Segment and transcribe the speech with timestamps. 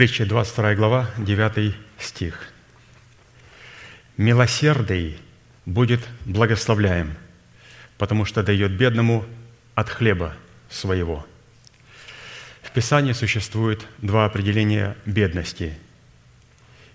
[0.00, 2.48] Притча 22 глава, 9 стих.
[4.16, 5.18] «Милосердный
[5.66, 7.16] будет благословляем,
[7.98, 9.26] потому что дает бедному
[9.74, 10.34] от хлеба
[10.70, 11.26] своего».
[12.62, 15.78] В Писании существует два определения бедности.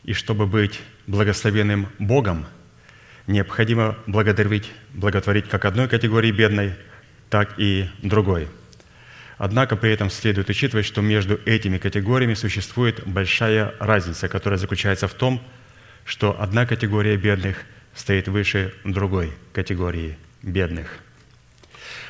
[0.03, 2.47] И чтобы быть благословенным Богом,
[3.27, 6.73] необходимо благодарить, благотворить как одной категории бедной,
[7.29, 8.47] так и другой–
[9.37, 15.13] Однако при этом следует учитывать, что между этими категориями существует большая разница, которая заключается в
[15.13, 15.41] том,
[16.05, 17.57] что одна категория бедных
[17.93, 20.99] стоит выше другой категории бедных.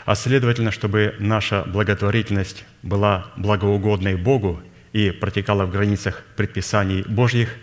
[0.06, 4.62] А следовательно, чтобы наша благотворительность была благоугодной Богу
[4.94, 7.56] и протекала в границах предписаний Божьих,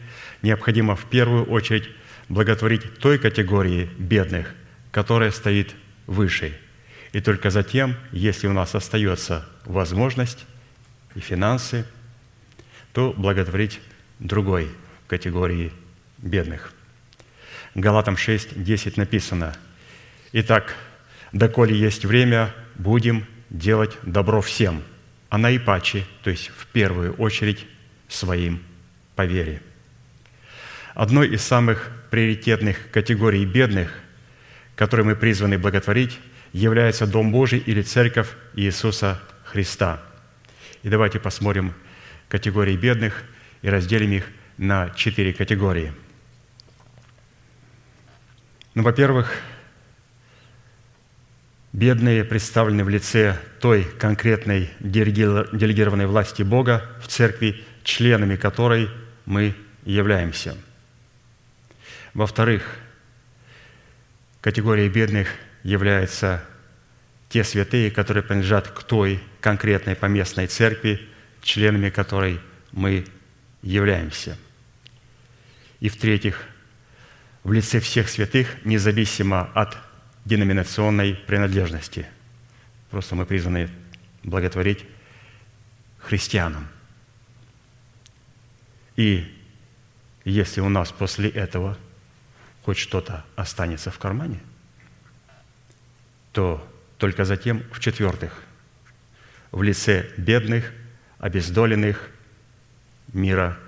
[0.43, 1.89] необходимо в первую очередь
[2.29, 4.55] благотворить той категории бедных,
[4.91, 5.75] которая стоит
[6.09, 6.59] выше–
[7.13, 10.47] и только затем, если у нас остается возможность
[11.15, 11.85] и финансы,
[12.93, 13.81] то благотворить
[14.19, 14.71] другой
[15.09, 15.73] категории
[16.19, 16.73] бедных.
[17.75, 19.55] Галатам 6, 10 написано,
[20.33, 20.75] «Итак,
[21.33, 24.83] доколе есть время, будем делать добро всем,
[25.29, 27.67] а наипаче, то есть в первую очередь,
[28.09, 28.63] своим
[29.17, 29.63] по вере».
[30.95, 33.93] Одной из самых приоритетных категорий бедных,
[34.77, 36.19] которые мы призваны благотворить–
[36.53, 40.03] является Дом Божий или Церковь Иисуса Христа.
[40.83, 41.75] И давайте посмотрим
[42.29, 43.25] категории бедных
[43.63, 44.27] и разделим их
[44.59, 45.93] на четыре категории.
[48.75, 49.35] Ну, во-первых,
[51.73, 58.91] бедные представлены в лице той конкретной делегированной власти Бога в церкви, членами которой
[59.25, 60.57] мы являемся.
[62.15, 62.77] Во-вторых,
[64.43, 65.29] категория бедных–
[65.63, 66.45] являются
[67.29, 71.01] те святые, которые принадлежат к той конкретной поместной церкви,
[71.43, 72.41] членами которой
[72.73, 73.07] мы
[73.63, 74.37] являемся.
[75.81, 76.43] И в-третьих,
[77.43, 79.77] в лице всех святых, независимо от
[80.25, 82.07] деноминационной принадлежности.
[82.91, 83.71] Просто мы призваны
[84.23, 84.85] благотворить
[85.99, 86.69] христианам.
[88.97, 89.35] И
[90.25, 91.79] если у нас после этого
[92.65, 94.39] хоть что-то останется в кармане–
[96.33, 96.67] то
[96.99, 98.43] только затем, в-четвертых,
[99.51, 100.73] в лице бедных,
[101.19, 102.11] обездоленных
[103.13, 103.59] мира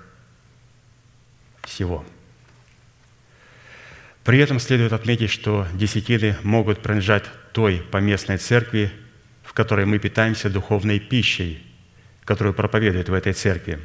[1.63, 2.05] всего.
[4.23, 8.91] При этом следует отметить, что десятины могут принадлежать той поместной церкви,
[9.43, 11.63] в которой мы питаемся духовной пищей,
[12.23, 13.79] которую проповедуют в этой церкви.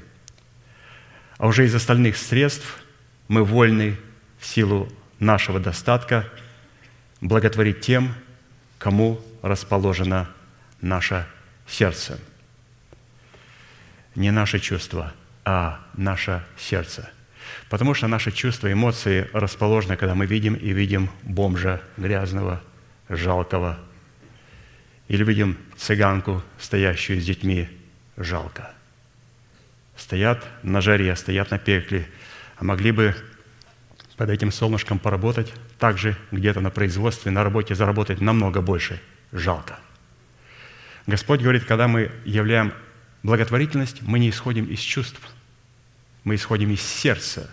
[1.37, 2.83] А уже из остальных средств
[3.29, 3.97] мы вольны
[4.39, 6.27] в силу нашего достатка
[7.21, 8.15] благотворить тем,
[8.81, 10.27] кому расположено
[10.81, 11.27] наше
[11.69, 12.19] сердце.
[14.15, 15.13] Не наше чувство,
[15.45, 17.09] а наше сердце.
[17.69, 22.63] Потому что наши чувства, эмоции расположены, когда мы видим и видим бомжа грязного,
[23.11, 23.79] жалкого,
[25.09, 27.69] или видим цыганку, стоящую с детьми,
[28.17, 28.73] жалко.
[29.95, 32.09] Стоят на жаре, стоят на пекле,
[32.57, 33.15] а могли бы
[34.17, 39.01] под этим солнышком поработать, также где-то на производстве, на работе заработать намного больше.
[39.33, 39.79] Жалко.
[41.07, 42.73] Господь говорит, когда мы являем
[43.23, 45.21] благотворительность, мы не исходим из чувств,
[46.23, 47.51] мы исходим из сердца,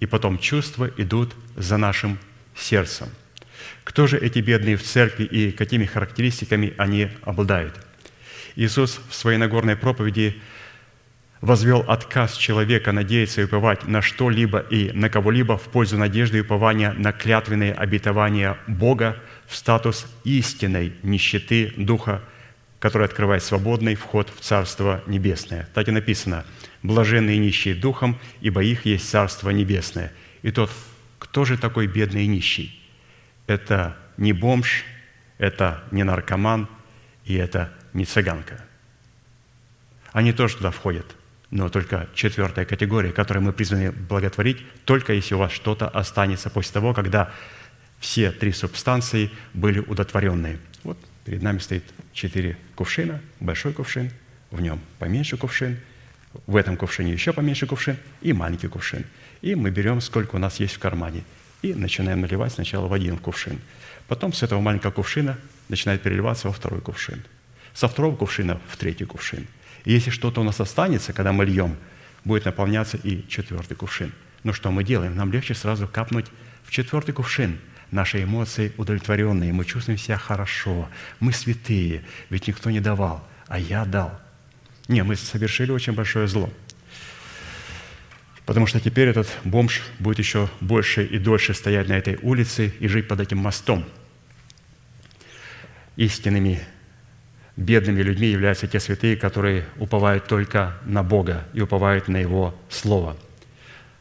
[0.00, 2.18] и потом чувства идут за нашим
[2.56, 3.08] сердцем.
[3.84, 7.78] Кто же эти бедные в церкви и какими характеристиками они обладают?
[8.56, 10.40] Иисус в своей Нагорной проповеди
[11.42, 16.40] возвел отказ человека надеяться и уповать на что-либо и на кого-либо в пользу надежды и
[16.40, 22.22] упования на клятвенные обетования Бога в статус истинной нищеты Духа,
[22.78, 25.68] который открывает свободный вход в Царство Небесное.
[25.74, 26.44] Так и написано,
[26.82, 30.12] «Блаженные нищие Духом, ибо их есть Царство Небесное».
[30.42, 30.70] И тот,
[31.18, 32.80] кто же такой бедный и нищий?
[33.48, 34.84] Это не бомж,
[35.38, 36.68] это не наркоман,
[37.24, 38.64] и это не цыганка.
[40.12, 41.06] Они тоже туда входят–
[41.52, 46.72] но только четвертая категория, которой мы призваны благотворить, только если у вас что-то останется после
[46.72, 47.30] того, когда
[48.00, 50.58] все три субстанции были удовлетворенные.
[50.82, 51.84] Вот перед нами стоит
[52.14, 54.10] четыре кувшина, большой кувшин,
[54.50, 55.76] в нем поменьше кувшин,
[56.46, 59.04] в этом кувшине еще поменьше кувшин и маленький кувшин.
[59.42, 61.22] И мы берем, сколько у нас есть в кармане,
[61.60, 63.60] и начинаем наливать сначала в один кувшин.
[64.08, 65.36] Потом с этого маленького кувшина
[65.68, 67.22] начинает переливаться во второй кувшин.
[67.74, 69.46] Со второго кувшина в третий кувшин–
[69.84, 71.76] и если что-то у нас останется, когда мы льем,
[72.24, 74.12] будет наполняться и четвертый кувшин.
[74.44, 75.16] Но что мы делаем?
[75.16, 76.26] Нам легче сразу капнуть
[76.64, 77.58] в четвертый кувшин.
[77.90, 80.88] Наши эмоции удовлетворенные, мы чувствуем себя хорошо,
[81.20, 84.18] мы святые, ведь никто не давал, а я дал.
[84.88, 86.50] Не, мы совершили очень большое зло.
[88.46, 92.88] Потому что теперь этот бомж будет еще больше и дольше стоять на этой улице и
[92.88, 93.84] жить под этим мостом.
[95.96, 96.60] Истинными
[97.56, 103.16] бедными людьми являются те святые, которые уповают только на Бога и уповают на Его Слово.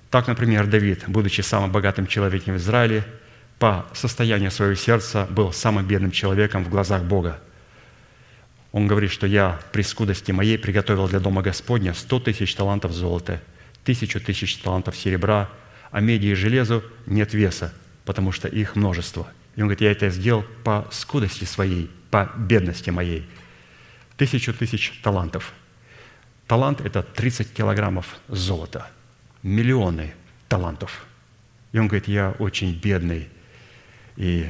[0.10, 3.06] Так, например, Давид, будучи самым богатым человеком в Израиле,
[3.60, 7.40] по состоянию своего сердца был самым бедным человеком в глазах Бога.
[8.72, 13.42] Он говорит, что я при скудости моей приготовил для Дома Господня сто тысяч талантов золота,
[13.84, 15.50] тысячу тысяч талантов серебра,
[15.92, 17.74] а меди и железу нет веса,
[18.06, 19.28] потому что их множество.
[19.62, 23.30] И он говорит, я это сделал по скудости своей, по бедности моей.
[24.18, 25.54] Тысячу тысяч талантов.
[26.48, 28.90] Талант– это 30 килограммов золота.
[29.44, 30.16] Миллионы
[30.50, 31.06] талантов.
[31.74, 33.30] И он говорит, я очень бедный–
[34.18, 34.50] и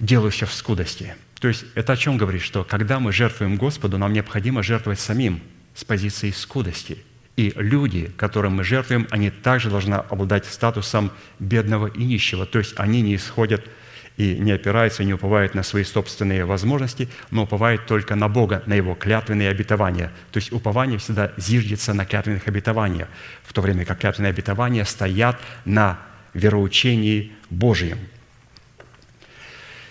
[0.00, 1.14] делаю все в скудости.
[1.38, 5.40] То есть это о чем говорит, что когда мы жертвуем Господу, нам необходимо жертвовать самим
[5.72, 6.98] с позиции скудости.
[7.36, 12.46] И люди, которым мы жертвуем, они также должны обладать статусом бедного и нищего.
[12.46, 13.68] То есть они не исходят
[14.16, 18.74] и не опираются, не уповают на свои собственные возможности, но уповают только на Бога, на
[18.74, 20.12] Его клятвенные обетования.
[20.30, 23.08] То есть упование всегда зиждется на клятвенных обетованиях,
[23.42, 25.98] в то время как клятвенные обетования стоят на
[26.32, 27.98] вероучении Божьем.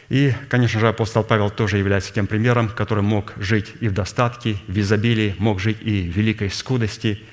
[0.09, 4.57] И, конечно же, апостол Павел тоже является тем примером, который мог жить и в достатке,
[4.67, 7.23] в изобилии, мог жить и в великой скудости.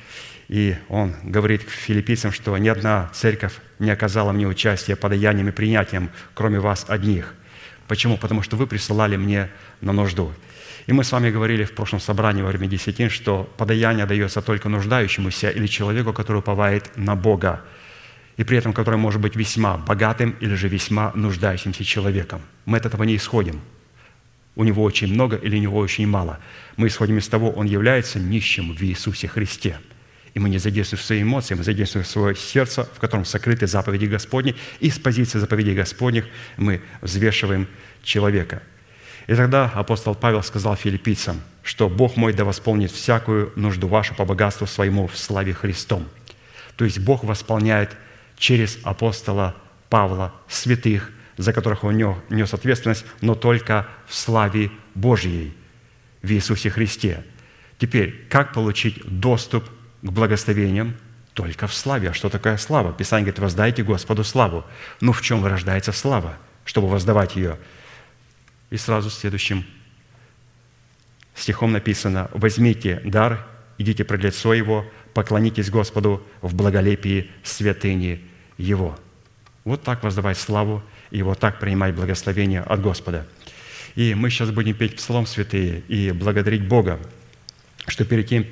[0.50, 6.10] И он говорит филиппийцам, что ни одна церковь не оказала мне участия подаянием и принятием,
[6.34, 7.34] кроме вас одних.
[7.86, 8.16] Почему?
[8.18, 9.48] Потому что вы присылали мне
[9.80, 10.32] на нужду.
[10.88, 14.68] И мы с вами говорили в прошлом собрании во время десятин, что подаяние дается только
[14.68, 17.62] нуждающемуся или человеку, который уповает на Бога
[18.36, 22.40] и при этом который может быть весьма богатым или же весьма нуждающимся человеком.
[22.64, 23.60] Мы от этого не исходим.
[24.56, 26.40] У него очень много или у него очень мало.
[26.76, 29.78] Мы исходим из того, он является нищим в Иисусе Христе.
[30.34, 34.54] И мы не задействуем свои эмоции, мы задействуем свое сердце, в котором сокрыты заповеди Господни,
[34.78, 37.68] и с позиции заповедей Господних мы взвешиваем
[38.02, 38.62] человека.
[39.26, 44.24] И тогда апостол Павел сказал филиппийцам, что «Бог мой да восполнит всякую нужду вашу по
[44.24, 46.08] богатству своему в славе Христом».
[46.76, 47.96] То есть Бог восполняет
[48.38, 49.54] через апостола
[49.88, 51.96] Павла, святых, за которых он
[52.28, 55.54] нес ответственность, но только в славе Божьей
[56.22, 57.24] в Иисусе Христе.
[57.78, 59.64] Теперь, как получить доступ
[60.02, 60.96] к благословениям?
[61.34, 62.10] Только в славе.
[62.10, 62.92] А что такое слава?
[62.92, 64.64] Писание говорит, воздайте Господу славу.
[65.00, 67.58] Ну, в чем вырождается слава, чтобы воздавать ее?
[68.70, 69.64] И сразу следующим
[71.34, 73.46] стихом написано, «Возьмите дар,
[73.78, 78.22] идите пред лицо Его, поклонитесь Господу в благолепии святыни
[78.58, 78.98] его.
[79.64, 83.26] Вот так воздавать славу и вот так принимать благословение от Господа.
[83.94, 87.00] И мы сейчас будем петь псалом святые и благодарить Бога,
[87.86, 88.46] что перед тем,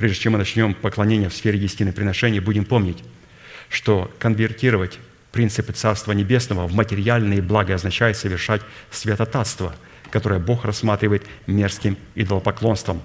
[0.00, 1.60] прежде чем мы начнем поклонение в сфере
[1.92, 3.04] приношений, будем помнить,
[3.68, 4.98] что конвертировать
[5.30, 9.74] принципы Царства Небесного в материальные блага означает совершать святотатство,
[10.10, 13.02] которое Бог рассматривает мерзким идолопоклонством.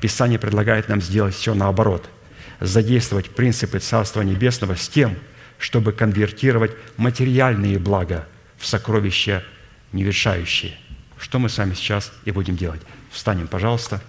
[0.00, 2.10] Писание предлагает нам сделать все наоборот–
[2.60, 5.16] задействовать принципы Царства Небесного с тем,
[5.58, 8.26] чтобы конвертировать материальные блага
[8.58, 9.44] в сокровища
[9.92, 10.76] невершающие.
[11.16, 12.80] Что мы с вами сейчас и будем делать.
[13.10, 14.02] Встанем, пожалуйста,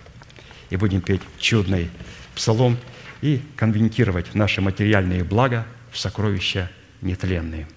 [0.73, 1.91] и будем петь чудный
[2.33, 2.79] псалом
[3.21, 6.67] и конвертировать наши материальные блага в сокровища
[7.01, 7.67] нетленные.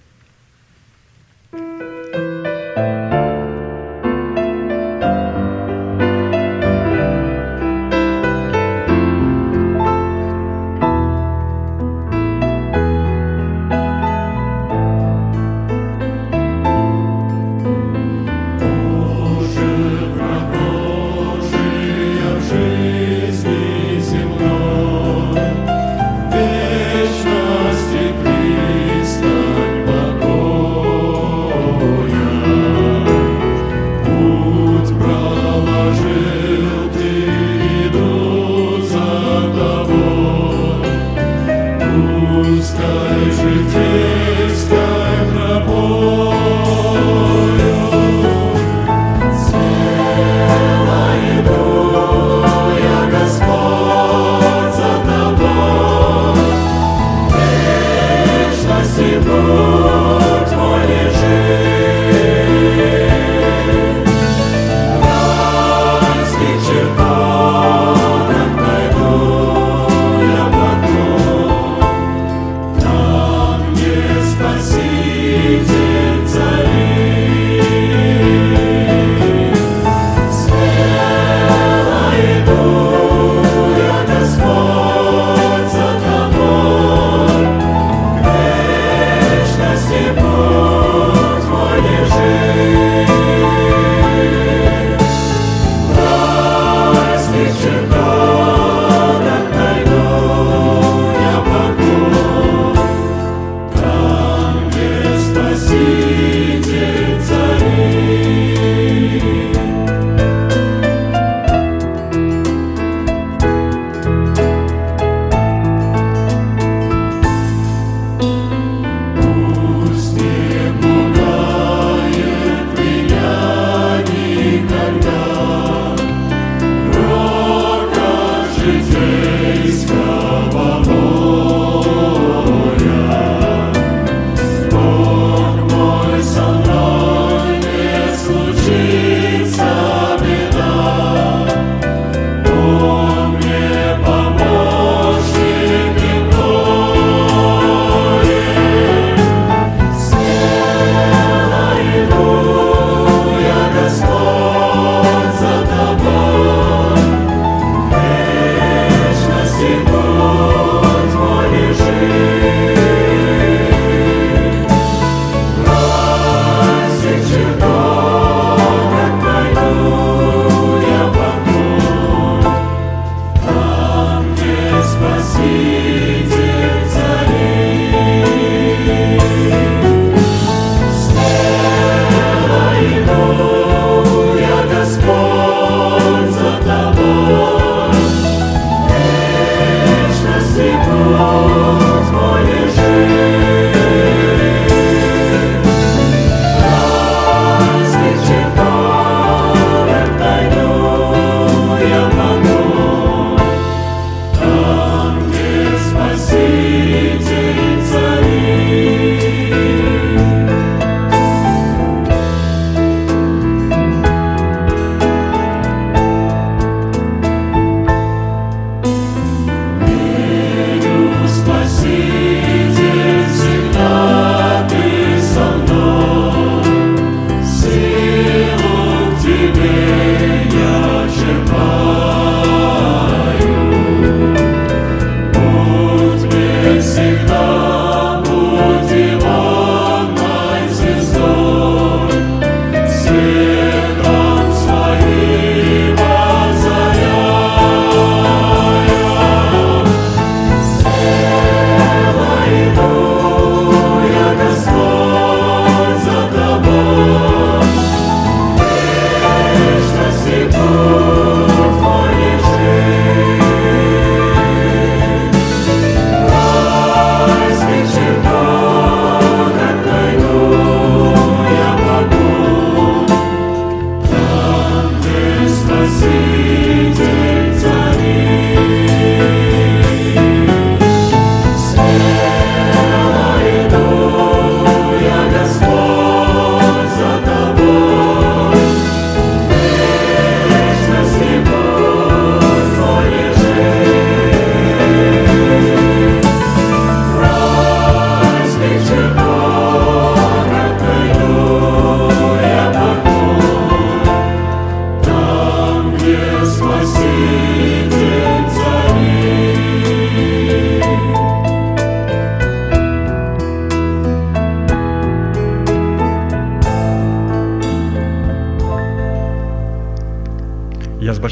[306.69, 307.96] I see.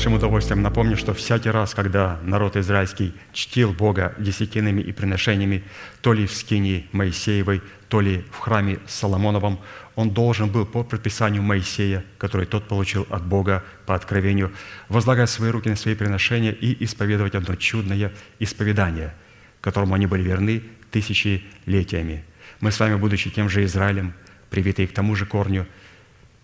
[0.06, 5.64] Большим удовольствием напомню, что всякий раз, когда народ израильский чтил Бога десятинами и приношениями,
[6.02, 9.60] то ли в скинии Моисеевой, то ли в храме Соломоновом,
[9.96, 14.52] он должен был по предписанию Моисея, который тот получил от Бога по откровению,
[14.90, 19.12] возлагать свои руки на свои приношения и исповедовать одно чудное исповедание,
[19.60, 22.24] которому они были верны тысячелетиями.
[22.60, 24.14] Мы с вами, будучи тем же Израилем,
[24.52, 25.66] привитые к тому же корню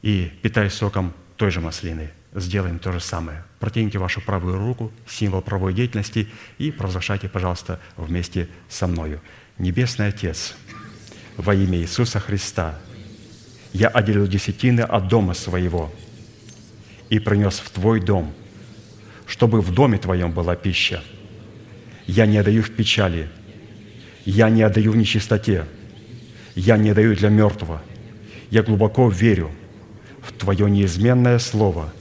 [0.02, 3.44] и питаясь соком той же маслины– сделаем то же самое.
[3.60, 9.22] Протяните вашу правую руку, символ правой деятельности, и провозглашайте, пожалуйста, вместе со мною.
[9.58, 10.56] Небесный Отец,
[11.38, 12.80] во имя Иисуса Христа,
[13.74, 15.92] я отделил десятины от дома своего
[17.10, 18.34] и принес в Твой дом,
[19.28, 21.04] чтобы в доме Твоем была пища.
[22.08, 23.30] Я не отдаю в печали,
[24.26, 25.66] я не отдаю в нечистоте,
[26.56, 27.82] я не даю для мертвого.
[28.50, 29.52] Я глубоко верю
[30.22, 31.94] в Твое неизменное Слово–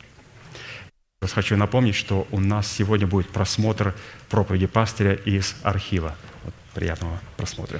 [1.29, 3.93] Хочу напомнить, что у нас сегодня будет просмотр
[4.27, 6.15] проповеди пастыря из архива.
[6.43, 7.79] Вот, приятного просмотра.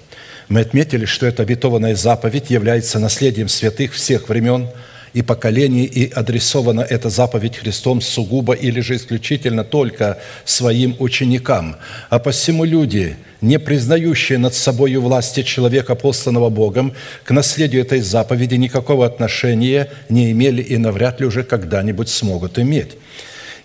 [0.51, 4.67] Мы отметили, что эта обетованная заповедь является наследием святых всех времен
[5.13, 11.77] и поколений, и адресована эта заповедь Христом сугубо или же исключительно только своим ученикам.
[12.09, 18.55] А посему люди, не признающие над собой власти человека, посланного Богом, к наследию этой заповеди
[18.55, 22.97] никакого отношения не имели и навряд ли уже когда-нибудь смогут иметь.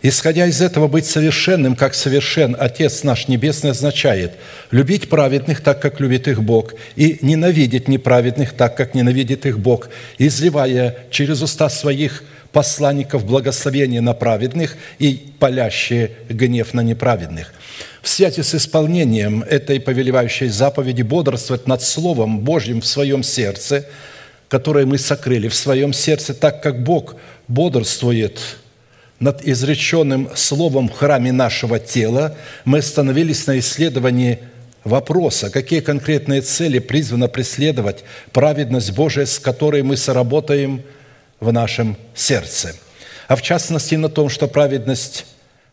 [0.09, 4.35] Исходя из этого, быть совершенным, как совершен Отец наш Небесный, означает
[4.71, 9.89] любить праведных, так как любит их Бог, и ненавидеть неправедных, так как ненавидит их Бог,
[10.17, 17.53] изливая через уста своих посланников благословение на праведных и палящие гнев на неправедных.
[18.01, 23.85] В связи с исполнением этой повелевающей заповеди бодрствовать над Словом Божьим в своем сердце,
[24.49, 27.17] которое мы сокрыли в своем сердце, так как Бог
[27.49, 28.39] бодрствует–
[29.21, 34.41] над изреченным словом в храме нашего тела, мы остановились на исследовании
[34.85, 40.83] вопроса, какие конкретные цели призвано преследовать праведность Божия, с которой мы соработаем
[41.41, 42.75] в нашем сердце.
[43.29, 45.27] А в частности на том, что праведность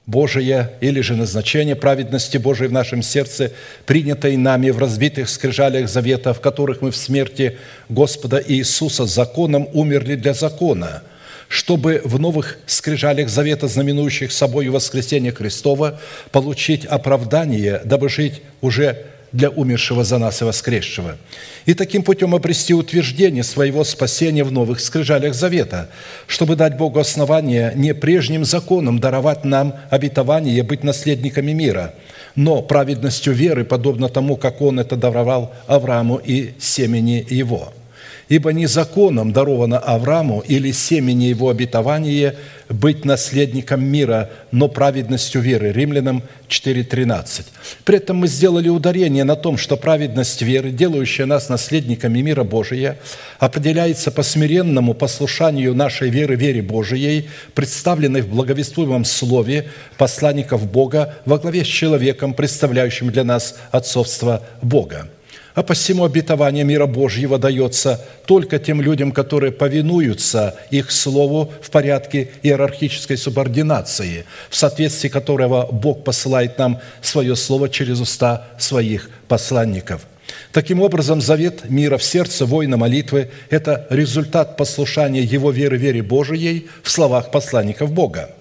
[0.06, 3.52] Божия или же назначение праведности Божией в нашем сердце,
[3.86, 7.58] принятой нами в разбитых скрижалях завета, в которых мы в смерти
[7.90, 11.04] Господа Иисуса законом умерли для закона–
[11.48, 16.00] чтобы в новых скрижалях завета, знаменующих собой воскресение Христова,
[16.32, 21.18] получить оправдание, дабы жить уже для умершего за нас и воскресшего.
[21.66, 25.90] И таким путем обрести утверждение своего спасения в новых скрижалях завета,
[26.28, 31.96] чтобы дать Богу основание не прежним законом даровать нам обетование быть наследниками мира,
[32.36, 37.74] но праведностью веры, подобно тому, как Он это даровал Аврааму и семени его–
[38.30, 42.36] Ибо не законом даровано Аврааму или семени его обетования
[42.70, 45.72] быть наследником мира, но праведностью веры.
[45.72, 47.46] Римлянам 4.13.
[47.84, 52.98] При этом мы сделали ударение на том, что праведность веры, делающая нас наследниками мира Божия,
[53.40, 59.68] определяется по смиренному послушанию нашей веры, вере Божией, представленной в благовествуемом слове
[59.98, 65.10] посланников Бога во главе с человеком, представляющим для нас отцовство Бога.
[65.56, 72.32] А посему обетование мира Божьего дается только тем людям, которые повинуются их слову в порядке
[72.42, 80.08] иерархической субординации, в соответствии которого Бог посылает нам свое слово через уста своих посланников.
[80.52, 86.68] Таким образом, завет мира в сердце воина молитвы– это результат послушания его веры вере Божией
[86.82, 88.32] в словах посланников Бога.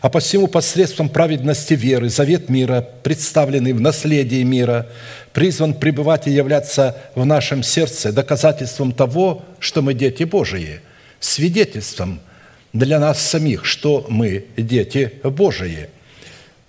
[0.00, 4.86] А посему посредством праведности веры завет мира, представленный в наследии мира,
[5.32, 10.80] призван пребывать и являться в нашем сердце доказательством того, что мы дети Божии,
[11.20, 12.20] свидетельством
[12.72, 15.88] для нас самих, что мы дети Божии.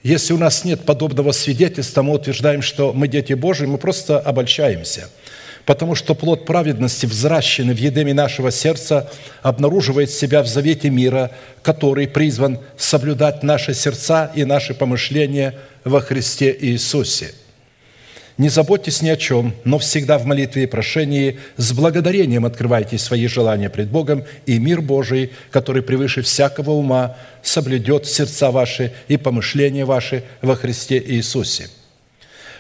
[0.02, 5.10] Если у нас нет подобного свидетельства, мы утверждаем, что мы дети Божии, мы просто обольщаемся–
[5.70, 9.08] потому что плод праведности, взращенный в едеме нашего сердца,
[9.44, 11.30] обнаруживает себя в завете мира,
[11.62, 15.54] который призван соблюдать наши сердца и наши помышления
[15.84, 17.36] во Христе Иисусе.
[18.40, 23.28] Не заботьтесь ни о чем, но всегда в молитве и прошении с благодарением открывайте свои
[23.28, 29.86] желания пред Богом, и мир Божий, который превыше всякого ума, соблюдет сердца ваши и помышления
[29.86, 31.70] ваши во Христе Иисусе.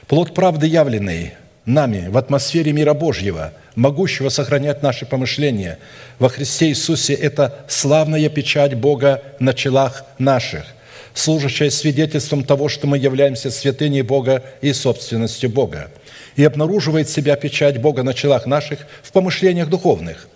[0.05, 1.33] Плод правды явленный–
[1.69, 5.79] нами в атмосфере мира Божьего, могущего сохранять наши помышления.
[6.17, 10.65] Во Христе Иисусе, это славная печать Бога на челах наших,
[11.13, 15.89] служащая свидетельством того, что мы являемся святыней Бога и собственностью Бога,
[16.35, 20.27] и обнаруживает себя печать Бога на челах наших в помышлениях духовных,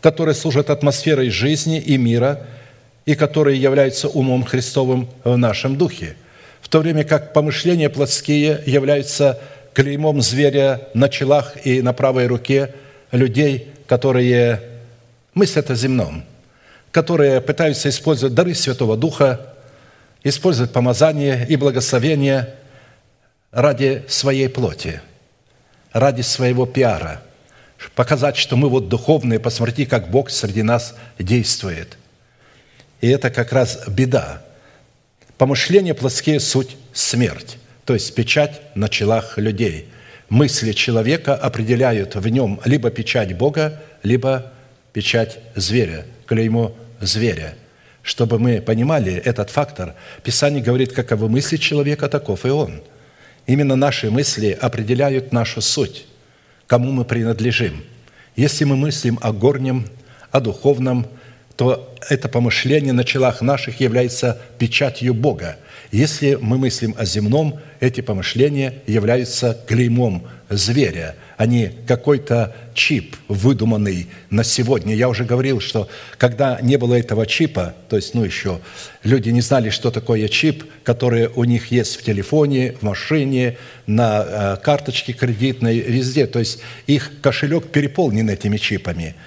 [0.00, 2.46] которые служат атмосферой жизни и мира,
[3.04, 6.14] и которые являются умом Христовым в нашем духе,
[6.60, 9.40] в то время как помышления плотские являются
[9.78, 12.74] клеймом зверя на челах и на правой руке
[13.12, 14.60] людей, которые
[15.34, 16.24] мыслят о земном,
[16.90, 19.54] которые пытаются использовать дары Святого Духа,
[20.24, 22.56] использовать помазание и благословение
[23.52, 25.00] ради своей плоти,
[25.92, 27.22] ради своего пиара,
[27.94, 31.98] показать, что мы вот духовные, посмотрите, как Бог среди нас действует.
[33.00, 34.42] И это как раз беда.
[35.36, 37.58] Помышления плотские– суть смерть
[37.88, 39.88] то есть печать на челах людей.
[40.28, 44.52] Мысли человека определяют в нем либо печать Бога, либо
[44.92, 47.54] печать зверя, клеймо зверя.
[48.02, 52.82] Чтобы мы понимали этот фактор, Писание говорит, каковы мысли человека, таков и он.
[53.46, 56.04] Именно наши мысли определяют нашу суть,
[56.66, 57.82] кому мы принадлежим.
[58.36, 59.86] Если мы мыслим о горнем,
[60.30, 61.06] о духовном,
[61.56, 65.56] то это помышление на челах наших является печатью Бога–
[65.90, 74.08] если мы мыслим о земном, эти помышления являются клеймом зверя, а не какой-то чип, выдуманный
[74.28, 74.94] на сегодня.
[74.94, 78.60] Я уже говорил, что когда не было этого чипа, то есть, ну еще,
[79.02, 84.24] люди не знали, что такое чип, который у них есть в телефоне, в машине, на
[84.26, 86.26] э, карточке кредитной, везде.
[86.26, 89.14] То есть их кошелек переполнен этими чипами–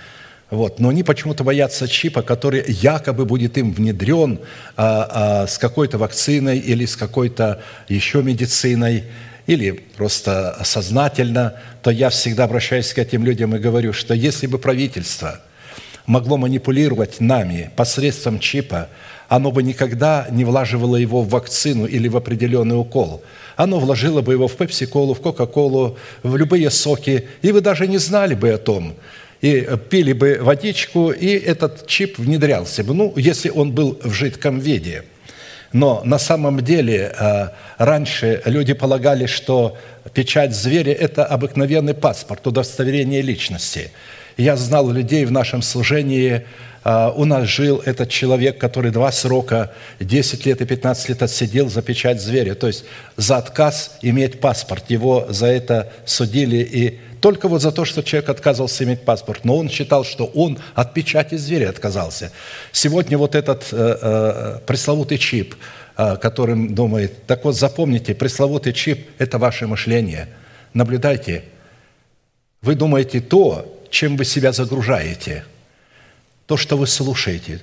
[0.51, 0.81] Вот.
[0.81, 4.41] Но они почему-то боятся чипа, который якобы будет им внедрен
[4.75, 9.05] а, а, с какой-то вакциной или с какой-то еще медициной,
[9.47, 14.59] или просто сознательно, то я всегда обращаюсь к этим людям и говорю, что если бы
[14.59, 15.39] правительство
[16.05, 18.89] могло манипулировать нами посредством чипа,
[19.29, 23.23] оно бы никогда не влаживало его в вакцину или в определенный укол.
[23.55, 27.99] Оно вложило бы его в пепси-колу, в кока-колу, в любые соки, и вы даже не
[27.99, 28.95] знали бы о том–
[29.41, 34.59] и пили бы водичку, и этот чип внедрялся бы, ну, если он был в жидком
[34.59, 35.03] виде.
[35.73, 39.77] Но на самом деле э, раньше люди полагали, что
[40.13, 43.91] печать зверя– это обыкновенный паспорт, удостоверение личности.
[44.37, 46.45] Я знал людей в нашем служении,
[46.83, 49.71] э, у нас жил этот человек, который два срока,
[50.01, 52.83] 10 лет и 15 лет отсидел за печать зверя, то есть
[53.15, 54.89] за отказ иметь паспорт.
[54.89, 59.55] Его за это судили и только вот за то, что человек отказывался иметь паспорт, но
[59.55, 62.31] он считал, что он от печати зверя отказался.
[62.71, 65.55] Сегодня вот этот э, э, пресловутый чип,
[65.97, 70.29] э, которым думает, так вот запомните, пресловутый чип– это ваше мышление.
[70.73, 71.43] Наблюдайте.
[72.63, 75.45] Вы думаете то, чем вы себя загружаете,
[76.47, 77.61] то, что вы слушаете.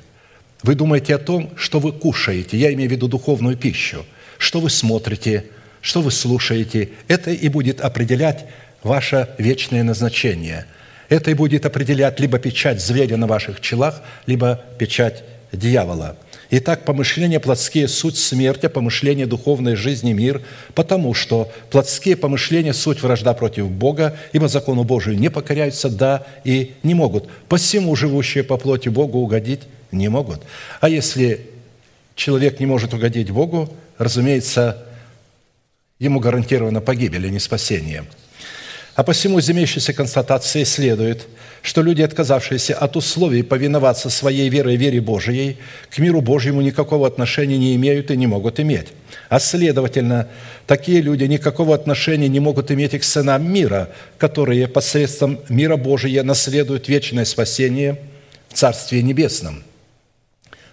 [0.62, 4.06] Вы думаете о том, что вы кушаете, я имею в виду духовную пищу,
[4.38, 5.46] что вы смотрите,
[5.80, 6.90] что вы слушаете.
[7.08, 8.46] Это и будет определять
[8.82, 10.66] ваше вечное назначение.
[11.08, 16.16] Это и будет определять либо печать зверя на ваших челах, либо печать дьявола.
[16.50, 20.42] Итак, помышления плотские– суть смерти, а помышления духовной жизни– мир,
[20.74, 26.74] потому что плотские помышления– суть вражда против Бога, ибо закону Божию не покоряются, да, и
[26.82, 27.28] не могут.
[27.48, 29.60] Посему живущие по плоти Богу угодить
[29.92, 30.40] не могут.
[30.80, 31.50] А если
[32.14, 34.86] человек не может угодить Богу, разумеется,
[35.98, 38.04] ему гарантирована погибель, а не спасение–
[38.98, 41.28] а посему из имеющейся констатации следует,
[41.62, 47.58] что люди, отказавшиеся от условий повиноваться своей верой вере Божией, к миру Божьему никакого отношения
[47.58, 48.88] не имеют и не могут иметь.
[49.28, 50.26] А следовательно,
[50.66, 53.88] такие люди никакого отношения не могут иметь и к сынам мира,
[54.18, 58.00] которые посредством мира Божия наследуют вечное спасение
[58.48, 59.62] в Царстве Небесном.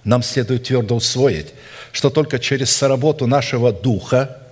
[0.03, 1.53] Нам следует твердо усвоить,
[1.91, 4.37] что только через соработу нашего Духа–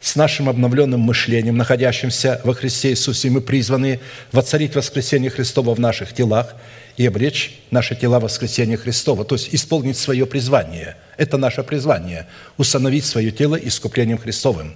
[0.00, 4.00] с нашим обновленным мышлением, находящимся во Христе Иисусе, мы призваны
[4.32, 6.54] воцарить воскресение Христова в наших телах
[6.96, 10.96] и обречь наши тела в воскресение Христова, то есть исполнить свое призвание.
[11.18, 12.26] Это наше призвание–
[12.56, 14.74] установить свое тело искуплением Христовым.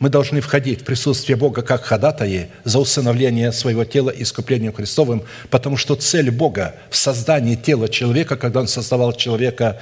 [0.00, 5.76] Мы должны входить в присутствие Бога как ходатаи за усыновление своего тела искуплением Христовым, потому
[5.76, 9.80] что цель Бога в создании тела человека, когда Он создавал человека,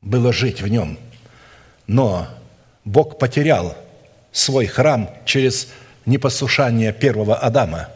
[0.00, 0.98] было жить в нем.
[1.86, 2.28] Но
[2.88, 3.76] Бог потерял
[4.32, 5.68] свой храм через
[6.06, 7.88] непослушание первого Адама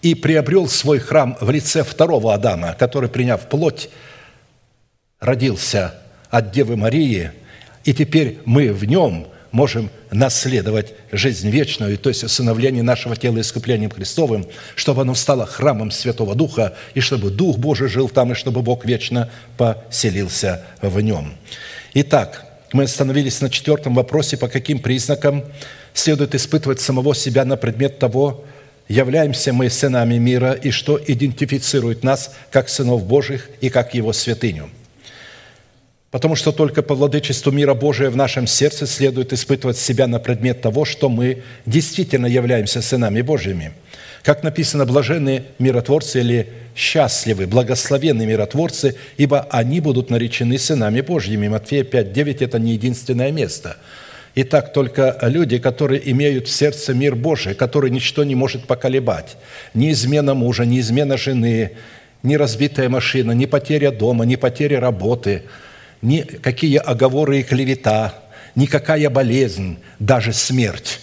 [0.00, 3.90] и приобрел свой храм в лице второго Адама, который, приняв плоть,
[5.20, 5.94] родился
[6.30, 7.32] от Девы Марии,
[7.84, 13.90] и теперь мы в нем можем наследовать жизнь вечную, то есть усыновление нашего тела искуплением
[13.90, 14.46] Христовым,
[14.76, 18.86] чтобы оно стало храмом Святого Духа, и чтобы Дух Божий жил там, и чтобы Бог
[18.86, 21.34] вечно поселился в нем.
[21.92, 25.44] Итак, мы остановились на четвертом вопросе, по каким признакам
[25.94, 28.44] следует испытывать самого себя на предмет того,
[28.88, 34.70] являемся мы сынами мира и что идентифицирует нас как сынов Божьих и как Его святыню.
[36.10, 40.62] Потому что только по владычеству мира Божия в нашем сердце следует испытывать себя на предмет
[40.62, 43.72] того, что мы действительно являемся сынами Божьими–
[44.22, 51.48] как написано, блаженные миротворцы или счастливы, благословенные миротворцы, ибо они будут наречены сынами Божьими.
[51.48, 53.76] Матфея 5, 9– это не единственное место.
[54.34, 59.36] Итак, только люди, которые имеют в сердце мир Божий, который ничто не может поколебать,
[59.74, 61.72] ни измена мужа, ни измена жены,
[62.22, 65.42] ни разбитая машина, ни потеря дома, ни потеря работы,
[66.02, 68.14] ни какие оговоры и клевета,
[68.54, 71.00] никакая болезнь, даже смерть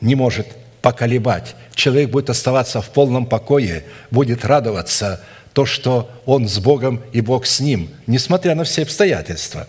[0.00, 0.46] не может
[0.82, 1.56] поколебать.
[1.74, 7.46] Человек будет оставаться в полном покое, будет радоваться то, что он с Богом и Бог
[7.46, 9.68] с ним, несмотря на все обстоятельства.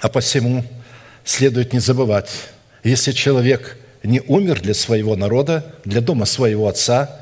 [0.00, 0.64] А посему
[1.24, 2.30] следует не забывать,
[2.82, 7.20] если человек не умер для своего народа, для дома своего Отца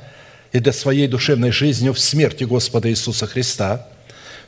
[0.53, 3.87] и для своей душевной жизни в смерти Господа Иисуса Христа,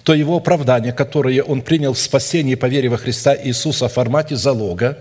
[0.05, 4.37] то его оправдание, которое он принял в спасении по вере во Христа Иисуса в формате
[4.37, 4.99] залога,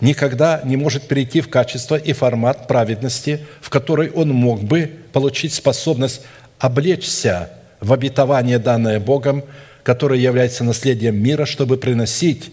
[0.00, 5.54] никогда не может перейти в качество и формат праведности, в который он мог бы получить
[5.54, 6.22] способность
[6.58, 7.50] облечься
[7.80, 9.42] в обетование, данное Богом,
[9.82, 12.52] которое является наследием мира, чтобы приносить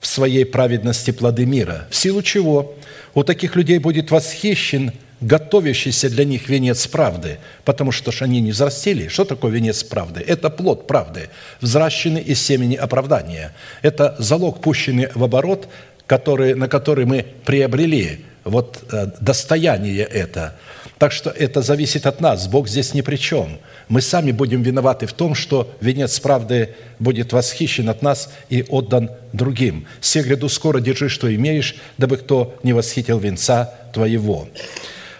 [0.00, 1.86] в своей праведности плоды мира.
[1.90, 2.74] В силу чего
[3.14, 8.52] у таких людей будет восхищен готовящийся для них венец правды, потому что ж они не
[8.52, 9.08] взрастили.
[9.08, 10.20] Что такое венец правды?
[10.26, 13.54] Это плод правды, взращенный из семени оправдания.
[13.82, 15.68] Это залог, пущенный в оборот,
[16.06, 20.56] который, на который мы приобрели вот э, достояние это.
[20.98, 22.46] Так что это зависит от нас.
[22.48, 23.58] Бог здесь ни при чем.
[23.88, 29.10] Мы сами будем виноваты в том, что венец правды будет восхищен от нас и отдан
[29.32, 29.86] другим.
[30.00, 34.48] «Се гряду скоро держи, что имеешь, дабы кто не восхитил венца твоего».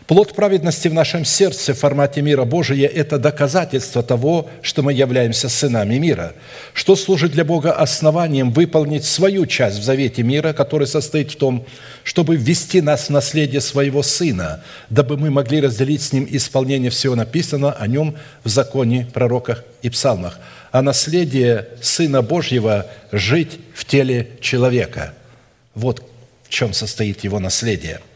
[0.07, 5.49] Плод праведности в нашем сердце в формате мира Божия– это доказательство того, что мы являемся
[5.49, 6.33] сынами мира,
[6.75, 11.67] что служит для Бога основанием выполнить свою часть в завете мира, который состоит в том,
[12.05, 17.17] чтобы ввести нас в наследие своего Сына, дабы мы могли разделить с Ним исполнение всего
[17.17, 20.39] написанного о Нем в законе, пророках и псалмах.
[20.71, 25.15] А наследие Сына Божьего– жить в теле человека.
[25.75, 26.09] Вот
[26.45, 27.99] в чем состоит его наследие–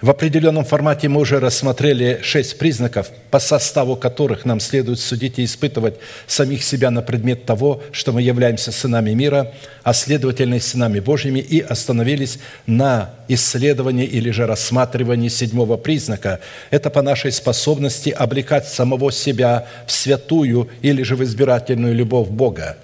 [0.00, 5.44] в определенном формате мы уже рассмотрели шесть признаков, по составу которых нам следует судить и
[5.44, 5.96] испытывать
[6.28, 11.40] самих себя на предмет того, что мы являемся сынами мира, а следовательно и сынами Божьими,
[11.40, 16.38] и остановились на исследовании или же рассматривании седьмого признака.
[16.70, 22.76] Это по нашей способности облекать самого себя в святую или же в избирательную любовь Бога.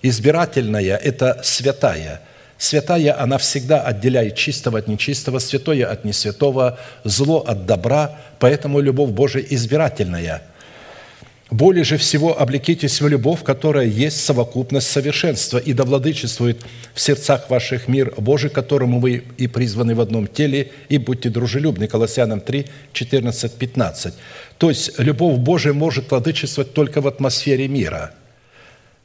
[0.00, 2.22] Избирательная– это святая–
[2.62, 9.10] Святая, она всегда отделяет чистого от нечистого, святое от несвятого, зло от добра, поэтому любовь
[9.10, 10.44] Божия избирательная.
[11.50, 16.60] Более же всего облекитесь в любовь, которая есть совокупность совершенства, и да владычествует
[16.94, 21.88] в сердцах ваших мир Божий, которому вы и призваны в одном теле, и будьте дружелюбны».
[21.88, 24.14] Колоссянам 3, 14, 15.
[24.58, 28.12] То есть любовь Божия может владычествовать только в атмосфере мира–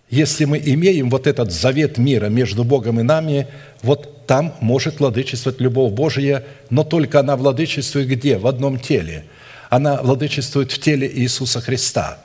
[0.09, 3.47] если мы имеем вот этот завет мира между Богом и нами,
[3.81, 8.37] вот там может владычествовать любовь Божия, но только она владычествует где?
[8.37, 9.25] В одном теле.
[9.69, 12.19] Она владычествует в теле Иисуса Христа,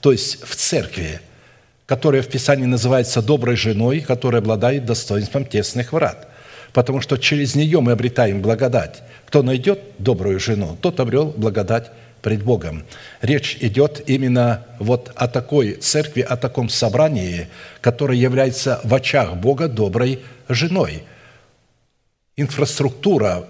[0.00, 1.20] то есть в церкви,
[1.86, 6.28] которая в Писании называется доброй женой, которая обладает достоинством тесных врат.
[6.72, 9.02] Потому что через нее мы обретаем благодать.
[9.26, 11.90] Кто найдет добрую жену, тот обрел благодать
[12.22, 12.84] пред Богом.
[13.20, 17.48] Речь идет именно вот о такой церкви, о таком собрании,
[17.80, 21.04] которое является в очах Бога доброй женой.
[22.36, 23.46] Инфраструктура,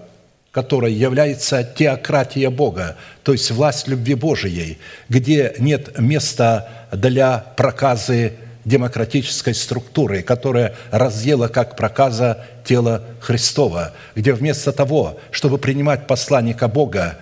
[0.51, 8.33] которая является теократия Бога, то есть власть любви Божией, где нет места для проказы
[8.65, 17.17] демократической структуры, которая разъела как проказа тело Христова, где вместо того, чтобы принимать посланника Бога,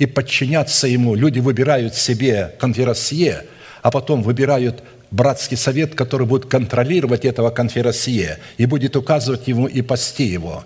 [0.00, 1.14] и подчиняться ему.
[1.14, 3.44] Люди выбирают себе конферансье,
[3.82, 9.82] а потом выбирают братский совет, который будет контролировать этого конферансье и будет указывать ему и
[9.82, 10.64] пасти его.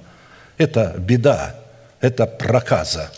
[0.56, 1.56] Это беда,
[2.00, 3.10] это проказа.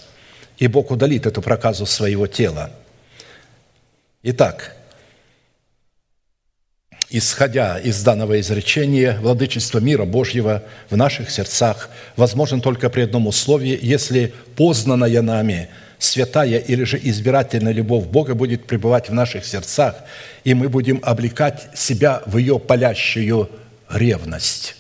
[0.56, 2.70] И Бог удалит эту проказу своего тела.
[4.22, 4.74] Итак,
[7.10, 13.78] исходя из данного изречения, владычество мира Божьего в наших сердцах возможно только при одном условии,
[13.82, 15.68] если познанное нами–
[15.98, 19.96] святая или же избирательная любовь Бога будет пребывать в наших сердцах,
[20.44, 23.50] и мы будем облекать себя в ее палящую
[23.88, 24.76] ревность.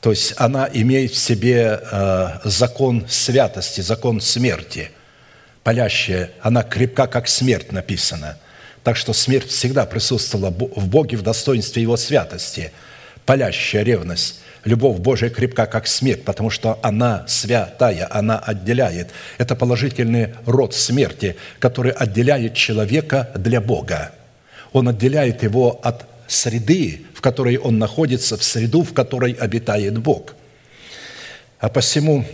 [0.00, 4.90] То есть она имеет в себе э, закон святости, закон смерти.
[5.62, 8.36] Палящая, она крепка, как смерть написано.
[8.82, 12.70] Так что смерть всегда присутствовала в Боге в достоинстве Его святости.
[13.24, 19.10] Палящая ревность любовь Божия крепка, как смерть, потому что она святая, она отделяет.
[19.38, 24.12] Это положительный род смерти, который отделяет человека для Бога.
[24.72, 30.34] Он отделяет его от среды, в которой он находится, в среду, в которой обитает Бог.
[31.60, 32.24] А посему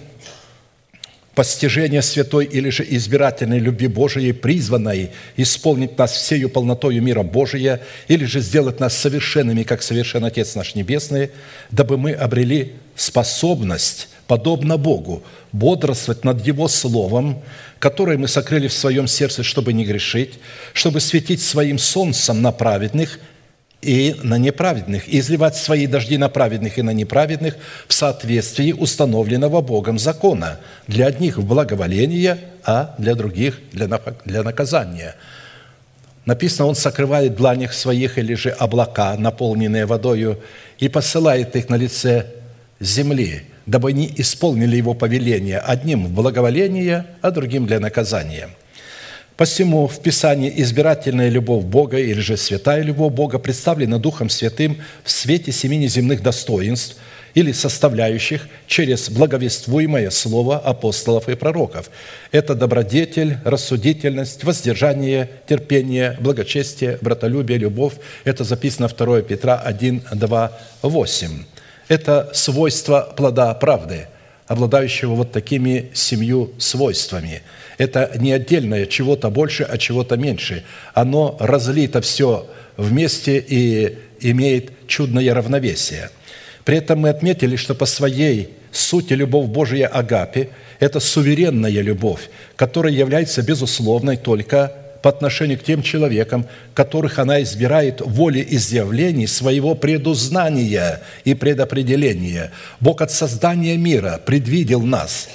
[1.34, 8.24] постижение святой или же избирательной любви Божией, призванной исполнить нас всею полнотою мира Божия, или
[8.24, 11.30] же сделать нас совершенными, как совершен Отец наш Небесный,
[11.70, 15.22] дабы мы обрели способность, подобно Богу,
[15.52, 17.42] бодрствовать над Его Словом,
[17.78, 20.34] которое мы сокрыли в своем сердце, чтобы не грешить,
[20.72, 23.20] чтобы светить своим солнцем на праведных–
[23.82, 27.56] и на неправедных, и изливать свои дожди на праведных и на неправедных
[27.88, 35.16] в соответствии установленного Богом закона, для одних в благоволение, а для других для наказания.
[36.26, 40.38] Написано, Он сокрывает дланях своих или же облака, наполненные водою,
[40.78, 42.26] и посылает их на лице
[42.80, 48.50] земли, дабы они исполнили Его повеление, одним в благоволение, а другим для наказания–
[49.40, 55.10] Посему в Писании избирательная любовь Бога или же святая любовь Бога представлена Духом Святым в
[55.10, 56.98] свете семи неземных достоинств
[57.32, 61.90] или составляющих через благовествуемое слово апостолов и пророков.
[62.32, 67.94] Это добродетель, рассудительность, воздержание, терпение, благочестие, братолюбие, любовь.
[68.24, 71.44] Это записано 2 Петра 1, 2, 8.
[71.88, 74.06] Это свойство плода правды,
[74.50, 77.42] обладающего вот такими семью свойствами.
[77.78, 80.64] Это не отдельное чего-то больше, а чего-то меньше.
[80.92, 82.46] Оно разлито все
[82.76, 86.10] вместе и имеет чудное равновесие–
[86.64, 92.92] при этом мы отметили, что по своей сути любовь Божия Агапи– это суверенная любовь, которая
[92.92, 101.34] является безусловной только по отношению к тем человекам, которых она избирает волеизъявлений своего предузнания и
[101.34, 102.52] предопределения.
[102.80, 105.28] Бог от создания мира предвидел нас,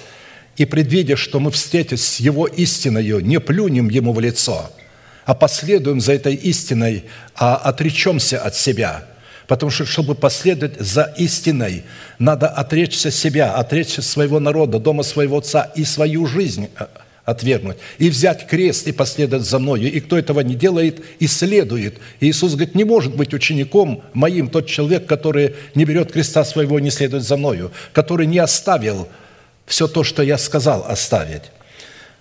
[0.57, 4.71] и предвидя, что мы, встретясь с Его истиною, не плюнем Ему в лицо,
[5.25, 7.05] а последуем за этой истиной,
[7.35, 9.05] а отречемся от себя–
[9.47, 11.83] Потому что, чтобы последовать за истиной,
[12.17, 16.69] надо отречься себя, отречься своего народа, дома своего отца и свою жизнь
[17.25, 19.91] отвергнуть, и взять крест и последовать за мною.
[19.91, 21.97] И кто этого не делает, исследует.
[22.19, 26.79] И Иисус говорит, не может быть учеником моим тот человек, который не берет креста своего
[26.79, 29.07] и не следует за мною, который не оставил
[29.65, 31.43] все то, что я сказал оставить.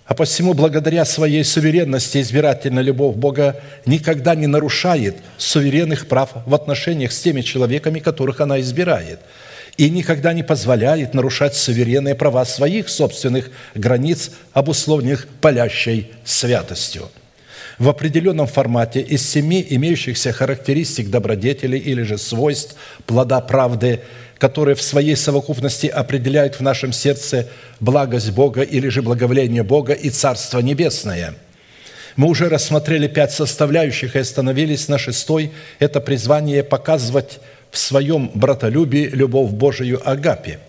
[0.07, 7.11] А посему, благодаря своей суверенности, избирательная любовь Бога никогда не нарушает суверенных прав в отношениях
[7.11, 9.19] с теми человеками, которых она избирает,
[9.77, 17.09] и никогда не позволяет нарушать суверенные права своих собственных границ, обусловленных палящей святостью.
[17.77, 24.01] В определенном формате из семи имеющихся характеристик добродетелей или же свойств плода правды–
[24.37, 27.47] которые в своей совокупности определяют в нашем сердце
[27.79, 31.35] благость Бога или же благоволение Бога и Царство Небесное.
[32.15, 35.51] Мы уже рассмотрели пять составляющих и остановились на шестой.
[35.79, 37.39] Это призвание показывать
[37.75, 40.59] в своем братолюбии любовь Божию Агапе.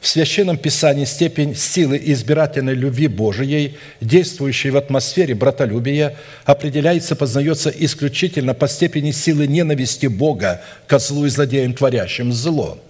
[0.00, 8.54] В Священном Писании степень силы избирательной любви Божией, действующей в атмосфере братолюбия, определяется, познается исключительно
[8.54, 12.78] по степени силы ненависти Бога к злу и злодеям, творящим зло–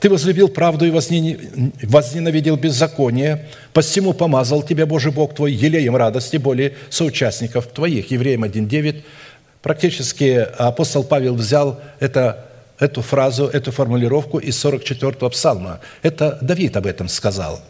[0.00, 6.74] ты возлюбил правду и возненавидел беззаконие, посему помазал тебя Божий Бог твой елеем радости более
[6.90, 8.10] соучастников твоих».
[8.10, 9.02] Евреям 1.9.
[9.62, 12.44] Практически апостол Павел взял это,
[12.78, 15.80] эту фразу, эту формулировку из 44-го псалма.
[16.02, 17.60] Это Давид об этом сказал.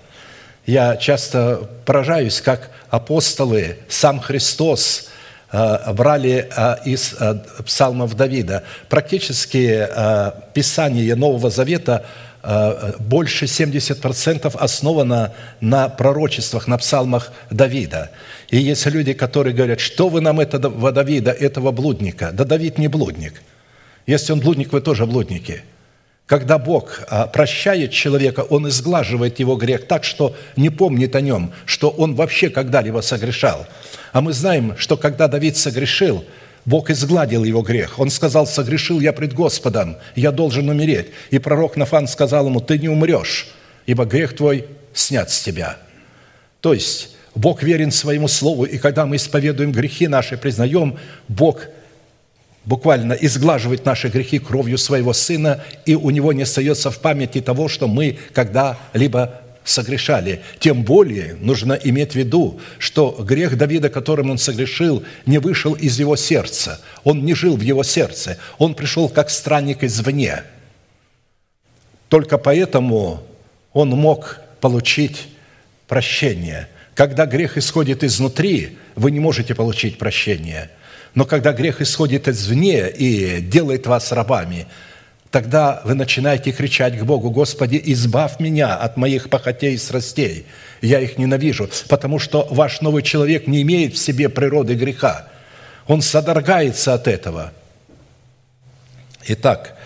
[0.67, 5.09] Я часто поражаюсь, как апостолы, сам Христос
[5.53, 7.35] э,– брали э, из э,
[7.67, 8.65] псалмов Давида.
[8.89, 9.87] Практически
[10.55, 12.05] Писание Нового Завета
[12.99, 15.33] больше 70% основано
[15.63, 18.11] на пророчествах, на псалмах Давида.
[18.51, 22.33] И есть люди, которые говорят, что вы нам этого Давида, этого блудника?
[22.33, 23.41] Да Давид не блудник.
[24.07, 25.63] Если он блудник, вы тоже блудники.
[26.27, 31.53] Когда Бог а, прощает человека, Он изглаживает его грех так, что не помнит о нем,
[31.67, 33.67] что он вообще когда-либо согрешал.
[34.13, 36.25] А мы знаем, что когда Давид согрешил–
[36.65, 37.99] Бог изгладил его грех.
[37.99, 41.09] Он сказал, согрешил я пред Господом, я должен умереть.
[41.31, 43.49] И пророк Нафан сказал ему, ты не умрешь,
[43.87, 45.77] ибо грех твой снят с тебя.
[46.61, 50.99] То есть Бог верен своему слову, и когда мы исповедуем грехи наши, признаем,
[51.29, 51.67] Бог
[52.65, 57.69] буквально изглаживает наши грехи кровью своего Сына, и у Него не остается в памяти того,
[57.69, 60.43] что мы когда-либо согрешали.
[60.59, 65.99] Тем более нужно иметь в виду, что грех Давида, которым он согрешил, не вышел из
[65.99, 66.81] его сердца.
[67.03, 68.39] Он не жил в его сердце.
[68.59, 70.43] Он пришел как странник извне.
[72.09, 73.23] Только поэтому
[73.73, 75.29] он мог получить
[75.89, 76.69] прощение.
[76.95, 80.71] Когда грех исходит изнутри, вы не можете получить прощение.
[81.15, 84.67] Но когда грех исходит извне и делает вас рабами–
[85.35, 90.47] тогда вы начинаете кричать к Богу, «Господи, избавь меня от моих похотей и страстей,
[90.81, 95.27] я их ненавижу, потому что ваш новый человек не имеет в себе природы греха,
[95.89, 97.53] он содрогается от этого».
[99.27, 99.77] Итак,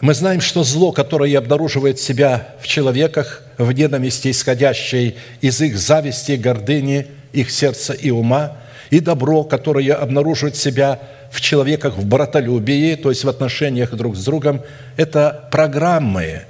[0.00, 6.32] мы знаем, что зло, которое обнаруживает себя в человеках, в ненависти, исходящей из их зависти,
[6.36, 8.56] гордыни, их сердца и ума,
[8.90, 14.24] и добро, которое обнаруживает себя в человеках в братолюбии, то есть в отношениях друг с
[14.24, 14.62] другом,
[14.96, 16.42] это программы,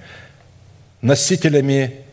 [1.01, 2.07] носителями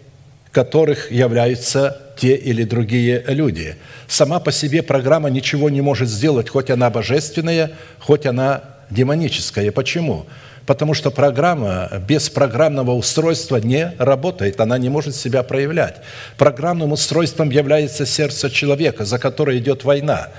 [0.51, 3.75] которых являются те или другие люди.
[4.07, 8.61] Сама по себе программа ничего не может сделать, хоть она божественная, хоть она
[8.91, 9.71] демоническая.
[9.71, 10.27] Почему?
[10.65, 15.97] Потому что программа без программного устройства не работает, она не может себя проявлять.
[16.37, 20.29] Программным устройством является сердце человека, за которое идет война–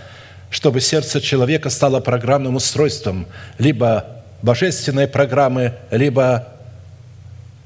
[0.55, 3.27] чтобы сердце человека стало программным устройством
[3.59, 6.47] либо божественной программы, либо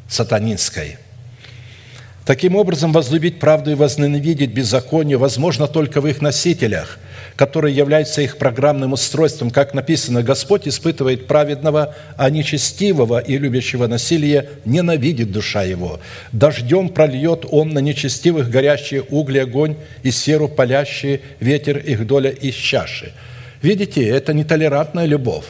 [0.08, 0.96] сатанинской.
[2.28, 6.98] Таким образом, возлюбить правду и возненавидеть беззаконие возможно только в их носителях,
[7.36, 9.50] которые являются их программным устройством.
[9.50, 16.00] Как написано, Господь испытывает праведного, а нечестивого и любящего насилие ненавидит душа его.
[16.30, 22.56] Дождем прольет он на нечестивых горящие угли огонь и серу палящие ветер их доля из
[22.56, 23.14] чаши.
[23.62, 25.46] Видите, это нетолерантная любовь,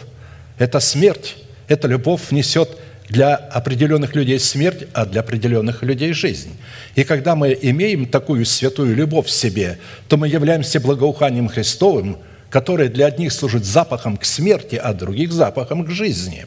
[0.58, 2.78] это смерть, эта любовь несет
[3.08, 6.56] для определенных людей смерть, а для определенных людей жизнь.
[6.94, 9.78] И когда мы имеем такую святую любовь в себе,
[10.08, 12.18] то мы являемся благоуханием Христовым,
[12.50, 16.46] которое для одних служит запахом к смерти, а других запахом к жизни.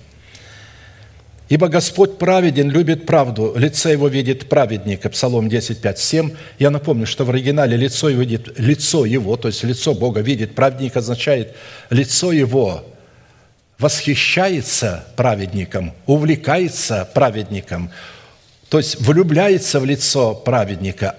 [1.49, 5.09] Ибо Господь праведен, любит правду, лице его видит праведника.
[5.09, 6.32] Псалом 10, 5, 7.
[6.59, 10.55] Я напомню, что в оригинале лицо его, видит, лицо его, то есть лицо Бога видит
[10.55, 11.53] праведник, означает
[11.89, 12.86] лицо его
[13.82, 17.91] восхищается праведником, увлекается праведником,
[18.69, 21.15] то есть влюбляется в лицо праведника,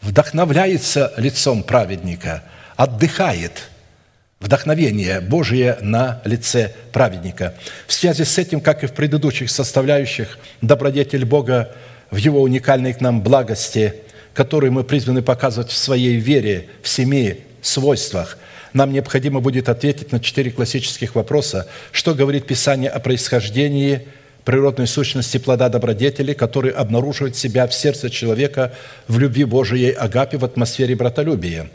[0.00, 2.42] вдохновляется лицом праведника,
[2.76, 3.68] отдыхает–
[4.40, 7.54] вдохновение Божие на лице праведника.
[7.86, 11.72] В связи с этим, как и в предыдущих составляющих, добродетель Бога
[12.10, 13.96] в Его уникальной к нам благости,
[14.32, 18.38] которую мы призваны показывать в своей вере, в семи свойствах–
[18.72, 21.66] нам необходимо будет ответить на четыре классических вопроса.
[21.92, 24.06] Что говорит Писание о происхождении
[24.44, 28.72] природной сущности плода добродетели, который обнаруживает себя в сердце человека
[29.08, 31.70] в любви Божией Агапе в атмосфере братолюбия,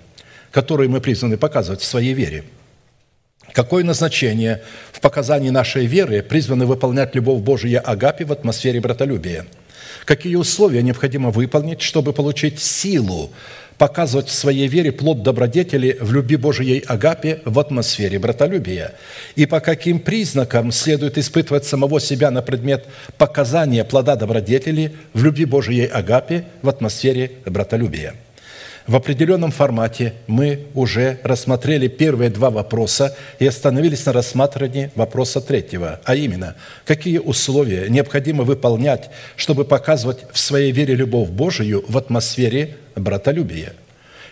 [0.51, 2.43] которую мы призваны показывать в своей вере.
[3.53, 9.45] Какое назначение в показании нашей веры призваны выполнять любовь Божия Агапе в атмосфере братолюбия?
[10.03, 13.31] Какие условия необходимо выполнить, чтобы получить силу
[13.77, 18.93] показывать в своей вере плод добродетели в любви Божией Агапе в атмосфере братолюбия.
[19.35, 22.85] И по каким признакам следует испытывать самого себя на предмет
[23.17, 28.15] показания плода добродетели в любви Божией Агапе в атмосфере братолюбия.
[28.87, 35.99] В определенном формате мы уже рассмотрели первые два вопроса и остановились на рассматривании вопроса третьего,
[36.03, 36.55] а именно,
[36.85, 43.73] какие условия необходимо выполнять, чтобы показывать в своей вере любовь Божию в атмосфере братолюбия.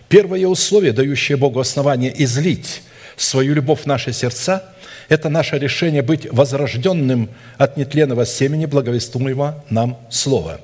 [0.09, 2.83] Первое условие, дающее Богу основание излить
[3.15, 4.63] свою любовь в наши сердца,
[5.09, 10.59] это наше решение быть возрожденным от нетленного семени благовестуемого нам Слова.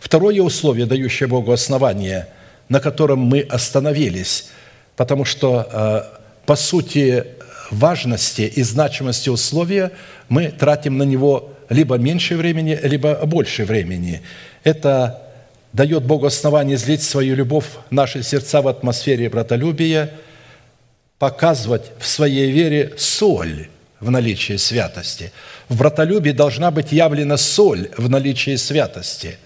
[0.00, 2.28] Второе условие, дающее Богу основание–
[2.68, 4.50] на котором мы остановились,
[4.96, 7.24] потому что, э, по сути,
[7.70, 9.90] важности и значимости условия
[10.28, 14.22] мы тратим на него либо меньше времени, либо больше времени.
[14.64, 15.22] Это
[15.74, 20.10] дает Богу основание злить свою любовь в наши сердца в атмосфере братолюбия,
[21.18, 23.68] показывать в своей вере соль
[24.00, 25.32] в наличии святости.
[25.68, 29.36] В братолюбии должна быть явлена соль в наличии святости.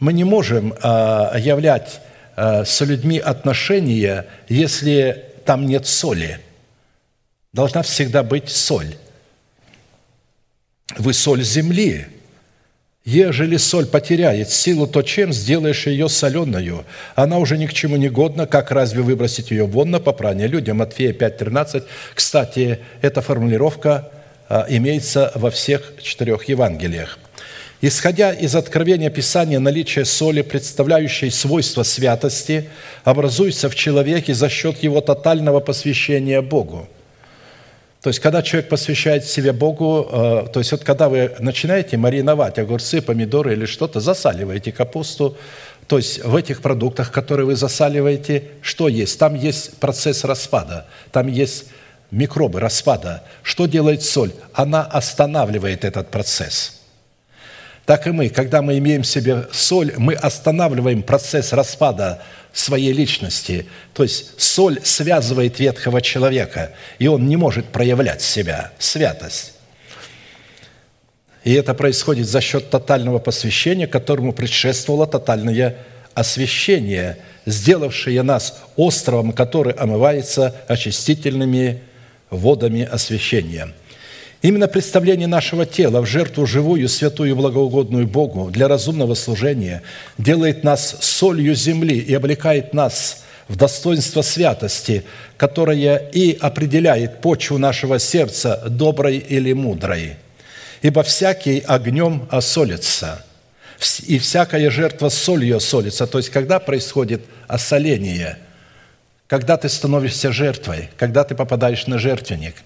[0.00, 2.00] Мы не можем э, являть
[2.34, 6.40] Э, с людьми отношения, если там нет соли.
[7.52, 8.96] Должна всегда быть соль.
[10.96, 12.06] Вы соль земли.
[13.04, 16.84] Ежели соль потеряет силу, то чем сделаешь ее соленую?
[17.16, 20.76] Она уже ни к чему не годна, как разве выбросить ее вон на попрание людям?
[20.76, 21.82] Матфея 5.13.
[22.14, 24.08] Кстати, эта формулировка
[24.48, 27.18] э, имеется во всех четырех Евангелиях.
[27.80, 32.68] Исходя из откровения Писания, наличие соли, представляющей свойства святости,
[33.02, 36.88] образуется в человеке за счет его тотального посвящения Богу.
[38.02, 42.58] То есть, когда человек посвящает себе Богу, э, то есть, вот когда вы начинаете мариновать
[42.58, 45.36] огурцы, помидоры или что-то, засаливаете капусту,
[45.86, 49.18] то есть в этих продуктах, которые вы засаливаете, что есть?
[49.18, 51.66] Там есть процесс распада, там есть
[52.10, 53.22] микробы распада.
[53.42, 54.32] Что делает соль?
[54.52, 56.78] Она останавливает этот процесс–
[57.84, 62.22] так и мы, когда мы имеем в себе соль, мы останавливаем процесс распада
[62.52, 63.66] своей личности.
[63.92, 69.54] То есть соль связывает ветхого человека, и он не может проявлять себя, святость.
[71.42, 75.76] И это происходит за счет тотального посвящения, которому предшествовало тотальное
[76.14, 81.82] освящение, сделавшее нас островом, который омывается очистительными
[82.30, 83.72] водами освящения–
[84.42, 89.82] Именно представление нашего тела в жертву живую, святую, благоугодную Богу для разумного служения
[90.18, 95.04] делает нас солью земли и облекает нас в достоинство святости,
[95.36, 100.16] которое и определяет почву нашего сердца, доброй или мудрой.
[100.80, 103.24] Ибо всякий огнем осолится,
[104.04, 106.08] и всякая жертва солью осолится.
[106.08, 108.38] То есть, когда происходит осоление,
[109.28, 112.56] когда ты становишься жертвой, когда ты попадаешь на жертвенник–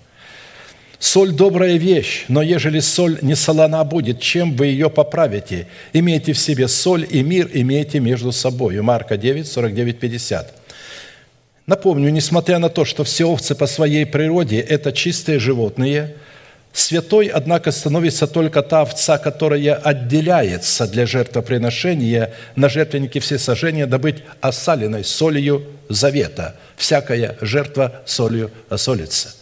[0.98, 5.66] Соль– добрая вещь, но ежели соль не солона будет, чем вы ее поправите?
[5.92, 8.80] Имейте в себе соль и мир имейте между собой.
[8.80, 10.54] Марка 9, 49, 50.
[11.66, 16.14] Напомню, несмотря на то, что все овцы по своей природе– это чистые животные,
[16.72, 24.22] святой, однако, становится только та овца, которая отделяется для жертвоприношения на жертвеннике всесожжения, да быть
[24.40, 26.56] осаленной солью завета.
[26.76, 29.35] Всякая жертва солью осолится.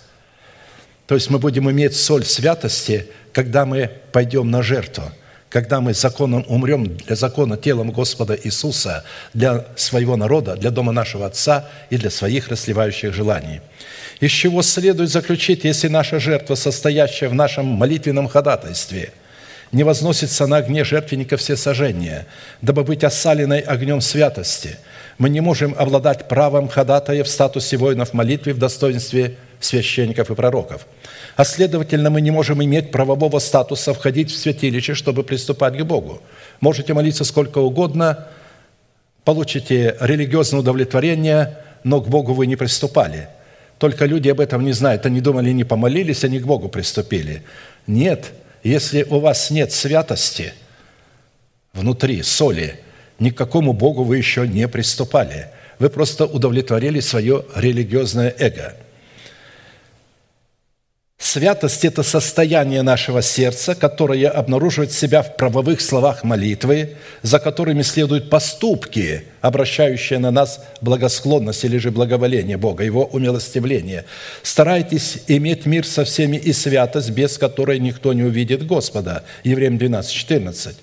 [1.07, 5.05] То есть мы будем иметь соль святости, когда мы пойдем на жертву–
[5.55, 11.27] когда мы законом умрем для закона телом Господа Иисуса, для своего народа, для дома нашего
[11.27, 13.61] Отца и для своих расливающих желаний.
[14.19, 19.13] Из чего следует заключить, если наша жертва, состоящая в нашем молитвенном ходатайстве,
[19.71, 22.27] не возносится на огне жертвенника всесожжения,
[22.61, 24.79] дабы быть осаленной огнем святости,
[25.19, 30.87] мы не можем обладать правом ходатая в статусе воинов молитвы в достоинстве священников и пророков–
[31.37, 36.23] а следовательно, мы не можем иметь правового статуса входить в святилище, чтобы приступать к Богу.
[36.61, 38.29] Можете молиться сколько угодно,
[39.25, 43.29] получите религиозное удовлетворение, но к Богу вы не приступали.
[43.79, 45.07] Только люди об этом не знают.
[45.07, 47.43] Они думали, не помолились, они к Богу приступили.
[47.89, 48.33] Нет,
[48.63, 50.55] если у вас нет святости
[51.73, 52.79] внутри, соли,
[53.19, 55.49] ни к какому Богу вы еще не приступали.
[55.81, 58.77] Вы просто удовлетворили свое религиозное эго–
[61.25, 68.29] Святость– это состояние нашего сердца, которое обнаруживает себя в правовых словах молитвы, за которыми следуют
[68.29, 74.05] поступки, обращающие на нас благосклонность или же благоволение Бога, Его умилостивление.
[74.43, 79.25] Старайтесь иметь мир со всеми и святость, без которой никто не увидит Господа.
[79.45, 80.77] Евреям 12, 14.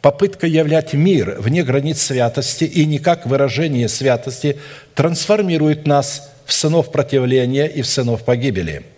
[0.00, 4.56] Попытка являть мир вне границ святости и не как выражение святости
[4.94, 8.84] трансформирует нас в сынов противления и в сынов погибели–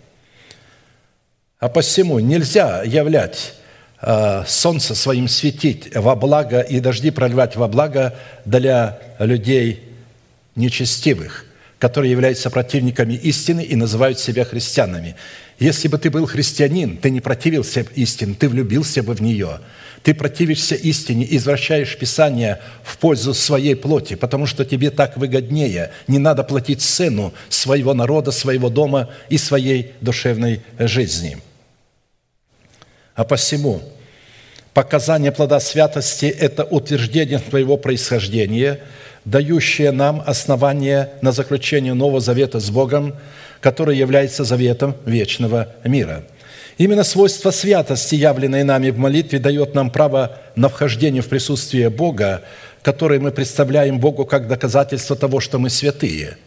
[1.63, 3.53] а посему нельзя являть
[4.01, 9.81] э, солнце своим светить во благо и дожди проливать во благо для людей
[10.57, 11.45] нечестивых,
[11.79, 15.15] которые являются противниками истины и называют себя христианами.
[15.57, 19.61] Если бы ты был христианин, ты не противился истине, ты влюбился бы в нее.
[20.03, 25.91] Ты противишься истине, извращаешь Писание в пользу своей плоти, потому что тебе так выгоднее.
[26.07, 31.37] Не надо платить цену своего народа, своего дома и своей душевной жизни–
[33.15, 33.81] а посему
[34.73, 38.79] показание плода святости– это утверждение твоего происхождения,
[39.25, 43.15] дающее нам основание на заключение Нового Завета с Богом,
[43.61, 46.23] который является заветом вечного мира.
[46.79, 52.41] Именно свойство святости, явленное нами в молитве, дает нам право на вхождение в присутствие Бога,
[52.81, 56.37] которое мы представляем Богу как доказательство того, что мы святые,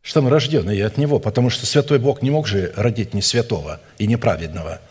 [0.00, 3.80] что мы рожденные от Него, потому что святой Бог не мог же родить не святого
[3.98, 4.80] и неправедного–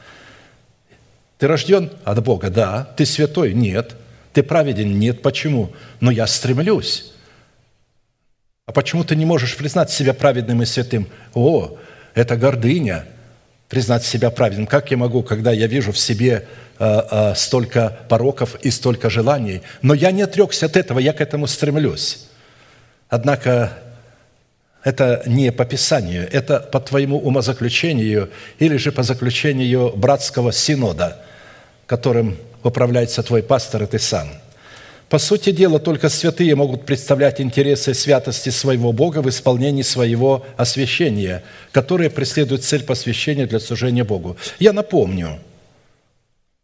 [1.37, 2.49] ты рожден от Бога?
[2.49, 2.87] Да.
[2.95, 3.53] Ты святой?
[3.53, 3.95] Нет.
[4.33, 4.97] Ты праведен?
[4.97, 5.21] Нет.
[5.21, 5.71] Почему?
[5.99, 7.11] Но я стремлюсь.
[8.65, 11.07] А почему ты не можешь признать себя праведным и святым?
[11.33, 11.77] О,
[12.15, 13.05] это гордыня,
[13.69, 14.65] признать себя праведным.
[14.65, 16.47] Как я могу, когда я вижу в себе
[16.79, 19.61] э, э, столько пороков и столько желаний?
[19.83, 22.25] Но я не отрекся от этого, я к этому стремлюсь.
[23.07, 23.71] Однако
[24.85, 28.29] это не по Писанию, это по твоему умозаключению
[28.59, 31.25] или же по заключению братского синода,
[31.87, 34.29] которым управляется твой пастор и ты сам.
[35.09, 41.43] По сути дела, только святые могут представлять интересы святости своего Бога в исполнении своего освящения,
[41.71, 44.37] которое преследует цель посвящения для служения Богу.
[44.59, 45.39] Я напомню,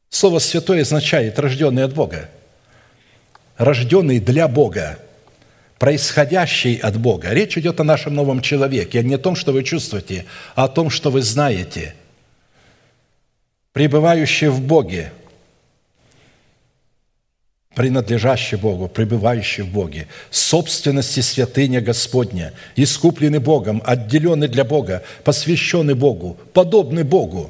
[0.10, 2.30] слово «святой» означает «рожденный от Бога»,
[3.57, 4.99] «рожденный для Бога»,
[5.82, 7.30] происходящий от Бога.
[7.32, 10.68] Речь идет о нашем новом человеке, а не о том, что вы чувствуете, а о
[10.68, 11.95] том, что вы знаете.
[13.74, 15.12] Пребывающий в Боге,
[17.74, 26.38] принадлежащий Богу, пребывающий в Боге, собственности святыня Господня, искупленный Богом, отделенный для Бога, посвященный Богу,
[26.53, 27.49] подобный Богу,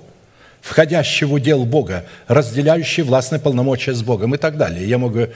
[0.62, 4.88] входящий в удел Бога, разделяющий властные полномочия с Богом и так далее.
[4.88, 5.28] Я могу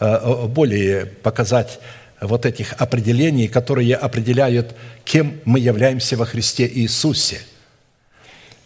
[0.00, 1.80] э, более показать
[2.22, 4.74] вот этих определений, которые определяют,
[5.04, 7.40] кем мы являемся во Христе Иисусе.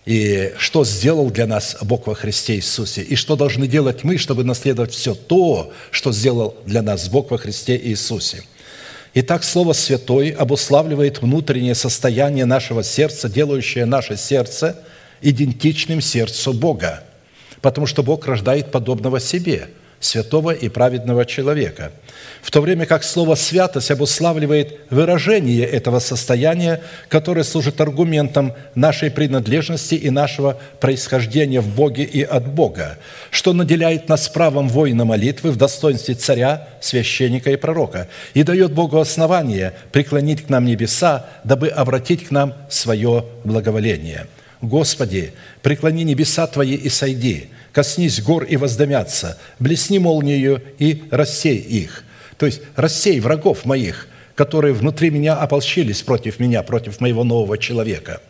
[0.05, 3.03] И что сделал для нас Бог во Христе Иисусе.
[3.03, 7.39] И что должны делать мы, чтобы наследовать все то, что сделал для нас Бог во
[7.39, 8.43] Христе Иисусе.
[9.15, 14.79] Итак, Слово «святой» обуславливает внутреннее состояние нашего сердца, делающее наше сердце
[15.23, 17.03] идентичным сердцу Бога,
[17.63, 19.69] потому что Бог рождает подобного себе–
[20.01, 21.93] святого и праведного человека,
[22.43, 29.95] в то время как слово «святость» обуславливает выражение этого состояния, которое служит аргументом нашей принадлежности
[29.95, 32.99] и нашего происхождения в Боге и от Бога,
[33.31, 38.99] что наделяет нас правом воина молитвы в достоинстве царя, священника и пророка, и дает Богу
[38.99, 44.27] основание преклонить к нам небеса, дабы обратить к нам свое благоволение.
[44.61, 45.33] Господи,
[45.63, 52.05] преклони небеса Твои и сойди, коснись гор и воздомятся, блесни молнией и рассей их.
[52.39, 58.23] То есть рассей врагов моих, которые внутри меня ополчились против меня, против моего нового человека.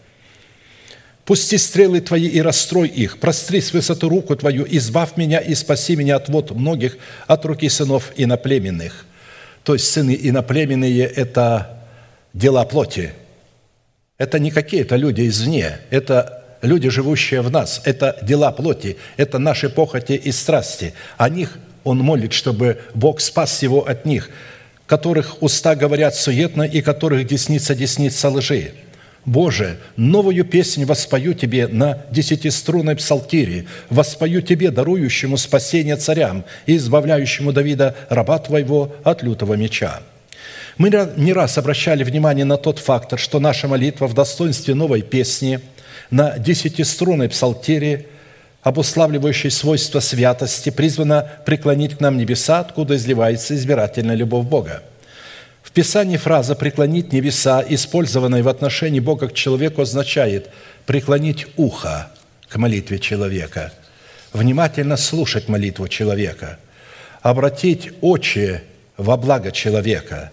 [1.25, 5.95] Пусти стрелы Твои и расстрой их, простри с высоты руку Твою, избавь меня и спаси
[5.95, 6.99] меня от вод многих,
[7.29, 9.07] от руки сынов иноплеменных.
[9.63, 11.85] То есть сыны иноплеменные– это
[12.35, 13.13] дела плоти.
[14.19, 19.69] Это не какие-то люди извне, это люди, живущие в нас, это дела плоти, это наши
[19.69, 20.95] похоти и страсти.
[21.17, 24.31] О них он молит, чтобы Бог спас его от них,
[24.87, 28.73] которых уста говорят суетно и которых десница десница лжи.
[29.25, 37.53] Боже, новую песнь воспою Тебе на десятиструнной псалтире, воспою Тебе, дарующему спасение царям и избавляющему
[37.53, 40.01] Давида, раба Твоего, от лютого меча».
[40.79, 45.61] Мы не раз обращали внимание на тот фактор, что наша молитва в достоинстве новой песни–
[46.11, 48.07] на десятиструнной псалтире,
[48.63, 54.83] обуславливающей свойства святости, призвана преклонить к нам небеса, откуда изливается избирательная любовь Бога.
[55.63, 60.51] В Писании фраза «преклонить небеса», использованная в отношении Бога к человеку, означает
[60.87, 62.09] преклонить ухо
[62.49, 63.73] к молитве человека,
[64.33, 66.59] внимательно слушать молитву человека,
[67.21, 68.63] обратить очи
[68.97, 70.31] во благо человека,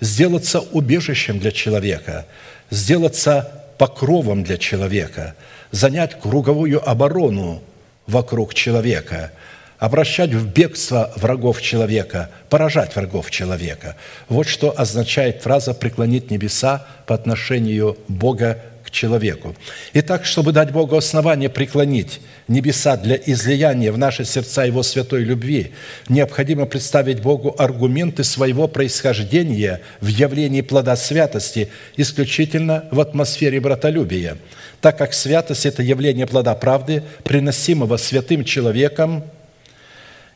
[0.00, 2.26] сделаться убежищем для человека,
[2.70, 5.34] сделаться покровом для человека,
[5.70, 7.62] занять круговую оборону
[8.06, 9.32] вокруг человека,
[9.78, 13.96] обращать в бегство врагов человека, поражать врагов человека.
[14.28, 19.54] Вот что означает фраза «преклонить небеса» по отношению Бога к человеку.
[19.94, 25.72] Итак, чтобы дать Богу основание преклонить небеса для излияния в наши сердца Его святой любви,
[26.08, 34.38] необходимо представить Богу аргументы своего происхождения в явлении плода святости исключительно в атмосфере братолюбия,
[34.80, 39.24] так как святость– это явление плода правды, приносимого святым человеком–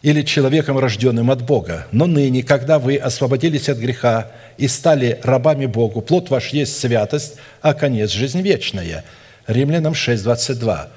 [0.02, 1.86] или человеком, рожденным от Бога.
[1.92, 7.34] Но ныне, когда вы освободились от греха и стали рабами Богу, плод ваш есть святость,
[7.60, 9.04] а конец– жизнь вечная».
[9.46, 10.88] Римлянам 6, 22.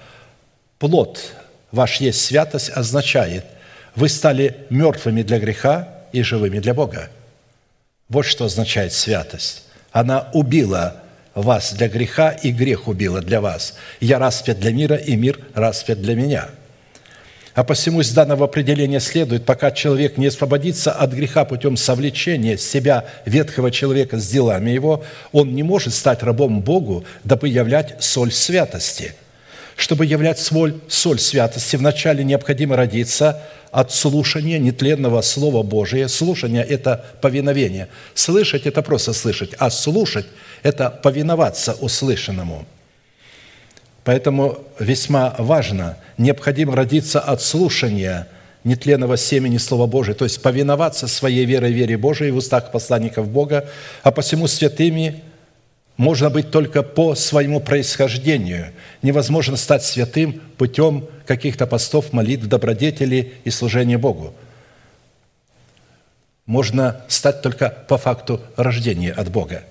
[0.77, 1.19] Плод
[1.71, 3.45] ваш есть святость означает,
[3.95, 7.09] вы стали мертвыми для греха и живыми для Бога.
[8.09, 9.63] Вот что означает святость.
[9.91, 10.97] Она убила
[11.33, 13.75] вас для греха, и грех убила для вас.
[13.99, 16.49] Я распят для мира, и мир распят для меня–
[17.55, 23.05] а посему из данного определения следует, пока человек не освободится от греха путем совлечения себя
[23.25, 29.13] ветхого человека с делами его, он не может стать рабом Богу, дабы являть соль святости.
[29.75, 36.07] Чтобы являть соль, соль святости, вначале необходимо родиться от слушания нетленного Слова Божия.
[36.07, 37.87] Слушание– это повиновение.
[38.13, 40.27] Слышать– это просто слышать, а слушать–
[40.63, 42.65] это повиноваться услышанному–
[44.03, 48.27] Поэтому весьма важно, необходимо родиться от слушания
[48.63, 53.69] нетленного семени Слова Божия, то есть повиноваться своей верой вере Божией в устах посланников Бога,
[54.03, 55.21] а посему святыми
[55.97, 58.71] можно быть только по своему происхождению.
[59.01, 64.33] Невозможно стать святым путем каких-то постов, молитв, добродетели и служения Богу.
[66.45, 69.63] Можно стать только по факту рождения от Бога.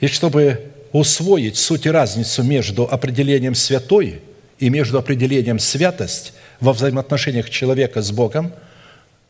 [0.00, 4.20] И чтобы усвоить суть и разницу между определением «святой»
[4.58, 8.52] и между определением «святость» во взаимоотношениях человека с Богом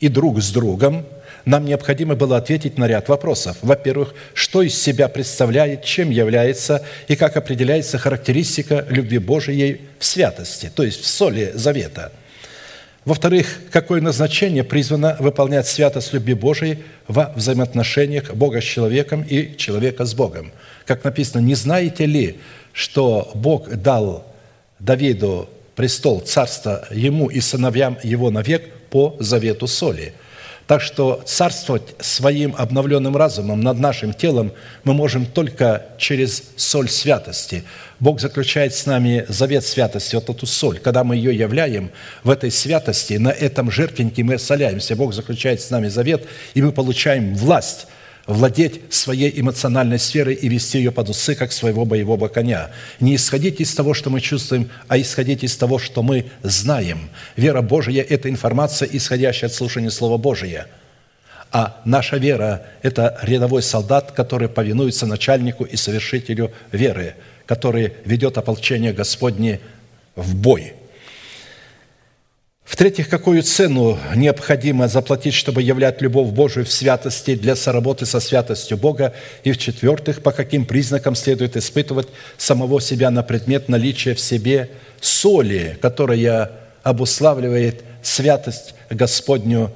[0.01, 1.07] и друг с другом,
[1.45, 3.57] нам необходимо было ответить на ряд вопросов.
[3.63, 10.71] Во-первых, что из себя представляет, чем является и как определяется характеристика любви Божией в святости,
[10.75, 12.13] то есть в соли завета–
[13.05, 16.79] во-вторых, какое назначение призвано выполнять святость любви Божией
[17.09, 20.53] во взаимоотношениях Бога с человеком и человека с Богом.
[20.87, 22.39] Как написано, не знаете ли,
[22.73, 24.27] что Бог дал
[24.79, 30.15] Давиду престол, царство ему и сыновьям его навек по завету соли–
[30.67, 34.53] так что царствовать своим обновленным разумом над нашим телом
[34.85, 37.65] мы можем только через соль святости.
[38.01, 40.79] Бог заключает с нами завет святости, вот эту соль.
[40.79, 41.91] Когда мы ее являем
[42.25, 44.97] в этой святости, на этом жертвеннике мы соляемся.
[44.97, 47.87] Бог заключает с нами завет, и мы получаем власть
[48.27, 52.71] владеть своей эмоциональной сферой и вести ее под усы, как своего боевого коня.
[53.01, 57.11] Не исходить из того, что мы чувствуем, а исходить из того, что мы знаем.
[57.37, 60.69] Вера Божия– это информация, исходящая от слушания Слова Божия.
[61.51, 67.15] А наша вера– это рядовой солдат, который повинуется начальнику и совершителю веры,
[67.47, 69.61] который ведет ополчение Господне
[70.17, 70.75] в бой–
[72.65, 78.77] в-третьих, какую цену необходимо заплатить, чтобы являть любовь Божию в святости для соработы со святостью
[78.77, 79.15] Бога.
[79.43, 82.09] И в-четвертых, по каким признакам следует испытывать
[82.39, 84.71] самого себя на предмет наличия в себе
[85.01, 86.53] соли, которая
[86.83, 89.73] обуславливает святость Господню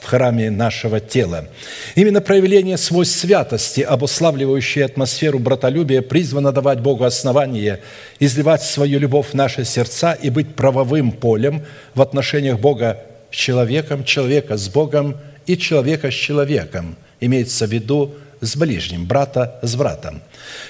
[0.00, 1.46] в храме нашего тела.
[1.94, 7.80] Именно проявление свойств святости, обуславливающее атмосферу братолюбия, призвано давать Богу основание
[8.18, 11.62] изливать свою любовь в наши сердца и быть правовым полем
[11.94, 12.98] в отношениях Бога
[13.30, 15.16] с человеком, человека с Богом
[15.46, 16.96] и человека с человеком.
[17.20, 20.22] Имеется в виду с ближним, брата с братом.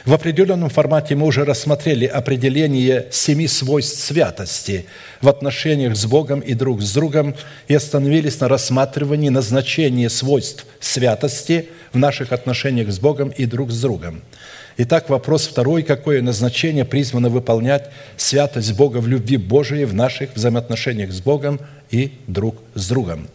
[0.05, 4.87] В определенном формате мы уже рассмотрели определение семи свойств святости
[5.21, 7.35] в отношениях с Богом и друг с другом
[7.69, 13.81] и остановились на рассматривании назначения свойств святости в наших отношениях с Богом и друг с
[13.81, 14.23] другом.
[14.83, 15.83] Итак, вопрос второй.
[15.83, 21.61] Какое назначение призвано выполнять святость Бога в любви Божией в наших взаимоотношениях с Богом
[21.91, 23.29] и друг с другом?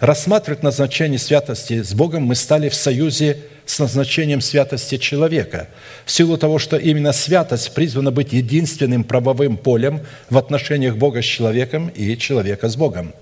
[0.00, 3.38] Рассматривать назначение святости с Богом мы стали в союзе
[3.68, 5.68] с назначением святости человека,
[6.06, 10.00] в силу того, что именно святость призвана быть единственным правовым полем
[10.30, 13.12] в отношениях Бога с человеком и человека с Богом.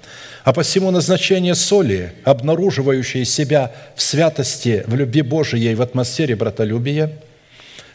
[0.44, 7.10] А посему назначение соли, обнаруживающее себя в святости, в любви Божией, в атмосфере братолюбия,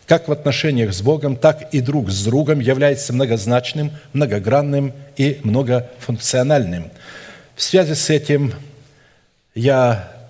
[0.05, 6.91] как в отношениях с Богом, так и друг с другом, является многозначным, многогранным и многофункциональным.
[7.55, 8.53] В связи с этим
[9.55, 10.20] я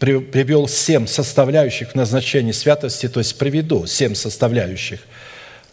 [0.00, 1.94] привел семь составляющих в
[2.52, 5.00] святости, то есть приведу семь составляющих,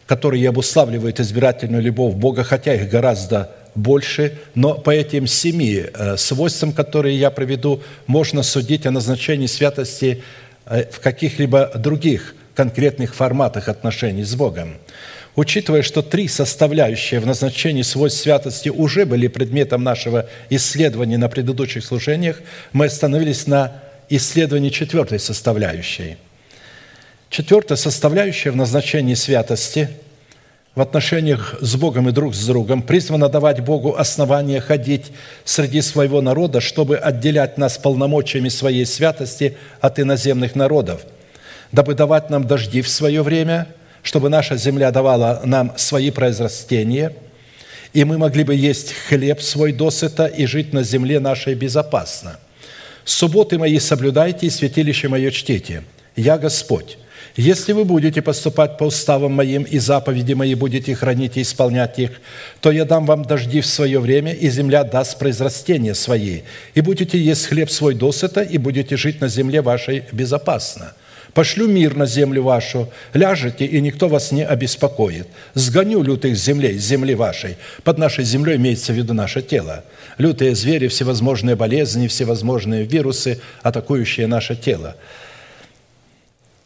[0.06, 6.74] которые обуславливают избирательную любовь Бога, хотя их гораздо больше, но по этим семи э, свойствам,
[6.74, 10.24] которые я приведу, можно судить о назначении святости
[10.66, 14.78] э, в каких-либо других конкретных форматах отношений с Богом.
[15.36, 21.86] Учитывая, что три составляющие в назначении свойств святости уже были предметом нашего исследования на предыдущих
[21.86, 22.42] служениях,
[22.74, 26.18] мы остановились на исследовании четвертой составляющей.
[27.30, 29.90] Четвертая составляющая в назначении святости
[30.76, 35.12] в отношениях с Богом и друг с другом призвана давать Богу основание ходить
[35.44, 41.02] среди своего народа, чтобы отделять нас полномочиями своей святости от иноземных народов,
[41.72, 43.68] дабы давать нам дожди в свое время,
[44.04, 47.14] чтобы наша земля давала нам свои произрастения,
[47.94, 52.40] и мы могли бы есть хлеб свой досыта и жить на земле нашей безопасно–
[53.08, 55.84] Субботы мои соблюдайте и святилище мое чтите.
[56.18, 56.98] Я Господь.
[57.38, 62.20] Если вы будете поступать по уставам моим и заповеди мои будете хранить и исполнять их,
[62.60, 66.42] то я дам вам дожди в свое время, и земля даст произрастения свои,
[66.76, 70.94] и будете есть хлеб свой досыта, и будете жить на земле вашей безопасно.
[71.38, 75.28] Пошлю мир на землю вашу, ляжете, и никто вас не обеспокоит.
[75.54, 77.58] Сгоню лютых землей, земли вашей.
[77.84, 79.84] Под нашей землей имеется в виду наше тело–
[80.18, 84.96] лютые звери, всевозможные болезни, всевозможные вирусы, атакующие наше тело.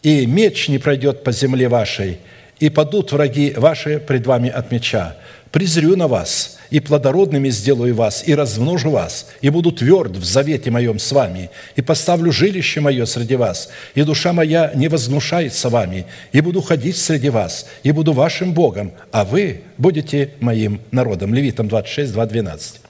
[0.04, 2.20] И меч не пройдет по земле вашей,
[2.62, 5.18] и падут враги ваши пред вами от меча.
[5.52, 10.72] Презрю на вас, и плодородными сделаю вас, и размножу вас, и буду тверд в завете
[10.72, 16.06] моем с вами, и поставлю жилище мое среди вас, и душа моя не возгнушается вами,
[16.32, 21.34] и буду ходить среди вас, и буду вашим Богом, а вы будете моим народом».
[21.34, 22.82] Левитам 26, 2, 12.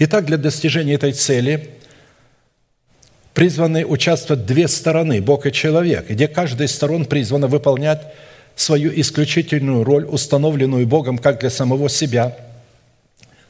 [0.00, 1.70] Итак, для достижения этой цели
[3.32, 8.02] призваны участвовать две стороны, Бог и человек, где каждая из сторон призвана выполнять
[8.56, 12.36] свою исключительную роль, установленную Богом как для самого себя,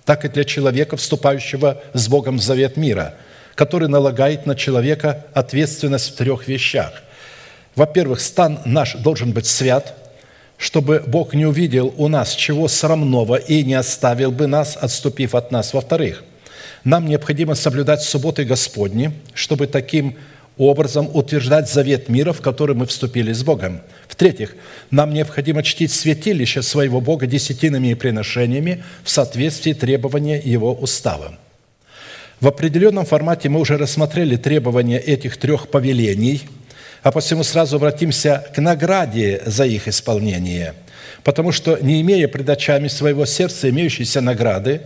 [0.04, 3.14] так и для человека, вступающего с Богом в завет мира,
[3.54, 7.02] который налагает на человека ответственность в трех вещах.
[7.76, 9.96] Во-первых, стан наш должен быть свят,
[10.56, 15.50] чтобы Бог не увидел у нас чего срамного и не оставил бы нас, отступив от
[15.50, 15.72] нас.
[15.72, 16.22] Во-вторых,
[16.84, 20.16] нам необходимо соблюдать субботы Господни, чтобы таким
[20.58, 23.80] образом утверждать завет мира, в который мы вступили с Богом.
[24.08, 24.56] В-третьих,
[24.90, 31.38] нам необходимо чтить святилище своего Бога десятинами и приношениями в соответствии требования Его устава.
[32.40, 36.42] В определенном формате мы уже рассмотрели требования этих трех повелений–
[37.02, 40.74] а посему сразу обратимся к награде за их исполнение,
[41.24, 44.82] потому что, не имея пред очами своего сердца имеющейся награды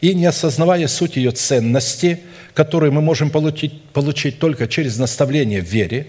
[0.00, 2.20] и не осознавая суть ее ценности,
[2.54, 6.06] которую мы можем получить, получить только через наставление в вере,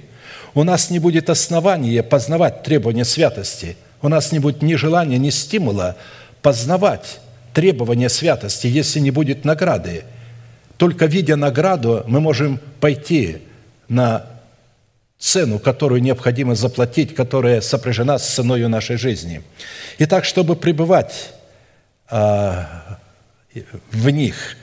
[0.53, 5.29] у нас не будет основания познавать требования святости, у нас не будет ни желания, ни
[5.29, 5.97] стимула
[6.41, 7.19] познавать
[7.53, 10.03] требования святости, если не будет награды.
[10.77, 13.37] Только видя награду, мы можем пойти
[13.87, 14.25] на
[15.25, 19.41] цену, которую необходимо заплатить, которая сопряжена с ценой нашей жизни.
[19.97, 21.31] Итак, чтобы пребывать
[22.07, 22.99] а,
[23.91, 24.55] в них,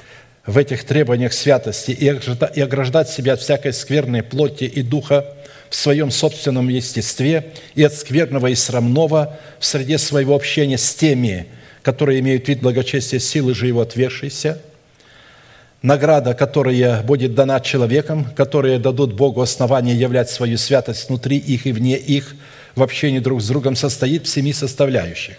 [0.47, 5.26] в этих требованиях святости и ограждать себя от всякой скверной плоти и духа
[5.68, 11.47] в своем собственном естестве и от скверного и срамного в среде своего общения с теми,
[11.82, 14.60] которые имеют вид благочестия силы же его отвергшейся–
[15.83, 21.73] награда, которая будет дана человекам, которые дадут Богу основание являть свою святость внутри их и
[21.73, 22.35] вне их,
[22.75, 25.37] в общении друг с другом, состоит в семи составляющих.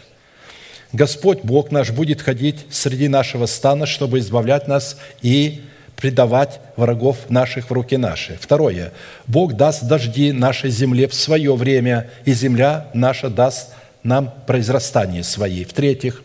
[0.91, 5.64] Господь, Бог наш, будет ходить среди нашего стана, чтобы избавлять нас и
[5.95, 8.38] предавать врагов наших в руки наши.
[8.40, 8.91] Второе.
[9.26, 13.70] Бог даст дожди нашей земле в свое время, и земля наша даст
[14.03, 15.64] нам произрастание свои.
[15.64, 16.22] В-третьих,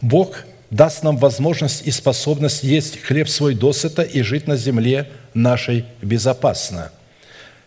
[0.00, 5.84] Бог даст нам возможность и способность есть хлеб свой досыта и жить на земле нашей
[6.02, 6.90] безопасно.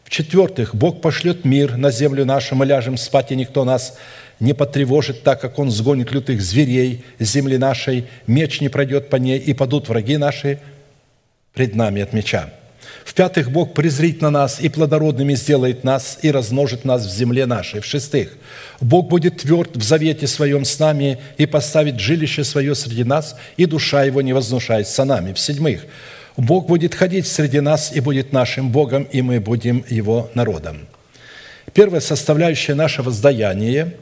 [0.03, 3.97] В-четвертых, Бог пошлет мир на землю нашу, мы ляжем спать, и никто нас
[4.39, 9.37] не потревожит, так как Он сгонит лютых зверей земли нашей, меч не пройдет по ней,
[9.37, 10.59] и падут враги наши
[11.53, 12.49] пред нами от меча.
[13.07, 17.79] В-пятых, Бог презрит на нас и плодородными сделает нас и размножит нас в земле нашей.
[17.79, 18.33] В-шестых,
[18.81, 23.65] Бог будет тверд в завете своем с нами и поставит жилище свое среди нас, и
[23.65, 25.31] душа его не вознушается нами.
[25.31, 25.85] В-седьмых,
[26.35, 30.85] Бог будет ходить среди нас и будет нашим Богом, и мы будем Его народом.
[31.73, 33.93] Первая составляющая нашего воздаяния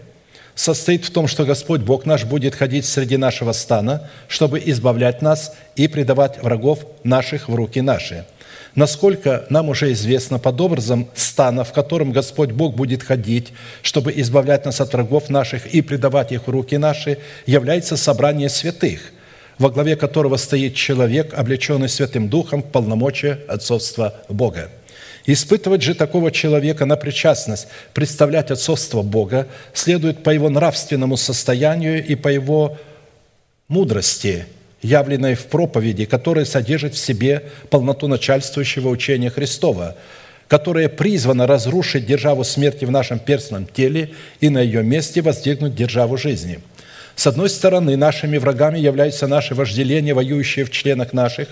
[0.56, 5.54] состоит в том, что Господь Бог наш будет ходить среди нашего стана, чтобы избавлять нас
[5.76, 8.26] и предавать врагов наших в руки наши–
[8.76, 14.66] насколько нам уже известно, под образом стана, в котором Господь Бог будет ходить, чтобы избавлять
[14.66, 19.14] нас от врагов наших и предавать их в руки наши, является собрание святых,
[19.58, 24.70] во главе которого стоит человек, облеченный Святым Духом в полномочия отцовства Бога.
[25.28, 32.14] Испытывать же такого человека на причастность, представлять отцовство Бога, следует по его нравственному состоянию и
[32.14, 32.78] по его
[33.68, 34.46] мудрости,
[34.86, 39.96] явленной в проповеди, которая содержит в себе полноту начальствующего учения Христова,
[40.48, 46.18] которое призвано разрушить державу смерти в нашем перстном теле и на ее месте воздвигнуть державу
[46.18, 46.60] жизни–
[47.16, 51.48] с одной стороны, нашими врагами являются наши вожделения, воюющие в членах наших,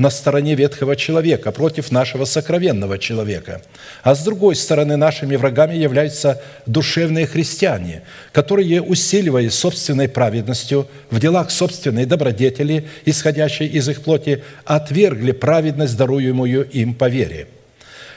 [0.00, 3.60] на стороне ветхого человека, против нашего сокровенного человека.
[4.02, 8.02] А с другой стороны, нашими врагами являются душевные христиане,
[8.32, 16.66] которые, усиливая собственной праведностью в делах собственной добродетели, исходящей из их плоти, отвергли праведность, даруемую
[16.70, 17.46] им по вере–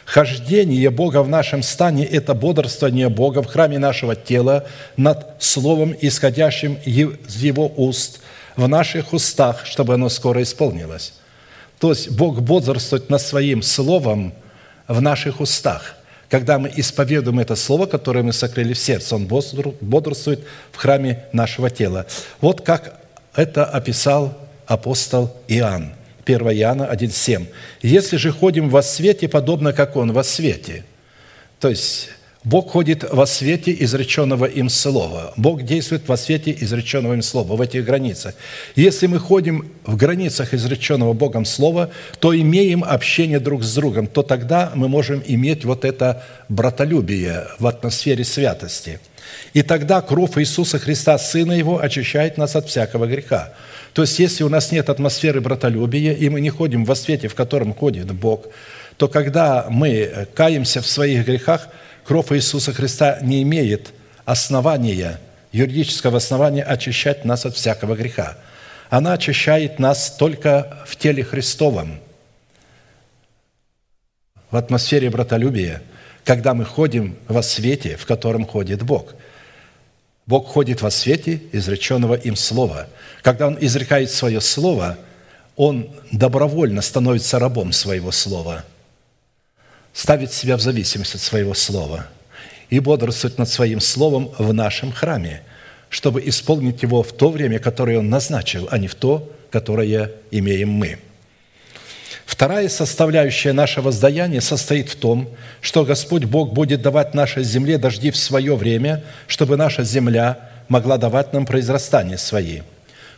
[0.05, 6.77] Хождение Бога в нашем стане– это бодрствование Бога в храме нашего тела над Словом, исходящим
[6.83, 8.19] из Его уст,
[8.57, 11.13] в наших устах, чтобы оно скоро исполнилось.
[11.83, 14.33] То есть Бог бодрствует над Своим Словом
[14.87, 15.97] в наших устах.
[16.29, 21.69] Когда мы исповедуем это Слово, которое мы сокрыли в сердце, Он бодрствует в храме нашего
[21.69, 22.05] тела.
[22.39, 23.01] Вот как
[23.35, 24.33] это описал
[24.65, 25.91] апостол Иоанн–
[26.25, 27.47] 1 Иоанна 1,7.
[27.81, 30.85] «Если же ходим во свете, подобно как Он во свете».
[31.59, 32.11] То есть
[32.43, 35.33] Бог ходит во свете изреченного им слова.
[35.37, 38.35] Бог действует во свете изреченного им слова, в этих границах.
[38.75, 41.89] Если мы ходим в границах изреченного Богом слова,
[42.19, 47.67] то имеем общение друг с другом, то тогда мы можем иметь вот это братолюбие в
[47.67, 48.99] атмосфере святости.
[49.53, 53.53] И тогда кровь Иисуса Христа, Сына Его, очищает нас от всякого греха.
[53.93, 57.35] То есть, если у нас нет атмосферы братолюбия, и мы не ходим во свете, в
[57.35, 58.47] котором ходит Бог,
[58.97, 61.69] то когда мы каемся в своих грехах,
[62.05, 63.93] кровь Иисуса Христа не имеет
[64.25, 65.19] основания,
[65.51, 68.37] юридического основания очищать нас от всякого греха.
[68.89, 71.99] Она очищает нас только в теле Христовом,
[74.51, 75.81] в атмосфере братолюбия,
[76.23, 79.15] когда мы ходим во свете, в котором ходит Бог–
[80.25, 82.87] Бог ходит во свете изреченного им слова.
[83.21, 84.97] Когда Он изрекает свое слово,
[85.55, 88.63] Он добровольно становится рабом своего слова,
[89.93, 92.07] ставит себя в зависимость от своего слова
[92.69, 95.43] и бодрствует над своим словом в нашем храме,
[95.89, 100.69] чтобы исполнить его в то время, которое Он назначил, а не в то, которое имеем
[100.69, 100.97] мы.
[102.25, 105.29] Вторая составляющая нашего воздаяния состоит в том,
[105.61, 110.97] что Господь Бог будет давать нашей земле дожди в свое время, чтобы наша земля могла
[110.97, 112.61] давать нам произрастание свои.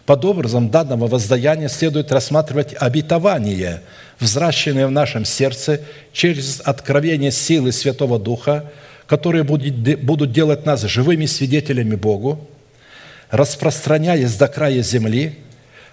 [0.06, 3.82] Под образом данного воздаяния следует рассматривать обетование,
[4.20, 5.82] взращенное в нашем сердце
[6.14, 8.72] через откровение силы Святого Духа,
[9.08, 12.48] которые будут делать нас живыми свидетелями Богу,
[13.30, 15.40] распространяясь до края земли,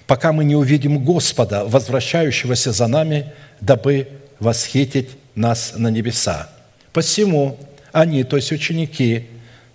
[0.07, 4.09] пока мы не увидим Господа, возвращающегося за нами, дабы
[4.39, 6.49] восхитить нас на небеса.
[6.93, 7.59] Посему
[7.93, 9.27] они, то есть ученики,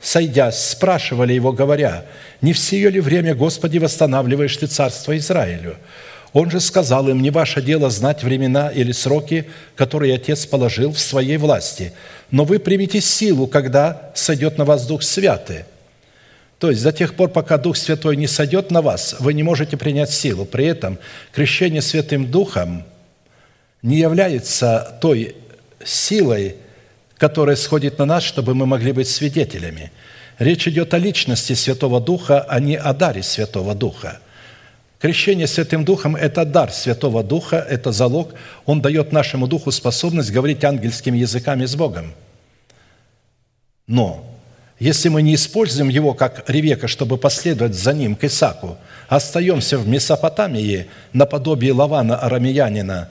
[0.01, 2.05] сойдясь, спрашивали его, говоря,
[2.41, 5.77] «Не в сие ли время, Господи, восстанавливаешь Ты царство Израилю?»
[6.37, 10.99] Он же сказал им, «Не ваше дело знать времена или сроки, которые Отец положил в
[10.99, 11.93] своей власти,
[12.29, 15.65] но вы примите силу, когда сойдет на вас Дух Святый».
[16.59, 19.77] То есть до тех пор, пока Дух Святой не сойдет на вас, вы не можете
[19.77, 20.45] принять силу.
[20.45, 20.99] При этом
[21.33, 22.83] крещение Святым Духом
[23.81, 25.35] не является той
[25.83, 26.57] силой,
[27.17, 29.91] которая сходит на нас, чтобы мы могли быть свидетелями.
[30.37, 34.19] Речь идет о личности Святого Духа, а не о даре Святого Духа.
[34.99, 38.33] Крещение Святым Духом– это дар Святого Духа, это залог.
[38.65, 42.13] Он дает нашему Духу способность говорить ангельскими языками с Богом.
[43.85, 44.25] Но
[44.79, 49.87] если мы не используем его как Ревека, чтобы последовать за ним к Исаку, остаемся в
[49.87, 53.09] Месопотамии наподобие Лавана Арамеянина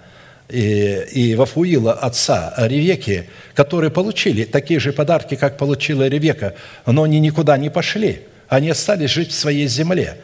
[0.49, 6.55] и, и Вафуила, отца Ревеки, которые получили такие же подарки, как получила Ревека,
[6.85, 10.19] но они никуда не пошли, они остались жить в своей земле.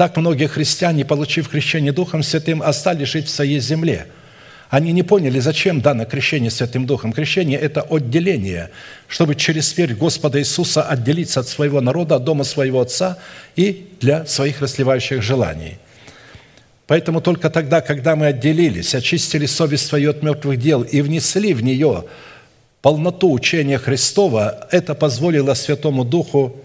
[0.00, 4.06] Так многие христиане, получив крещение Духом Святым, остались жить в своей земле–
[4.70, 7.12] они не поняли, зачем дано крещение Святым Духом.
[7.12, 8.70] Крещение– это отделение,
[9.08, 13.18] чтобы через смерть Господа Иисуса отделиться от своего народа, от дома своего Отца
[13.56, 15.76] и для своих расливающих желаний.
[16.86, 21.62] Поэтому только тогда, когда мы отделились, очистили совесть свою от мертвых дел и внесли в
[21.62, 22.06] нее
[22.80, 26.56] полноту учения Христова, это позволило Святому Духу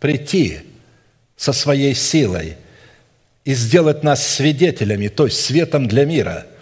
[0.00, 0.60] прийти
[1.36, 2.56] со своей силой
[3.48, 6.46] и сделать нас свидетелями, то есть светом для мира–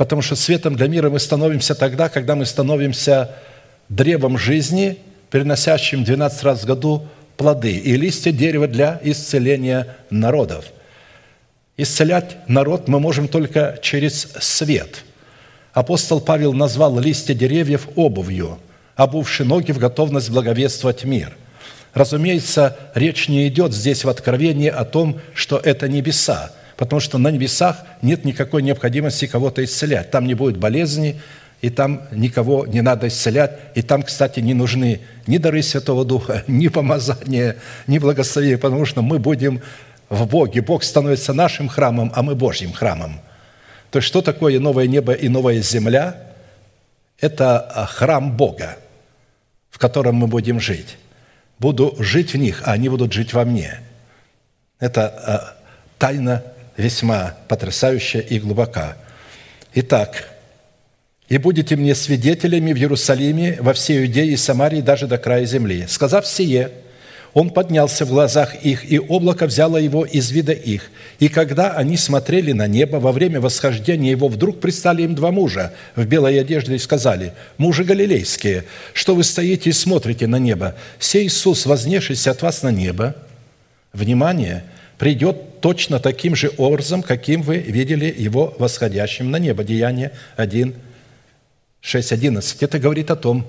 [0.00, 3.32] Потому что светом для мира мы становимся тогда, когда мы становимся
[3.90, 4.96] древом жизни,
[5.28, 7.06] приносящим 12 раз в году
[7.36, 10.64] плоды и листья дерева для исцеления народов.
[11.76, 15.04] Исцелять народ мы можем только через свет.
[15.74, 18.58] Апостол Павел назвал листья деревьев обувью,
[18.96, 21.36] обувши ноги в готовность благовествовать мир.
[21.94, 27.30] Разумеется, речь не идет здесь в Откровении о том, что это небеса– потому что на
[27.30, 30.10] небесах нет никакой необходимости кого-то исцелять.
[30.10, 31.20] Там не будет болезни,
[31.60, 33.50] и там никого не надо исцелять.
[33.74, 37.56] И там, кстати, не нужны ни дары Святого Духа, ни помазания,
[37.86, 39.60] ни благословения, потому что мы будем
[40.08, 40.62] в Боге.
[40.62, 43.20] Бог становится нашим храмом, а мы Божьим храмом.
[43.90, 46.16] То есть, что такое новое небо и новая земля?
[47.20, 48.78] Это а, храм Бога,
[49.68, 50.96] в котором мы будем жить.
[51.60, 53.80] Буду жить в них, а они будут жить во мне.
[54.80, 55.56] Это а,
[55.98, 56.42] тайна
[56.76, 58.96] весьма потрясающая и глубока.
[59.74, 60.30] Итак,
[61.30, 65.86] «И будете мне свидетелями в Иерусалиме, во всей Иудее и Самарии, даже до края земли».
[65.88, 66.72] Сказав сие,
[67.32, 70.90] он поднялся в глазах их, и облако взяло его из вида их.
[71.18, 75.72] И когда они смотрели на небо, во время восхождения его вдруг пристали им два мужа
[75.96, 80.74] в белой одежде и сказали, «Мужи галилейские, что вы стоите и смотрите на небо?
[80.98, 83.14] Сей Иисус, вознесшийся от вас на небо».
[83.92, 84.64] Внимание–
[85.00, 89.64] придет точно таким же образом, каким вы видели его восходящим на небо.
[89.64, 90.74] Деяние 1,
[91.80, 92.62] 6, 11.
[92.62, 93.46] Это говорит о том,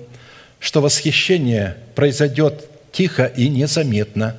[0.58, 4.36] что восхищение произойдет тихо и незаметно.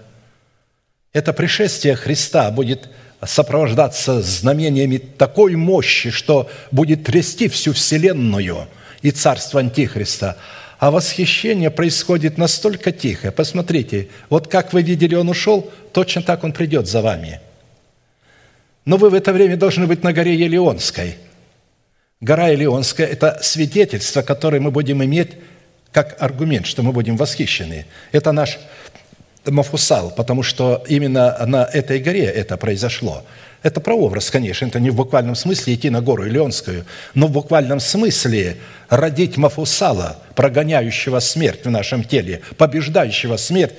[1.12, 2.90] Это пришествие Христа будет
[3.26, 8.68] сопровождаться знамениями такой мощи, что будет трясти всю Вселенную
[9.02, 10.38] и царство Антихриста–
[10.84, 13.32] а восхищение происходит настолько тихо.
[13.32, 17.40] Посмотрите, вот как вы видели, он ушел, точно так он придет за вами.
[18.84, 21.16] Но вы в это время должны быть на горе Елеонской.
[22.20, 25.38] Гора Елеонская– это свидетельство, которое мы будем иметь
[25.94, 27.86] как аргумент, что мы будем восхищены.
[28.12, 28.60] Это наш
[29.46, 33.24] Мафусал, потому что именно на этой горе это произошло–
[33.64, 37.80] это прообраз, конечно, это не в буквальном смысле идти на гору Илионскую, но в буквальном
[37.80, 38.58] смысле
[38.90, 43.74] родить Мафусала, прогоняющего смерть в нашем теле, побеждающего смерть,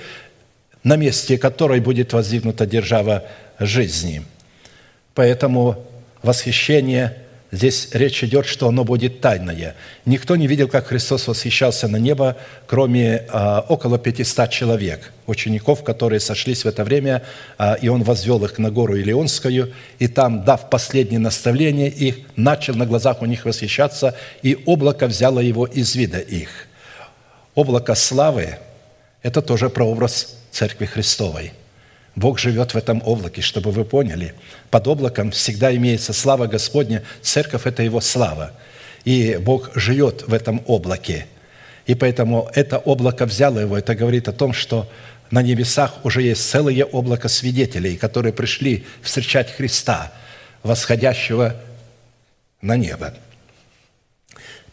[0.83, 3.25] на месте которой будет воздвигнута держава
[3.59, 4.23] жизни.
[5.15, 5.85] Поэтому
[6.23, 7.19] восхищение
[7.55, 9.77] Здесь речь идет, что оно будет тайное.
[10.07, 12.37] Никто не видел, как Христос восхищался на небо,
[12.67, 17.23] кроме а, около 500 человек, учеников, которые сошлись в это время,
[17.57, 22.75] а, и Он возвел их на гору Илионскую, и там, дав последнее наставление их, начал
[22.75, 26.67] на глазах у них восхищаться, и облако взяло его из вида их.
[27.55, 28.59] Облако славы–
[29.23, 31.53] это тоже прообраз Церкви Христовой–
[32.17, 34.35] Бог живет в этом облаке, чтобы вы поняли.
[34.71, 37.03] Под облаком всегда имеется слава Господня.
[37.23, 38.53] Церковь– это Его слава.
[39.05, 41.27] И Бог живет в этом облаке.
[41.87, 43.77] И поэтому это облако взяло его.
[43.77, 44.89] Это говорит о том, что
[45.31, 50.13] на небесах уже есть целое облако свидетелей, которые пришли встречать Христа,
[50.63, 51.57] восходящего
[52.63, 53.13] на небо.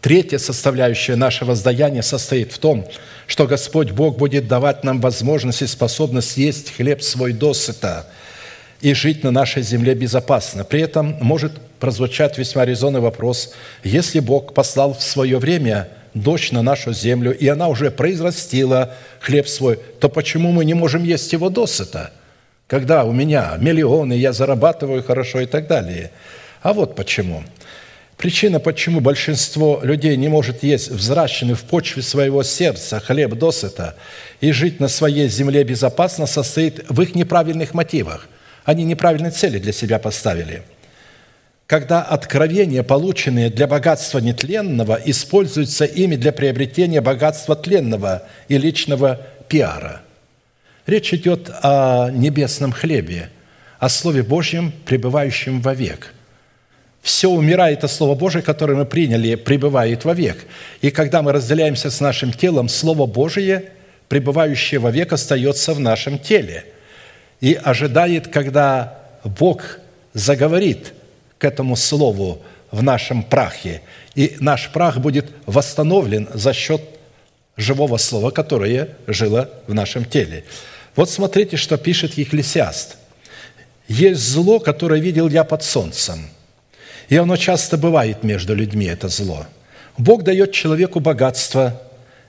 [0.02, 2.88] Третья составляющая нашего воздаяния состоит в том,
[3.28, 8.07] что Господь Бог будет давать нам возможность и способность есть хлеб свой досыта
[8.82, 10.64] и жить на нашей земле безопасно.
[10.64, 13.53] При этом может прозвучать весьма резонный вопрос,
[13.84, 19.48] если Бог послал в свое время дождь на нашу землю, и она уже произрастила хлеб
[19.48, 22.10] свой, то почему мы не можем есть его досыта,
[22.65, 26.10] когда у меня миллионы, я зарабатываю хорошо и так далее?
[26.64, 27.44] А вот почему–
[28.17, 33.95] Причина, почему большинство людей не может есть взращенный в почве своего сердца хлеб досыта
[34.41, 38.27] и жить на своей земле безопасно, состоит в их неправильных мотивах.
[38.63, 40.61] Они неправильные цели для себя поставили.
[41.65, 50.01] Когда откровения, полученные для богатства нетленного, используются ими для приобретения богатства тленного и личного пиара.
[50.85, 53.29] Речь идет о небесном хлебе,
[53.79, 56.13] о Слове Божьем, пребывающем вовек–
[57.02, 60.45] все умирает, от Слово Божие, которое мы приняли, пребывает вовек.
[60.82, 63.72] И когда мы разделяемся с нашим телом, Слово Божие,
[64.07, 66.65] пребывающее вовек, остается в нашем теле.
[67.40, 69.80] И ожидает, когда Бог
[70.14, 70.94] заговорит
[71.40, 73.82] к этому Слову в нашем прахе.
[74.14, 76.82] И наш прах будет восстановлен за счет
[77.57, 80.44] живого Слова, которое жило в нашем теле.
[80.95, 82.98] Вот смотрите, что пишет Екклесиаст.
[83.88, 86.30] «Есть зло, которое видел я под солнцем,
[87.11, 89.45] и оно часто бывает между людьми, это зло.
[89.97, 91.81] Бог дает человеку богатство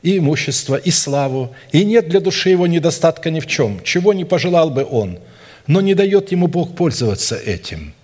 [0.02, 4.24] и имущество, и славу, и нет для души его недостатка ни в чем, чего не
[4.24, 5.20] пожелал бы он,
[5.68, 7.94] но не дает ему Бог пользоваться этим.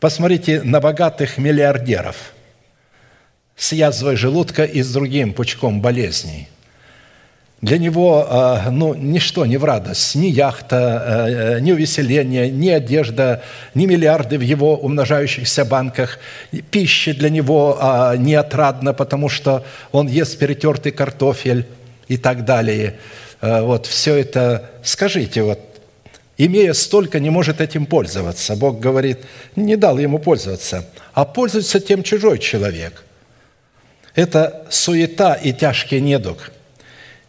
[0.00, 2.32] Посмотрите на богатых миллиардеров
[3.54, 6.48] с язвой желудка и с другим пучком болезней–
[7.62, 10.76] для него а, ну, ничто не в радость, ни яхта,
[11.06, 13.40] э, э, ни увеселение, ни одежда,
[13.74, 16.18] ни миллиарды в его умножающихся банках.
[16.72, 21.66] Пища для него а, не отрадна, потому что он ест перетертый картофель
[22.08, 22.96] и так далее.
[23.40, 25.58] Вот все это, скажите, вот,
[26.38, 28.54] имея столько, не может этим пользоваться.
[28.54, 29.18] Бог говорит,
[29.56, 33.04] не дал ему пользоваться, а пользуется тем чужой человек.
[34.14, 36.50] Это суета и тяжкий недуг–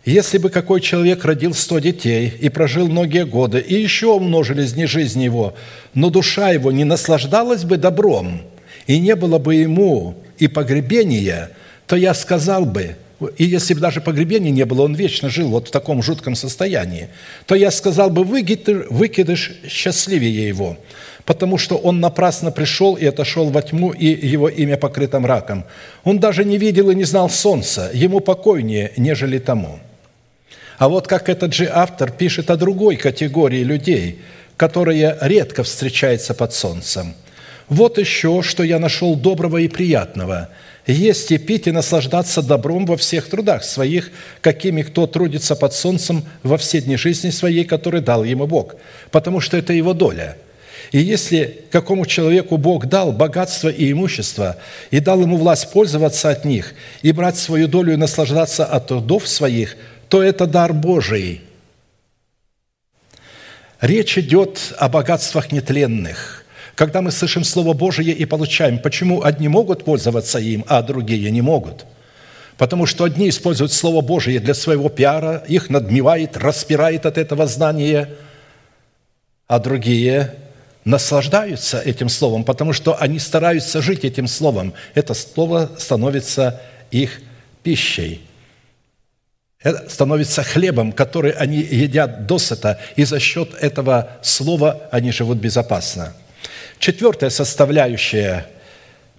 [0.06, 4.86] если бы какой человек родил сто детей и прожил многие годы, и еще умножились дни
[4.86, 5.54] жизни его,
[5.94, 8.42] но душа его не наслаждалась бы добром,
[8.86, 11.52] и не было бы ему и погребения,
[11.88, 12.98] то я сказал бы,
[13.38, 17.08] и если бы даже погребения не было, он вечно жил вот в таком жутком состоянии,
[17.46, 20.78] то я сказал бы, выкидыш, счастливее его,
[21.24, 25.64] потому что он напрасно пришел и отошел во тьму, и его имя покрыто мраком.
[26.04, 29.80] Он даже не видел и не знал солнца, ему покойнее, нежели тому».
[30.84, 34.20] А вот как этот же автор пишет о другой категории людей,
[34.58, 37.14] которая редко встречается под солнцем.
[37.70, 40.50] «Вот еще, что я нашел доброго и приятного–
[40.86, 44.12] есть и пить и наслаждаться добром во всех трудах своих,
[44.42, 48.76] какими кто трудится под солнцем во все дни жизни своей, который дал ему Бог,
[49.10, 50.36] потому что это его доля».
[50.92, 54.58] И если какому человеку Бог дал богатство и имущество,
[54.92, 59.30] и дал ему власть пользоваться от них, и брать свою долю и наслаждаться от трудов
[59.30, 59.78] своих–
[60.14, 61.42] то это дар Божий.
[63.82, 66.46] Речь идет о богатствах нетленных.
[66.76, 71.42] Когда мы слышим Слово Божие и получаем, почему одни могут пользоваться им, а другие не
[71.42, 71.88] могут?
[72.60, 78.12] Потому что одни используют Слово Божие для своего пиара, их надмевает, распирает от этого знания,
[79.48, 80.36] а другие
[80.86, 84.76] наслаждаются этим Словом, потому что они стараются жить этим Словом.
[84.94, 86.62] Это Слово становится
[86.92, 87.20] их
[87.64, 88.22] пищей–
[89.88, 96.14] становится хлебом, который они едят досыта, и за счет этого слова они живут безопасно.
[96.80, 98.46] Четвертая составляющая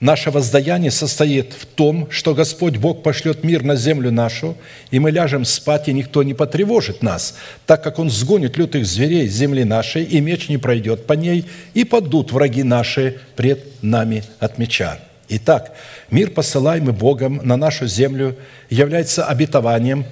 [0.05, 4.55] Наше воздаяние состоит в том, что Господь Бог пошлет мир на землю нашу,
[4.91, 9.29] и мы ляжем спать, и никто не потревожит нас, так как Он сгонит лютых зверей
[9.29, 14.25] с земли нашей, и меч не пройдет по ней, и падут враги наши пред нами
[14.41, 14.99] от меча.
[15.31, 15.73] Итак,
[16.11, 18.37] мир, посылаемый Богом на нашу землю,
[18.69, 20.05] является обетованием,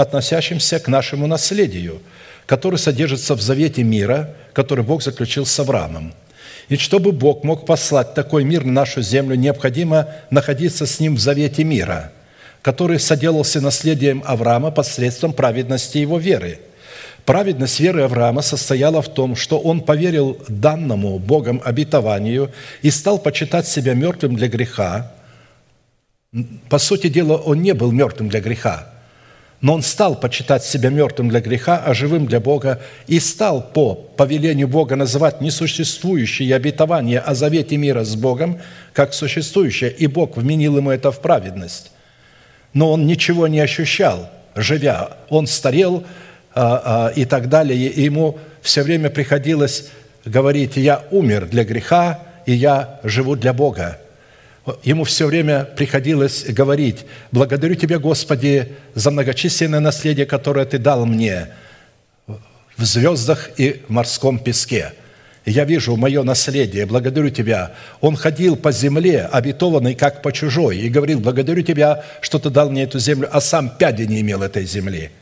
[0.00, 2.00] относящимся к нашему наследию,
[2.46, 6.14] который содержится в завете мира, который Бог заключил с Авраамом–
[6.68, 11.18] и чтобы Бог мог послать такой мир на нашу землю, необходимо находиться с Ним в
[11.18, 12.12] завете мира,
[12.60, 16.60] который соделался наследием Авраама посредством праведности его веры.
[17.24, 22.50] Праведность веры Авраама состояла в том, что он поверил данному Богом обетованию
[22.82, 25.12] и стал почитать себя мертвым для греха.
[26.68, 28.92] По сути дела, он не был мертвым для греха,
[29.60, 33.94] но он стал почитать себя мертвым для греха, а живым для Бога, и стал по
[33.94, 38.60] повелению Бога называть несуществующие обетования о завете мира с Богом
[38.92, 41.90] как существующее, и Бог вменил ему это в праведность.
[42.72, 45.16] Но он ничего не ощущал, живя.
[45.28, 46.04] Он старел
[46.54, 49.90] а, а, и так далее, и ему все время приходилось
[50.24, 53.98] говорить, я умер для греха, и я живу для Бога
[54.82, 61.48] ему все время приходилось говорить, «Благодарю Тебя, Господи, за многочисленное наследие, которое Ты дал мне
[62.76, 64.92] в звездах и морском песке.
[65.44, 67.72] Я вижу мое наследие, благодарю Тебя».
[68.00, 72.70] Он ходил по земле, обетованный как по чужой, и говорил, «Благодарю Тебя, что Ты дал
[72.70, 75.10] мне эту землю», а сам пяди не имел этой земли–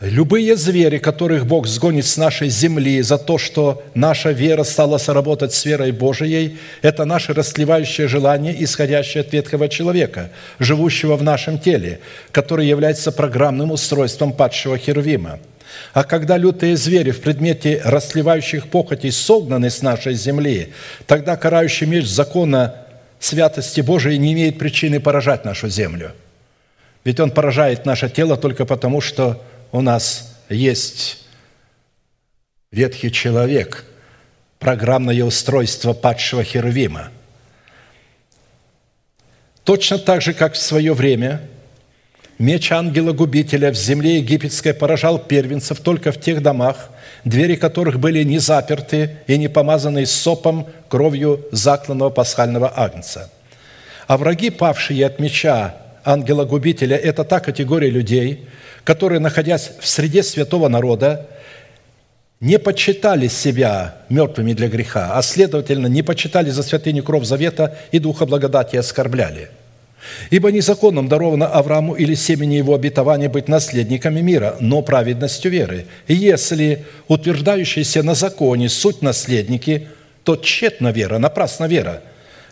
[0.00, 5.52] Любые звери, которых Бог сгонит с нашей земли за то, что наша вера стала сработать
[5.52, 12.00] с верой Божией, это наше расливающее желание, исходящее от ветхого человека, живущего в нашем теле,
[12.32, 15.38] который является программным устройством падшего Херувима.
[15.92, 20.72] А когда лютые звери в предмете расливающих похотей согнаны с нашей земли,
[21.06, 22.74] тогда карающий меч закона
[23.18, 26.12] святости Божией не имеет причины поражать нашу землю.
[27.04, 31.24] Ведь он поражает наше тело только потому, что у нас есть
[32.70, 33.84] ветхий человек,
[34.58, 37.10] программное устройство падшего Херувима.
[39.64, 41.42] Точно так же, как в свое время
[42.38, 46.90] меч ангела-губителя в земле египетской поражал первенцев только в тех домах,
[47.24, 53.30] двери которых были не заперты и не помазаны сопом кровью закланного пасхального агнца.
[54.06, 58.48] А враги, павшие от меча ангела-губителя, это та категория людей–
[58.90, 61.28] которые, находясь в среде святого народа,
[62.40, 68.00] не почитали себя мертвыми для греха, а следовательно, не почитали за святыню кров завета и
[68.00, 69.50] духа благодати оскорбляли.
[70.30, 75.86] Ибо незаконным даровано Аврааму или семени его обетования быть наследниками мира, но праведностью веры.
[76.08, 79.86] И если утверждающиеся на законе суть наследники,
[80.24, 82.02] то тщетна вера, напрасна вера,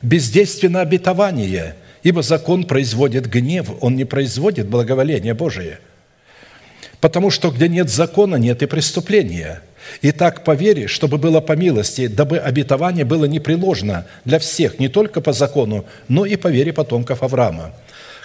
[0.02, 1.74] бездейственно обетование,
[2.04, 5.80] ибо закон производит гнев, он не производит благоволение Божие–
[7.00, 9.62] Потому что где нет закона, нет и преступления.
[10.02, 14.88] И так по вере, чтобы было по милости, дабы обетование было непреложно для всех, не
[14.88, 17.72] только по закону, но и по вере потомков Авраама,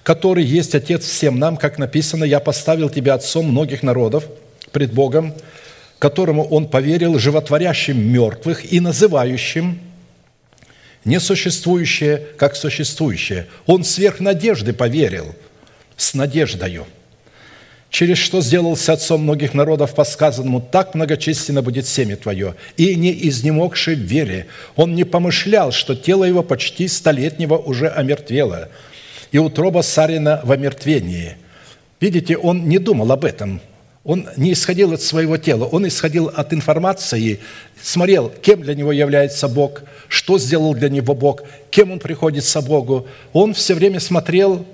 [0.02, 4.26] который есть Отец всем нам, как написано, «Я поставил тебя отцом многих народов
[4.72, 5.34] пред Богом,
[6.00, 9.80] которому Он поверил, животворящим мертвых и называющим
[11.06, 13.48] несуществующее, как существующее.
[13.68, 15.36] Он сверх надежды поверил,
[15.96, 16.88] с надеждою–
[17.94, 22.56] через что сделался отцом многих народов по сказанному, так многочисленно будет семя твое.
[22.76, 28.70] И не изнемогший в вере, он не помышлял, что тело его почти столетнего уже омертвело,
[29.32, 31.38] и утроба Сарина в омертвении.
[32.02, 33.62] Видите, он не думал об этом,
[34.04, 37.42] он не исходил от своего тела, он исходил от информации,
[37.80, 43.06] смотрел, кем для него является Бог, что сделал для него Бог, кем он приходится Богу.
[43.34, 44.66] Он все время смотрел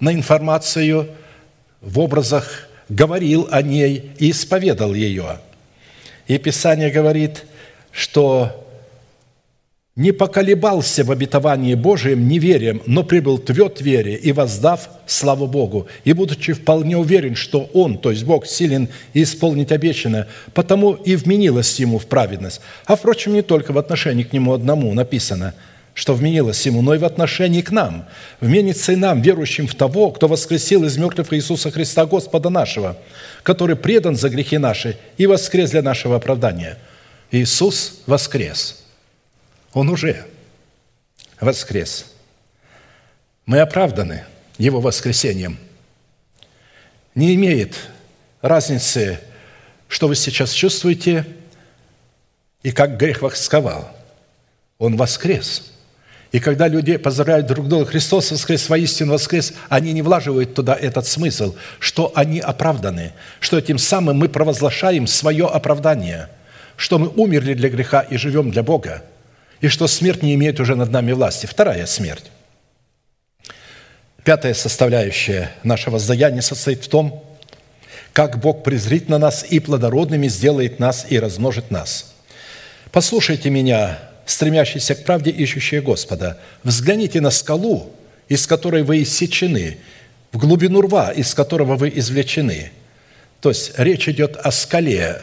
[0.00, 1.08] на информацию–
[1.82, 5.40] в образах говорил о ней и исповедал ее.
[6.28, 7.44] И Писание говорит,
[7.90, 8.58] что
[9.94, 16.14] не поколебался в обетовании Божием неверием, но прибыл тверд вере и воздав славу Богу, и
[16.14, 21.98] будучи вполне уверен, что Он, то есть Бог, силен исполнить обещанное, потому и вменилось Ему
[21.98, 22.62] в праведность.
[22.86, 25.54] А, впрочем, не только в отношении к Нему одному написано–
[25.94, 28.06] что вменилось ему, но и в отношении к нам.
[28.40, 32.96] Вменится и нам, верующим в того, кто воскресил из мертвых Иисуса Христа, Господа нашего,
[33.42, 36.78] который предан за грехи наши и воскрес для нашего оправдания.
[37.30, 38.84] Иисус воскрес.
[39.72, 40.24] Он уже
[41.40, 42.06] воскрес.
[43.44, 44.24] Мы оправданы
[44.58, 45.58] Его воскресением.
[47.14, 47.76] Не имеет
[48.40, 49.20] разницы,
[49.88, 51.26] что вы сейчас чувствуете
[52.62, 53.94] и как грех восковал–
[54.78, 55.71] Он воскрес.
[56.32, 61.06] И когда люди поздравляют друг друга, Христос воскрес, воистину воскрес, они не влаживают туда этот
[61.06, 66.30] смысл, что они оправданы, что тем самым мы провозглашаем свое оправдание,
[66.76, 69.02] что мы умерли для греха и живем для Бога,
[69.60, 71.44] и что смерть не имеет уже над нами власти.
[71.44, 72.30] Вторая смерть.
[74.24, 77.22] Пятая составляющая нашего воздаяния состоит в том,
[78.14, 82.14] как Бог презрит на нас и плодородными сделает нас и размножит нас.
[82.90, 83.98] Послушайте меня,
[84.32, 86.38] стремящиеся к правде, ищущие Господа.
[86.62, 87.92] Взгляните на скалу,
[88.28, 89.78] из которой вы иссечены,
[90.32, 92.72] в глубину рва, из которого вы извлечены.
[93.40, 95.22] То есть речь идет о скале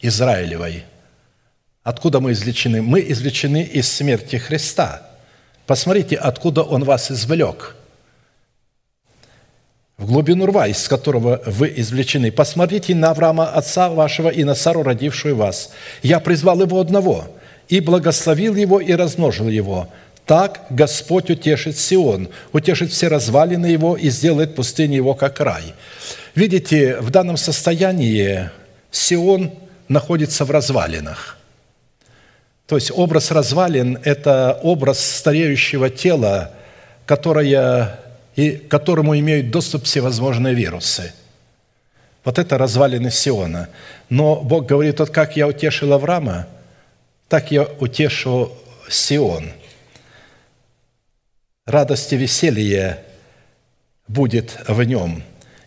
[0.00, 0.84] Израилевой.
[1.82, 2.82] Откуда мы извлечены?
[2.82, 5.08] Мы извлечены из смерти Христа.
[5.66, 7.74] Посмотрите, откуда Он вас извлек–
[9.98, 12.30] в глубину рва, из которого вы извлечены.
[12.30, 15.72] Посмотрите на Авраама, отца вашего, и на Сару, родившую вас.
[16.02, 17.26] Я призвал его одного,
[17.68, 19.88] и благословил его, и размножил его.
[20.26, 25.74] Так Господь утешит Сион, утешит все развалины его и сделает пустыню его, как рай».
[26.34, 28.50] Видите, в данном состоянии
[28.92, 29.52] Сион
[29.88, 31.36] находится в развалинах.
[32.68, 36.52] То есть образ развалин– это образ стареющего тела,
[37.06, 37.98] которое
[38.36, 41.12] и которому имеют доступ всевозможные вирусы.
[42.24, 43.68] Вот это развалины Сиона.
[44.08, 46.46] Но Бог говорит, вот как я утешил Авраама,
[47.28, 48.52] так я утешу
[48.88, 49.50] Сион.
[51.66, 53.04] Радость и веселье
[54.06, 55.22] будет в нем,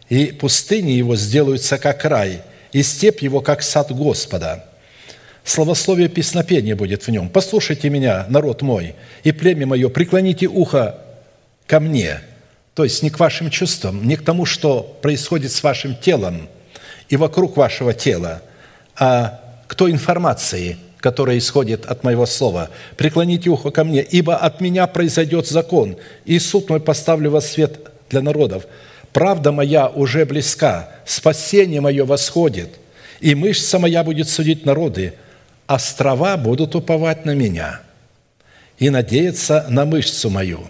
[0.09, 4.65] и пустыни его сделаются, как рай, и степь его, как сад Господа.
[5.43, 7.29] Словословие песнопения будет в нем.
[7.29, 10.99] Послушайте меня, народ мой, и племя мое, преклоните ухо
[11.67, 12.21] ко мне–
[12.73, 16.47] то есть не к вашим чувствам, не к тому, что происходит с вашим телом
[17.09, 18.41] и вокруг вашего тела,
[18.95, 22.69] а к той информации, которая исходит от моего слова.
[22.95, 27.91] «Преклоните ухо ко мне, ибо от меня произойдет закон, и суд мой поставлю во свет
[28.09, 28.65] для народов.
[29.11, 32.69] Правда моя уже близка, спасение мое восходит,
[33.19, 35.13] и мышца моя будет судить народы,
[35.67, 37.81] острова будут уповать на меня
[38.79, 40.61] и надеяться на мышцу мою».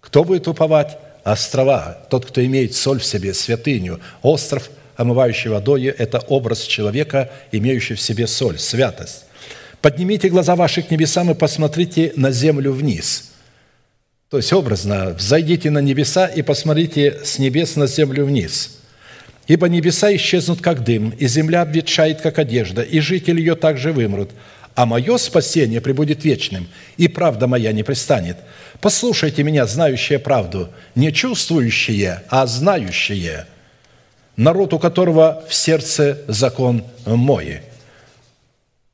[0.00, 0.98] Кто будет уповать?
[1.26, 7.94] острова, тот, кто имеет соль в себе, святыню, остров, омывающий водой, это образ человека, имеющий
[7.94, 9.25] в себе соль, святость.
[9.82, 13.32] Поднимите глаза ваши к небесам и посмотрите на землю вниз.
[14.30, 18.78] То есть образно, взойдите на небеса и посмотрите с небес на землю вниз.
[19.46, 24.30] Ибо небеса исчезнут, как дым, и земля обветшает, как одежда, и жители ее также вымрут–
[24.76, 28.36] а мое спасение прибудет вечным, и правда моя не пристанет.
[28.80, 33.46] Послушайте меня, знающие правду, не чувствующие, а знающие,
[34.36, 37.62] народ, у которого в сердце закон мой.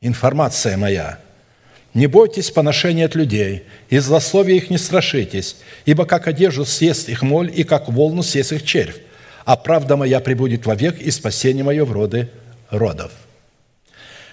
[0.02, 1.18] Информация моя.
[1.94, 7.22] Не бойтесь поношения от людей, и злословия их не страшитесь, ибо как одежду съест их
[7.22, 8.96] моль, и как волну съест их червь.
[9.44, 12.28] А правда моя прибудет вовек, и спасение мое в роды
[12.70, 13.12] родов».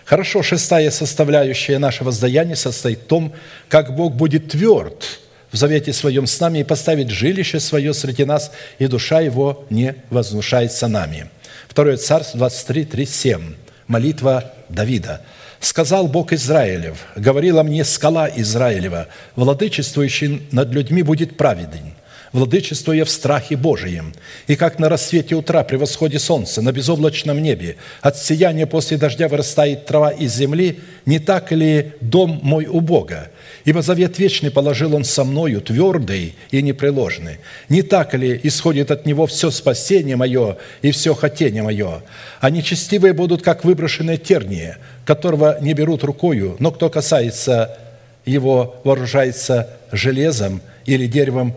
[0.05, 3.31] Хорошо, шестая составляющая нашего воздаяния состоит в том,
[3.67, 5.19] как Бог будет тверд
[5.51, 9.95] в завете своем с нами и поставит жилище свое среди нас, и душа его не
[10.09, 11.29] вознушается нами.
[11.67, 13.53] Второе Царство 23, 3, 7.
[13.85, 15.21] Молитва Давида.
[15.59, 21.93] «Сказал Бог Израилев, говорила мне скала Израилева, владычествующий над людьми будет праведен,
[22.31, 24.13] владычествуя в страхе Божием,
[24.47, 29.27] и как на рассвете утра при восходе солнца на безоблачном небе от сияния после дождя
[29.27, 33.29] вырастает трава из земли, не так ли дом мой у Бога?
[33.65, 37.39] Ибо завет вечный положил Он со мною, твердый и непреложный.
[37.67, 42.01] Не так ли исходит от Него все спасение мое и все хотение мое?
[42.39, 44.77] А нечестивые будут, как выброшенные тернии,
[45.09, 47.79] которого не берут рукою, но кто касается
[48.25, 51.55] его, вооружается железом или деревом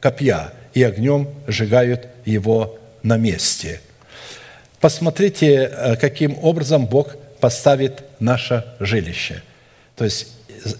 [0.00, 3.82] копья и огнем сжигают его на месте.
[4.80, 9.42] Посмотрите, э, каким образом Бог поставит наше жилище.
[9.96, 10.28] То есть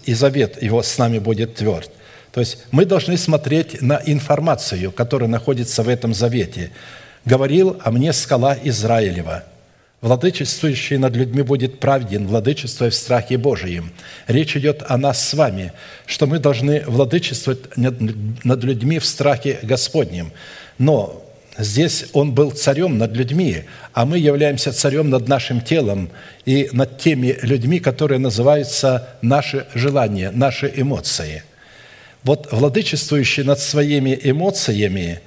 [0.05, 1.91] и завет его с нами будет тверд.
[2.31, 6.71] То есть мы должны смотреть на информацию, которая находится в этом завете.
[7.23, 9.43] «Говорил о мне скала Израилева,
[10.05, 13.91] Владычествующий над людьми будет праведен, владычествуя в страхе Божием.
[14.27, 15.73] Речь идет о нас с вами,
[16.05, 20.31] что мы должны владычествовать над людьми в страхе Господнем.
[20.77, 21.25] Но
[21.57, 23.63] здесь Он был царем над людьми,
[23.93, 26.11] а мы являемся царем над нашим телом
[26.45, 31.43] и над теми людьми, которые называются наши желания, наши эмоции.
[32.21, 35.21] Вот владычествующий над своими эмоциями,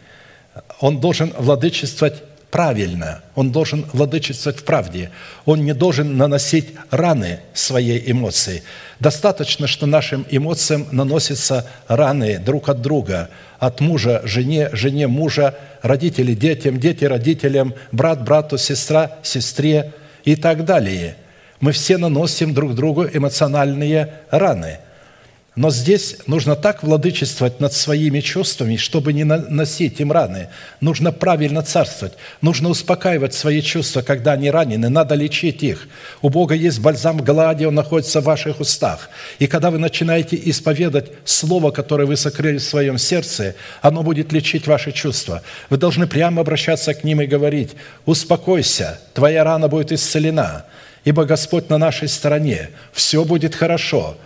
[0.79, 5.11] он должен владычествовать правильно, он должен владычествовать в правде,
[5.45, 8.63] он не должен наносить раны своей эмоции.
[9.01, 16.35] Достаточно, что нашим эмоциям наносятся раны друг от друга, от мужа жене, жене мужа, родители
[16.35, 19.93] детям, дети родителям, брат брату, сестра сестре
[20.25, 21.17] и так далее.
[21.61, 24.79] Мы все наносим друг другу эмоциональные раны–
[25.59, 30.51] но здесь нужно так владычествовать над своими чувствами, чтобы не носить им раны.
[30.81, 32.15] Нужно правильно царствовать.
[32.41, 34.89] Нужно успокаивать свои чувства, когда они ранены.
[34.89, 35.89] Надо лечить их.
[36.23, 39.11] У Бога есть бальзам Глади, он находится в ваших устах.
[39.41, 44.69] И когда вы начинаете исповедать слово, которое вы сокрыли в своем сердце, оно будет лечить
[44.69, 45.43] ваши чувства.
[45.71, 47.71] Вы должны прямо обращаться к ним и говорить,
[48.07, 50.67] «Успокойся, твоя рана будет исцелена,
[51.03, 54.17] ибо Господь на нашей стороне, все будет хорошо»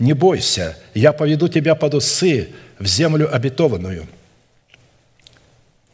[0.00, 2.48] не бойся, я поведу тебя под усы
[2.80, 4.08] в землю обетованную».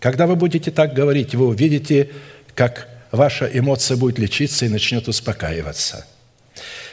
[0.00, 2.10] Когда вы будете так говорить, вы увидите,
[2.54, 6.06] как ваша эмоция будет лечиться и начнет успокаиваться.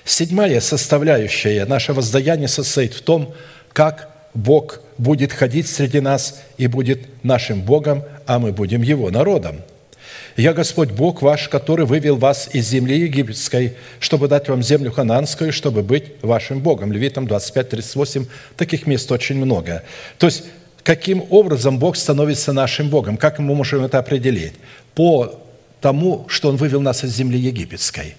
[0.04, 3.34] Седьмая составляющая нашего воздаяния состоит в том,
[3.72, 9.62] как Бог будет ходить среди нас и будет нашим Богом, а мы будем Его народом–
[10.38, 15.52] «Я Господь Бог ваш, который вывел вас из земли египетской, чтобы дать вам землю хананскую,
[15.54, 16.92] чтобы быть вашим Богом».
[16.92, 18.26] Левитам 25, 38,
[18.58, 19.84] таких мест очень много.
[20.18, 20.44] То есть,
[20.84, 23.18] каким образом Бог становится нашим Богом?
[23.18, 24.54] Как мы можем это определить?
[24.96, 25.40] По
[25.82, 28.16] тому, что Он вывел нас из земли египетской.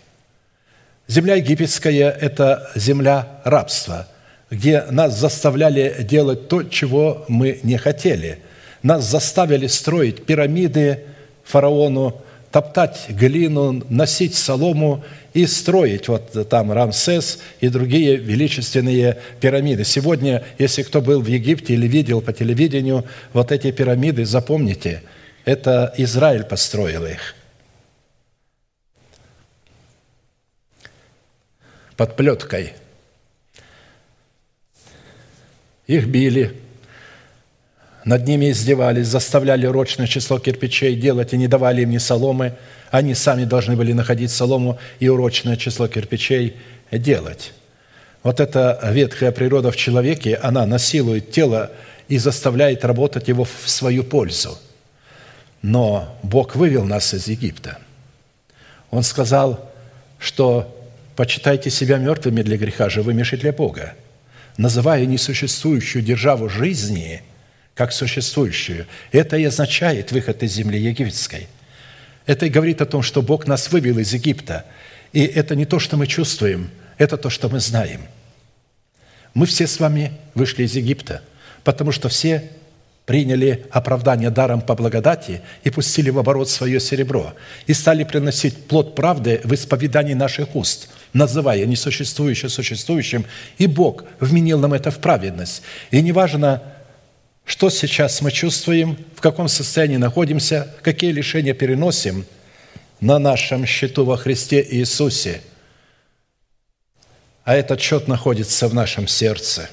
[1.06, 4.08] Земля египетская– это земля рабства,
[4.50, 8.38] где нас заставляли делать то, чего мы не хотели.
[8.82, 11.04] Нас заставили строить пирамиды,
[11.44, 12.20] фараону
[12.54, 19.82] топтать глину, носить солому и строить вот там Рамсес и другие величественные пирамиды.
[19.82, 25.02] Сегодня, если кто был в Египте или видел по телевидению вот эти пирамиды, запомните,
[25.44, 27.34] это Израиль построил их.
[31.96, 32.74] Под плеткой.
[35.88, 36.54] Их били,
[38.05, 42.52] над ними издевались, заставляли рочное число кирпичей делать и не давали им ни соломы.
[42.90, 46.56] Они сами должны были находить солому и урочное число кирпичей
[46.90, 47.52] делать.
[48.22, 51.70] Вот эта ветхая природа в человеке, она насилует тело
[52.09, 54.59] и заставляет работать его в свою пользу.
[55.62, 57.78] Но Бог вывел нас из Египта.
[58.90, 59.70] Он сказал,
[60.18, 60.70] что
[61.16, 63.94] «почитайте себя мертвыми для греха, живыми же для Бога».
[64.59, 67.22] Называя несуществующую державу жизни–
[67.74, 68.86] как существующую.
[69.12, 71.48] Это и означает выход из земли египетской.
[72.26, 74.64] Это и говорит о том, что Бог нас вывел из Египта.
[75.12, 78.02] И это не то, что мы чувствуем, это то, что мы знаем.
[79.34, 81.22] Мы все с вами вышли из Египта,
[81.64, 82.51] потому что все
[83.05, 87.34] приняли оправдание даром по благодати и пустили в оборот свое серебро,
[87.66, 93.26] и стали приносить плод правды в исповедании наших уст, называя несуществующее существующим,
[93.59, 95.62] и Бог вменил нам это в праведность.
[95.90, 96.62] И неважно,
[97.44, 102.24] что сейчас мы чувствуем, в каком состоянии находимся, какие лишения переносим
[103.00, 105.42] на нашем счету во Христе Иисусе.
[107.44, 109.68] А этот счет находится в нашем сердце.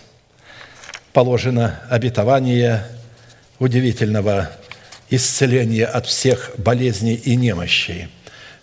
[1.14, 2.86] Положено обетование
[3.60, 4.52] удивительного
[5.10, 8.10] исцеления от всех болезней и немощей.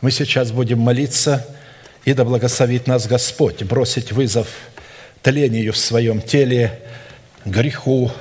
[0.01, 1.47] Мы сейчас будем молиться,
[2.05, 4.49] и да благословит нас Господь, бросить вызов
[5.23, 6.81] тлению в своем теле,
[7.45, 8.13] греху,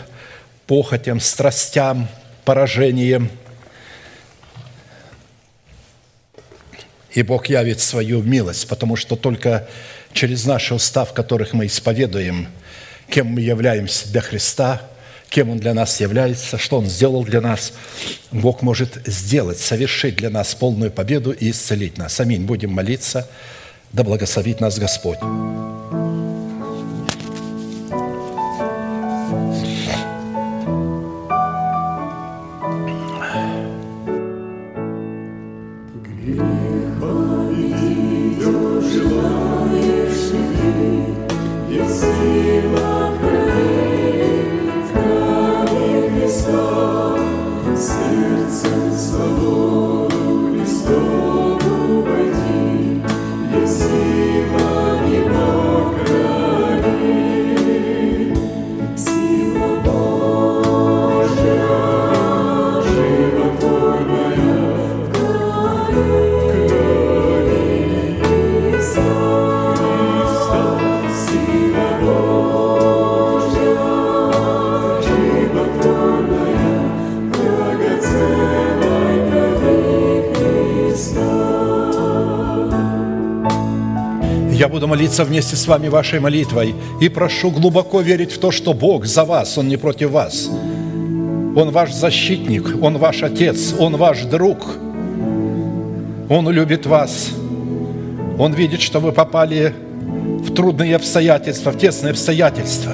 [0.68, 2.08] похотям, страстям,
[2.46, 3.30] поражениям.
[7.14, 9.68] И Бог явит свою милость, потому что только
[10.14, 12.48] через наши уста, в которых мы исповедуем,
[13.10, 14.82] кем мы являемся для Христа,
[15.30, 17.74] кем Он для нас является, что Он сделал для нас,
[18.32, 22.20] Бог может сделать, совершить для нас полную победу и исцелить нас.
[22.20, 22.46] Аминь.
[22.46, 23.28] Будем молиться.
[23.94, 25.20] Да благословит нас Господь.
[84.78, 89.08] Буду молиться вместе с вами вашей молитвой и прошу глубоко верить в то, что Бог
[89.08, 90.52] за вас, Он не против вас.
[91.56, 94.60] Он ваш защитник, Он ваш Отец, Он ваш друг.
[96.30, 97.30] Он любит вас.
[98.38, 99.74] Он видит, что вы попали
[100.46, 102.92] в трудные обстоятельства, в тесные обстоятельства.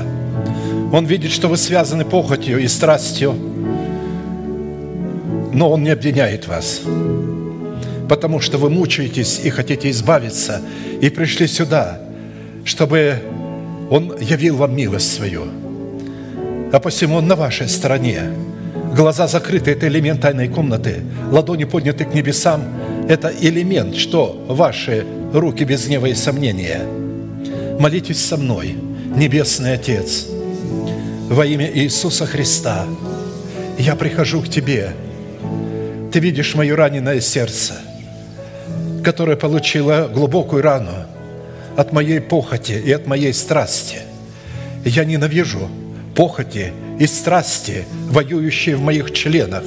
[0.93, 3.35] Он видит, что вы связаны похотью и страстью,
[5.51, 6.79] но Он не обвиняет вас,
[8.13, 10.61] потому что вы мучаетесь и хотите избавиться,
[11.01, 11.99] и пришли сюда,
[12.63, 13.15] чтобы
[13.89, 15.45] Он явил вам милость свою.
[16.71, 18.21] А посему Он на вашей стороне.
[18.95, 21.01] Глаза закрыты– это элемент тайной комнаты.
[21.31, 22.61] Ладони подняты к небесам–
[23.09, 26.81] это элемент, что ваши руки без гнева и сомнения–
[27.79, 28.75] Молитесь со мной,
[29.15, 30.27] Небесный Отец,
[31.29, 32.85] во имя Иисуса Христа.
[33.79, 34.91] Я прихожу к Тебе.
[36.11, 37.73] Ты видишь мое раненое сердце,
[39.03, 41.05] которое получило глубокую рану
[41.75, 43.99] от моей похоти и от моей страсти.
[44.85, 45.69] Я ненавижу
[46.15, 49.63] похоти и страсти, воюющие в моих членах.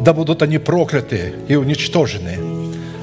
[0.00, 2.38] Да будут они прокляты и уничтожены.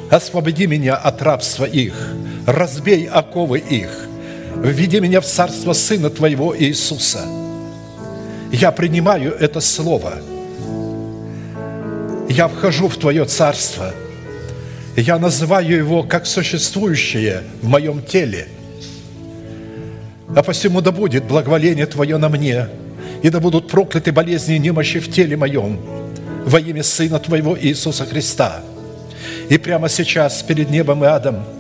[0.10, 1.96] Освободи меня от рабства их–
[2.46, 4.08] разбей оковы их,
[4.58, 7.26] введи меня в царство Сына Твоего Иисуса.
[8.52, 10.16] Я принимаю это Слово.
[12.30, 13.94] Я вхожу в Твое царство.
[14.96, 18.48] Я называю его как существующее в моем теле.
[20.36, 22.68] А посему да будет благоволение Твое на мне,
[23.22, 25.80] и да будут прокляты болезни и немощи в теле моем
[26.46, 28.62] во имя Сына Твоего Иисуса Христа.
[29.50, 31.44] И прямо сейчас перед небом и адом–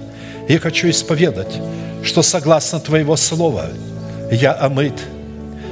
[0.48, 1.60] я хочу исповедать,
[2.04, 3.68] что согласно Твоего Слова
[4.32, 5.00] я омыт,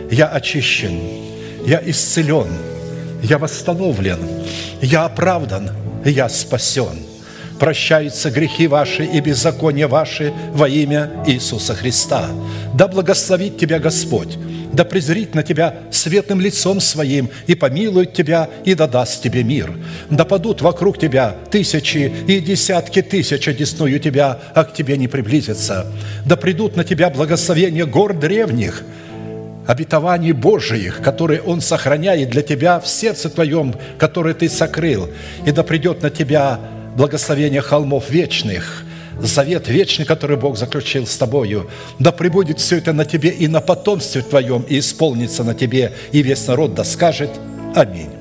[0.10, 1.02] я очищен,
[1.66, 2.48] я исцелен,
[3.22, 4.20] я восстановлен,
[4.82, 5.72] я оправдан,
[6.06, 7.09] я спасен.
[7.60, 12.30] Прощаются грехи ваши и беззакония ваши во имя Иисуса Христа.
[12.74, 14.38] Да благословит Тебя Господь
[14.72, 19.74] да презрит на тебя светлым лицом своим и помилует тебя и да даст тебе мир.
[20.10, 25.88] Да падут вокруг тебя тысячи и десятки тысяч одесную тебя, а к тебе не приблизятся.
[26.26, 28.84] Да придут на тебя благословения гор древних,
[29.68, 35.10] обетований Божиих, которые Он сохраняет для тебя в сердце твоем, которое ты сокрыл,
[35.46, 36.60] и да придет на тебя
[37.00, 38.84] благословение холмов вечных–
[39.22, 41.70] завет вечный, который Бог заключил с тобою.
[41.98, 46.22] Да пребудет все это на тебе и на потомстве твоем, и исполнится на тебе, и
[46.22, 47.30] весь народ да скажет
[47.74, 48.19] Аминь.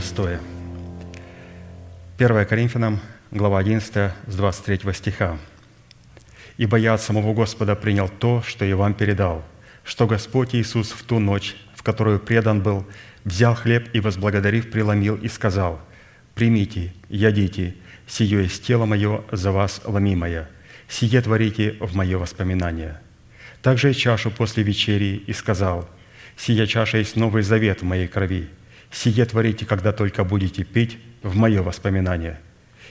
[0.00, 0.40] Стоя.
[2.18, 3.00] 1 Коринфянам,
[3.30, 5.38] глава 11, с 23 стиха.
[6.56, 9.44] «Ибо я от самого Господа принял то, что и вам передал,
[9.84, 12.86] что Господь Иисус в ту ночь, в которую предан был,
[13.24, 15.80] взял хлеб и, возблагодарив, преломил и сказал,
[16.34, 17.74] «Примите, ядите,
[18.06, 20.48] сие есть тело мое за вас ломимое,
[20.88, 23.00] сие творите в мое воспоминание».
[23.62, 25.88] Также и чашу после вечери и сказал,
[26.36, 28.48] «Сия чаша есть новый завет в моей крови,
[28.90, 32.40] сие творите, когда только будете пить в мое воспоминание.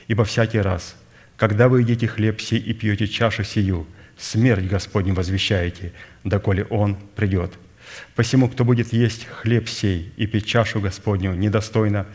[0.07, 0.95] Ибо всякий раз,
[1.37, 5.93] когда вы едите хлеб сей и пьете чашу сию, смерть Господню возвещаете,
[6.23, 7.53] доколе Он придет.
[8.15, 12.05] Посему, кто будет есть хлеб сей и пить чашу Господню недостойно,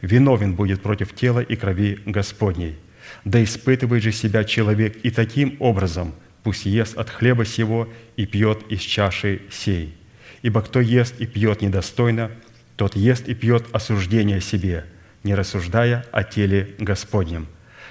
[0.00, 2.76] виновен будет против тела и крови Господней.
[3.24, 8.62] Да испытывает же себя человек и таким образом пусть ест от хлеба сего и пьет
[8.68, 9.94] из чаши сей.
[10.42, 12.30] Ибо кто ест и пьет недостойно,
[12.76, 14.84] тот ест и пьет осуждение себе,
[15.22, 17.46] не рассуждая о теле Господнем.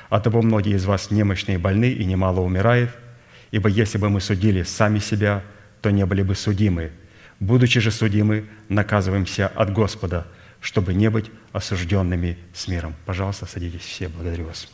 [0.09, 2.89] Оттого многие из вас немощные и больны, и немало умирает,
[3.51, 5.43] ибо если бы мы судили сами себя,
[5.81, 6.91] то не были бы судимы.
[7.39, 10.27] Будучи же судимы, наказываемся от Господа,
[10.61, 12.95] чтобы не быть осужденными с миром.
[13.05, 14.07] Пожалуйста, садитесь все.
[14.07, 14.67] Благодарю вас.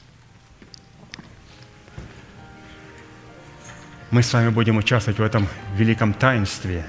[4.11, 6.83] Мы с вами будем участвовать в этом великом таинстве.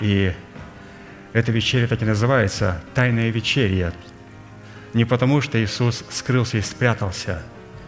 [0.00, 0.32] И
[1.32, 3.92] эта вечеря так и называется «Тайная вечеря».
[4.94, 7.42] Не потому, что Иисус скрылся и спрятался,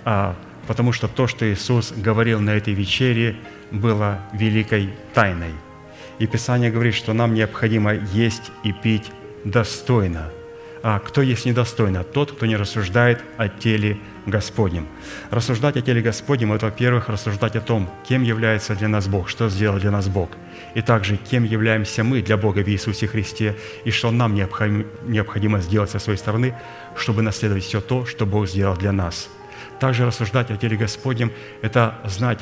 [0.05, 0.37] а
[0.67, 3.37] потому что то, что Иисус говорил на этой вечере,
[3.71, 5.53] было великой тайной.
[6.19, 9.11] И Писание говорит, что нам необходимо есть и пить
[9.45, 10.31] достойно–
[10.83, 12.05] а кто есть недостойно?
[12.05, 13.99] Тот, кто не рассуждает о теле
[14.31, 14.87] Господнем.
[15.31, 19.49] Рассуждать о теле Господнем– это, во-первых, рассуждать о том, кем является для нас Бог, что
[19.49, 20.31] сделал для нас Бог,
[20.75, 25.91] и также, кем являемся мы для Бога в Иисусе Христе, и что нам необходимо сделать
[25.91, 26.55] со своей стороны,
[26.97, 29.29] чтобы наследовать все то, что Бог сделал для нас.
[29.81, 31.33] Также рассуждать о теле Господнем–
[31.63, 32.41] это знать,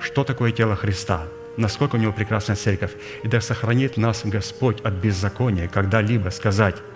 [0.00, 1.24] что такое тело Христа,
[1.56, 2.92] насколько у него прекрасная церковь,
[3.22, 6.76] и да сохранит нас Господь от беззакония, когда-либо сказать–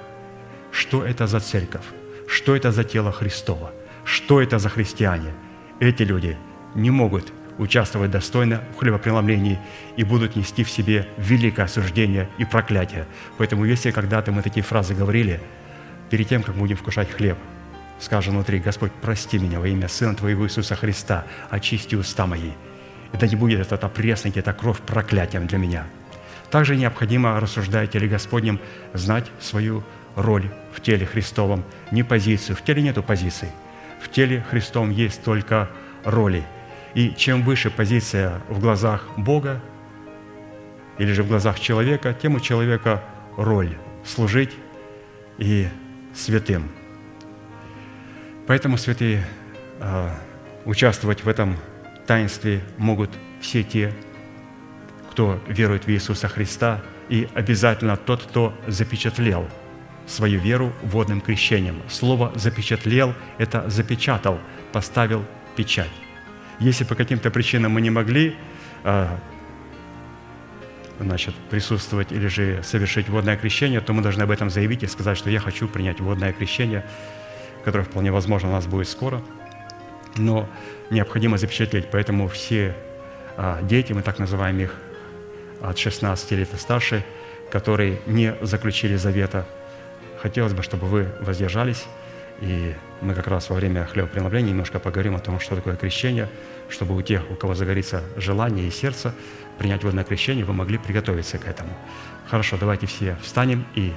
[0.77, 1.85] что это за церковь,
[2.27, 3.73] что это за тело Христова,
[4.07, 5.35] что это за христиане.
[5.81, 6.39] Эти люди
[6.75, 9.59] не могут участвовать достойно в хлебопреломлении
[9.97, 13.07] и будут нести в себе великое осуждение и проклятие.
[13.37, 15.41] Поэтому если когда-то мы такие фразы говорили,
[16.09, 17.37] перед тем, как будем вкушать хлеб,
[17.99, 22.53] скажем внутри, «Господь, прости меня во имя Сына Твоего Иисуса Христа, очисти уста мои».
[23.13, 25.87] Это не будет этот опресники, эта кровь проклятием для меня.
[26.51, 28.61] Также необходимо, рассуждая теле Господнем,
[28.93, 29.83] знать свою
[30.15, 32.55] роль в теле Христовом, не позицию.
[32.57, 33.49] В теле нету позиций.
[34.07, 35.69] В теле Христовом есть только
[36.05, 36.45] роли.
[36.95, 39.61] И чем выше позиция в глазах Бога
[40.97, 43.03] или же в глазах человека, тем у человека
[43.37, 44.53] роль служить
[45.39, 45.69] и
[46.15, 46.71] святым.
[48.47, 49.27] Поэтому святые
[49.81, 50.15] а,
[50.65, 51.57] участвовать в этом
[52.07, 53.11] таинстве могут
[53.41, 53.93] все те,
[55.11, 59.49] кто верует в Иисуса Христа, и обязательно тот, кто запечатлел–
[60.07, 61.83] свою веру водным крещением.
[61.89, 64.39] Слово «запечатлел»– это «запечатал»,
[64.73, 65.25] поставил
[65.57, 65.91] печать.
[66.61, 68.37] Если по каким-то причинам мы не могли
[68.85, 69.19] а,
[71.01, 75.19] значит, присутствовать или же совершить водное крещение, то мы должны об этом заявить и сказать,
[75.19, 76.85] что я хочу принять водное крещение,
[77.65, 79.23] которое вполне возможно у нас будет скоро,
[80.17, 80.49] но
[80.91, 81.89] необходимо запечатлеть.
[81.91, 82.77] Поэтому все
[83.37, 84.75] а, дети, мы так называем их,
[85.63, 87.03] от 16 лет и старше,
[87.51, 89.49] которые не заключили завета–
[90.21, 91.87] хотелось бы, чтобы вы воздержались,
[92.41, 96.29] и мы как раз во время хлебопреломления немножко поговорим о том, что такое крещение,
[96.69, 99.15] чтобы у тех, у кого загорится желание и сердце
[99.59, 101.71] принять водное крещение, вы могли приготовиться к этому.
[102.29, 103.93] Хорошо, давайте все встанем и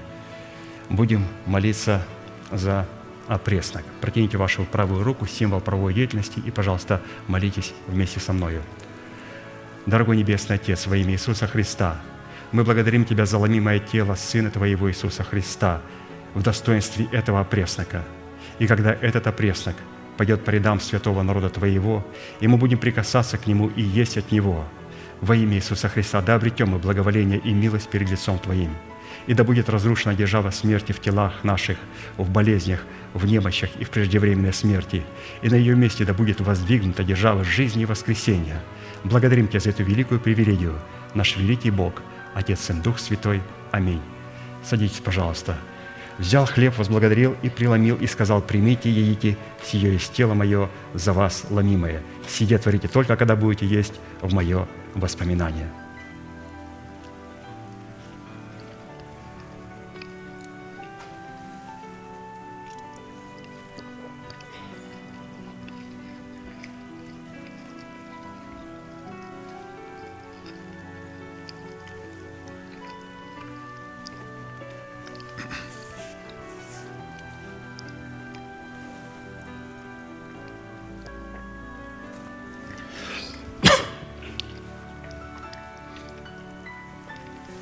[0.89, 2.05] будем молиться
[2.51, 2.85] за
[3.27, 3.83] опреснок.
[3.99, 8.61] Протяните вашу правую руку, символ правовой деятельности, и, пожалуйста, молитесь вместе со мною.
[9.85, 11.99] Дорогой Небесный Отец, во имя Иисуса Христа,
[12.51, 15.81] мы благодарим Тебя за ломимое тело Сына Твоего Иисуса Христа–
[16.33, 18.03] в достоинстве этого опреснока.
[18.59, 19.75] И когда этот опреснок
[20.17, 22.05] пойдет по рядам святого народа Твоего,
[22.39, 24.65] и мы будем прикасаться к Нему и есть от Него,
[25.21, 28.71] во имя Иисуса Христа, да обретем мы благоволение и милость перед лицом Твоим.
[29.27, 31.77] И да будет разрушена держава смерти в телах наших,
[32.17, 32.83] в болезнях,
[33.13, 35.03] в немощах и в преждевременной смерти.
[35.41, 38.61] И на ее месте да будет воздвигнута держава жизни и воскресения.
[39.03, 40.75] Благодарим Тебя за эту великую привилегию,
[41.13, 42.01] наш великий Бог,
[42.33, 43.41] Отец, Сын, Дух Святой.
[43.71, 44.01] Аминь.
[44.63, 45.57] Садитесь, пожалуйста.
[46.19, 51.45] Взял хлеб, возблагодарил и преломил, и сказал, примите, едите, сие есть тело мое за вас
[51.49, 52.01] ломимое.
[52.27, 55.78] Сие творите только, когда будете есть в мое воспоминание».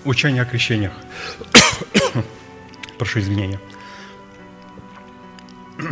[0.08, 0.94] Учение о крещениях.
[2.98, 3.60] Прошу извинения.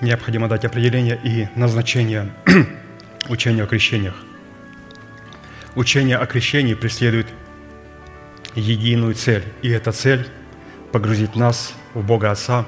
[0.00, 2.32] Необходимо дать определение и назначение
[3.28, 4.14] учения о крещениях.
[5.74, 7.26] Учение о крещении преследует
[8.54, 10.28] единую цель, и эта цель–
[10.92, 12.66] погрузить нас в Бога Отца,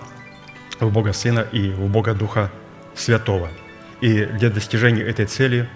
[0.81, 2.51] в Бога Сына и в Бога Духа
[2.95, 3.49] Святого.
[4.01, 5.69] И для достижения этой цели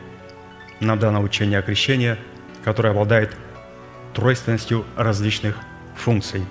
[0.80, 2.16] нам дано учение о крещении,
[2.64, 3.36] которое обладает
[4.14, 5.56] тройственностью различных
[5.96, 6.44] функций.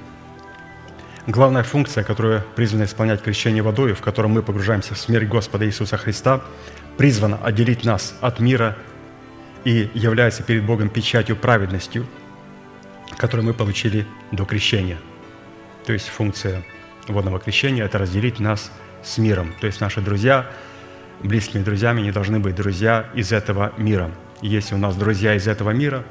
[1.28, 5.98] Главная функция, которую призвана исполнять крещение водой, в котором мы погружаемся в смерть Господа Иисуса
[5.98, 6.42] Христа,
[6.98, 8.78] призвана отделить нас от мира
[9.66, 12.08] и является перед Богом печатью праведностью,
[13.18, 14.98] которую мы получили до крещения–
[15.88, 16.66] то есть функция
[17.14, 18.72] водного крещения– это разделить нас
[19.04, 19.54] с миром.
[19.60, 20.48] То есть наши друзья,
[21.24, 24.12] близкими друзьями не должны быть друзья из этого мира.
[24.42, 26.04] если у нас друзья из этого мира,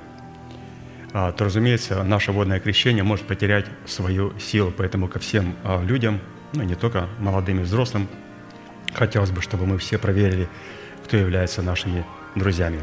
[1.13, 4.73] а, то, разумеется, наше водное крещение может потерять свою силу.
[4.77, 6.21] Поэтому ко всем а, людям,
[6.53, 8.09] ну не только молодым и взрослым,
[8.93, 10.49] хотелось бы, чтобы мы все проверили,
[11.05, 12.05] кто является нашими
[12.35, 12.81] друзьями.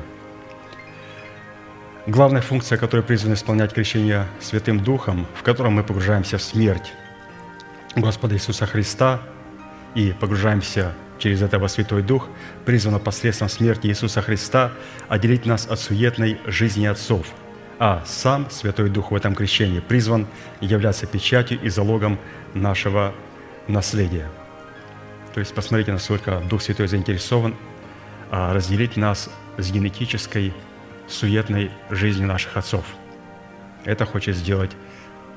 [2.08, 6.94] Главная функция, которую призвана исполнять крещение Святым Духом, в котором мы погружаемся в смерть
[7.96, 9.22] Господа Иисуса Христа
[9.96, 12.28] и погружаемся через этого Святой Дух,
[12.66, 14.72] призвано посредством смерти Иисуса Христа
[15.08, 17.28] отделить нас от суетной жизни отцов,
[17.80, 20.28] а сам Святой Дух в этом крещении призван
[20.60, 22.20] являться печатью и залогом
[22.54, 23.14] нашего
[23.68, 24.30] наследия.
[25.34, 27.56] То есть посмотрите, насколько Дух Святой заинтересован
[28.32, 30.54] а, разделить нас с генетической
[31.08, 32.86] суетной жизни наших отцов.
[33.86, 34.72] Это хочет сделать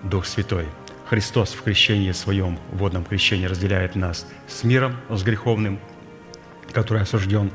[0.02, 0.66] Дух Святой.
[1.08, 5.78] Христос в крещении своем, в водном крещении разделяет нас с миром, с греховным,
[6.72, 7.50] который осужден,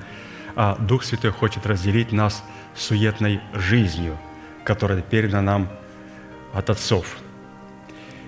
[0.56, 2.44] а Дух Святой хочет разделить нас
[2.76, 4.18] суетной жизнью,
[4.64, 5.70] которая передана нам
[6.54, 7.18] от отцов.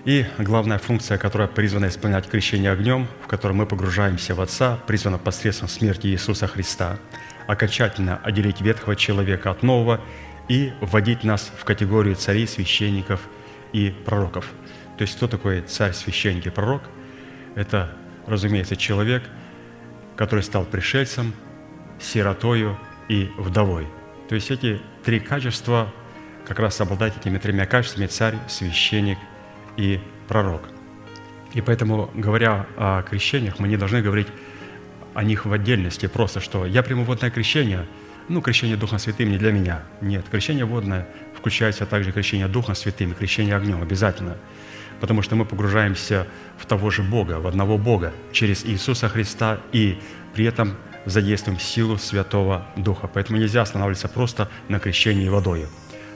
[0.05, 5.17] И главная функция, которая призвана исполнять крещение огнем, в котором мы погружаемся в Отца, призвана
[5.17, 6.97] посредством смерти Иисуса Христа–
[7.47, 10.01] окончательно отделить ветхого человека от нового
[10.47, 13.21] и вводить нас в категорию царей, священников
[13.71, 14.51] и пророков.
[14.97, 16.83] То есть кто такой царь, священник и пророк?
[17.55, 17.95] Это,
[18.27, 19.23] разумеется, человек,
[20.15, 21.33] который стал пришельцем,
[21.99, 22.77] сиротою
[23.09, 23.87] и вдовой.
[24.29, 25.91] То есть эти три качества
[26.45, 29.17] как раз обладают этими тремя качествами– царь, священник
[29.77, 30.61] и пророк.
[31.53, 34.27] И поэтому, говоря о крещениях, мы не должны говорить
[35.13, 37.85] о них в отдельности, просто что я приму водное крещение,
[38.29, 39.83] ну, крещение Духом Святым не для меня.
[40.01, 41.07] Нет, крещение водное
[41.37, 44.37] включается также крещение Духом Святым крещение огнем обязательно.
[45.03, 46.27] Потому что мы погружаемся
[46.57, 49.99] в того же Бога, в одного Бога, через Иисуса Христа и
[50.33, 53.09] при этом задействуем силу Святого Духа.
[53.13, 55.65] Поэтому нельзя останавливаться просто на крещении водой.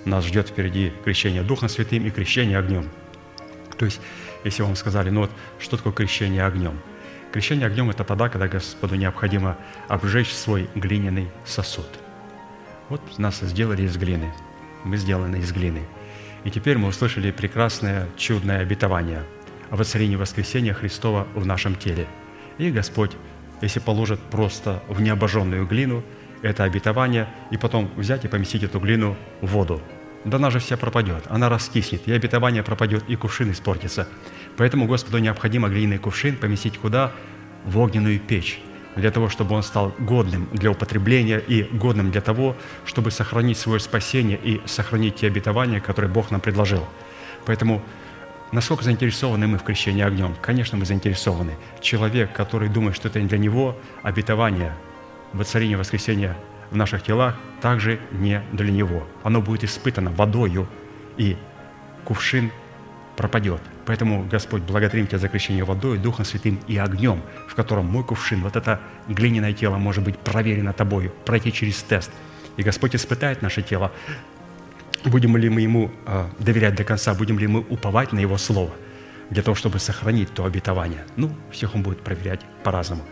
[0.05, 2.85] Нас ждет впереди крещение Духом Святым и крещение огнем.
[3.77, 3.99] То есть,
[4.45, 6.79] если вам сказали, ну вот, что такое крещение огнем–
[7.31, 9.57] Крещение огнем– это тогда, когда Господу необходимо
[9.89, 11.85] обжечь свой глиняный сосуд.
[12.89, 14.33] Вот нас сделали из глины.
[14.85, 15.83] Мы сделаны из глины.
[16.47, 19.25] И теперь мы услышали прекрасное, чудное обетование
[19.69, 22.07] о воцарении воскресения Христова в нашем теле.
[22.57, 23.11] И Господь,
[23.59, 26.05] если положит просто в необожженную глину
[26.41, 29.81] это обетование, и потом взять и поместить эту глину в воду,
[30.23, 34.07] да она же вся пропадет, она раскиснет, и обетование пропадет, и кувшин испортится.
[34.55, 37.11] Поэтому Господу необходимо глиняный кувшин поместить куда?
[37.65, 38.61] В огненную печь,
[38.97, 42.55] для того, чтобы он стал годным для употребления и годным для того,
[42.85, 46.85] чтобы сохранить свое спасение и сохранить те обетования, которые Бог нам предложил.
[47.45, 47.81] Поэтому
[48.51, 50.35] насколько заинтересованы мы в крещении огнем?
[50.41, 51.53] Конечно, мы заинтересованы.
[51.79, 54.73] Человек, который думает, что это не для него, обетование,
[55.31, 56.35] воцарение воскресения
[56.71, 59.07] в наших телах, также не для него.
[59.23, 60.67] Оно будет испытано водою,
[61.17, 61.37] и
[62.03, 62.51] кувшин
[63.15, 68.03] пропадет– Поэтому, Господь, благодарим Тебя за крещение водой, Духом Святым и огнем, в котором мой
[68.03, 72.11] кувшин, вот это глиняное тело может быть проверено Тобою, пройти через тест.
[72.57, 73.93] И Господь испытает наше тело,
[75.05, 78.71] будем ли мы Ему э, доверять до конца, будем ли мы уповать на Его Слово
[79.29, 81.05] для того, чтобы сохранить то обетование.
[81.15, 83.03] Ну, всех Он будет проверять по-разному.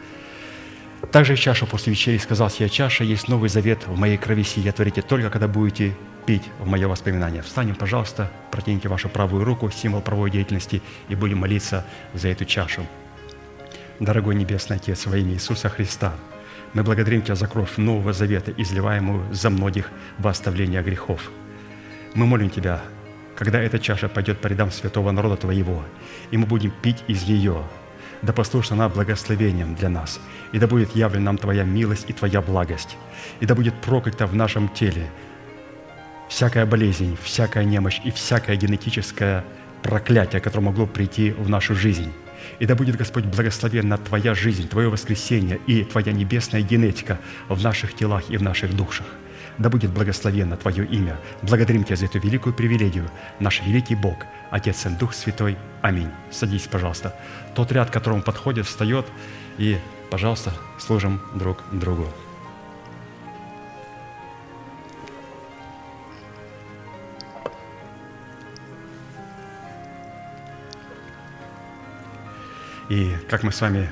[1.09, 5.01] Также чаша после вечери сказал сия чаша, есть новый завет в моей крови сия, творите
[5.01, 5.93] только, когда будете
[6.25, 7.41] пить в мое воспоминание.
[7.41, 12.85] Встанем, пожалуйста, протяните вашу правую руку, символ правовой деятельности, и будем молиться за эту чашу.
[13.99, 16.13] Дорогой Небесный Отец, во имя Иисуса Христа,
[16.73, 21.31] мы благодарим Тебя за кровь Нового Завета, изливаемую за многих во оставление грехов.
[22.13, 22.81] Мы молим Тебя,
[23.35, 25.83] когда эта чаша пойдет по рядам святого народа Твоего,
[26.31, 27.63] и мы будем пить из нее,
[28.21, 30.19] да послушна она благословением для нас,
[30.51, 32.97] и да будет явлена нам Твоя милость и Твоя благость,
[33.39, 35.09] и да будет проклята в нашем теле
[36.29, 39.43] всякая болезнь, всякая немощь и всякое генетическое
[39.81, 42.11] проклятие, которое могло прийти в нашу жизнь.
[42.59, 47.19] И да будет, Господь, благословенна Твоя жизнь, Твое воскресение и Твоя небесная генетика
[47.49, 49.07] в наших телах и в наших душах.
[49.57, 51.17] Да будет благословенно Твое имя.
[51.41, 54.17] Благодарим Тебя за эту великую привилегию, наш великий Бог,
[54.51, 55.57] Отец и Дух Святой.
[55.81, 56.09] Аминь.
[56.31, 57.15] Садись, пожалуйста.
[57.55, 59.05] Тот ряд, к которому подходит, встает,
[59.57, 59.77] и,
[60.09, 62.07] пожалуйста, служим друг другу.
[72.89, 73.89] И как мы с вами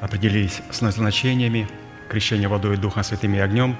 [0.00, 1.68] определились с назначениями
[2.08, 3.76] крещения водой, Духом Святым и огнем,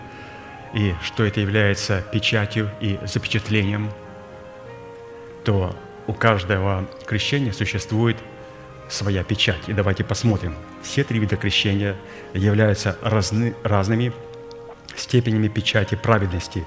[0.74, 3.90] и что это является печатью и запечатлением,
[5.44, 5.76] то
[6.06, 8.16] у каждого крещения существует
[8.89, 9.68] своя печать.
[9.68, 10.55] И давайте посмотрим.
[10.82, 11.97] Все три вида крещения
[12.34, 14.12] являются разны, разными
[14.97, 16.64] степенями печати праведности,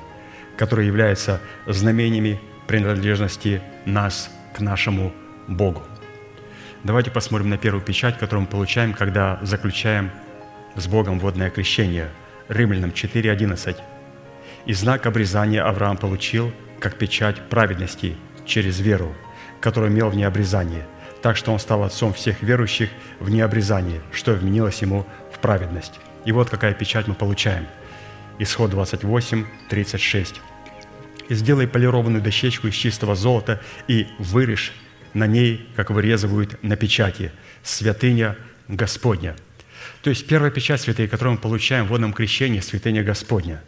[0.57, 5.13] которые являются знамениями принадлежности нас к нашему
[5.47, 5.83] Богу.
[6.85, 10.11] Давайте посмотрим на первую печать, которую мы получаем, когда заключаем
[10.75, 12.11] с Богом водное крещение.
[12.47, 13.75] Римлянам 4.11.
[14.67, 19.15] «И знак обрезания Авраам получил, как печать праведности через веру,
[19.61, 20.83] которую имел в необрезании,
[21.23, 25.99] так что он стал отцом всех верующих в необрезании, что вменилось ему в праведность».
[26.23, 27.65] И вот какая печать мы получаем.
[28.37, 30.39] Исход 28, 36.
[31.29, 34.71] «И сделай полированную дощечку из чистого золота и вырежь
[35.15, 37.31] на ней, как вырезывают на печати,
[37.63, 38.37] святыня
[38.67, 39.35] Господня.
[40.03, 43.63] То есть первая печать святыни, которую мы получаем в водном крещении, святыня Господня.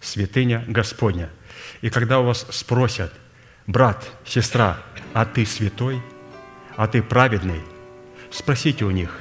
[0.00, 1.28] Святыня Господня.
[1.82, 3.12] И когда у вас спросят,
[3.66, 4.78] брат, сестра,
[5.12, 6.00] а ты святой,
[6.76, 7.60] а ты праведный,
[8.30, 9.20] спросите у них,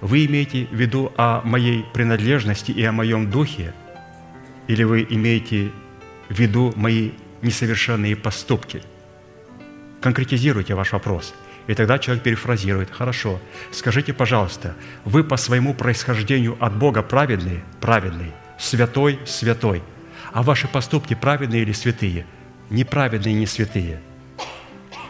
[0.00, 3.72] вы имеете в виду о моей принадлежности и о моем духе,
[4.66, 5.70] или вы имеете
[6.28, 8.82] в виду мои несовершенные поступки–
[10.04, 11.34] Конкретизируйте ваш вопрос.
[11.66, 13.40] И тогда человек перефразирует, хорошо,
[13.70, 14.74] скажите, пожалуйста,
[15.06, 17.62] вы по своему происхождению от Бога праведный?
[17.80, 18.34] Праведный.
[18.58, 19.18] Святой?
[19.24, 19.82] Святой.
[20.34, 22.26] А ваши поступки праведные или святые?
[22.68, 23.98] Неправедные, не святые.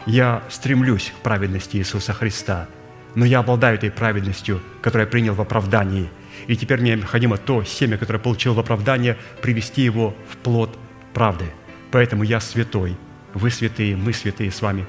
[0.06, 2.68] Я стремлюсь к праведности Иисуса Христа,
[3.16, 6.08] но я обладаю этой праведностью, которую я принял в оправдании.
[6.46, 10.78] И теперь мне необходимо то семя, которое получил в оправдании, привести его в плод
[11.12, 11.46] правды.
[11.90, 12.96] Поэтому я святой,
[13.35, 14.86] вы святые, мы святые с вами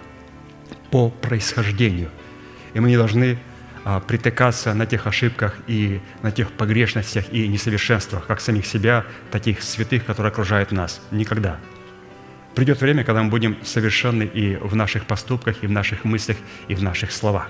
[0.91, 2.09] по происхождению.
[2.73, 3.37] И мы не должны
[3.83, 9.61] а, притыкаться на тех ошибках и на тех погрешностях и несовершенствах, как самих себя, таких
[9.61, 11.01] святых, которые окружают нас.
[11.11, 11.59] Никогда.
[12.55, 16.75] Придет время, когда мы будем совершенны и в наших поступках, и в наших мыслях, и
[16.75, 17.49] в наших словах.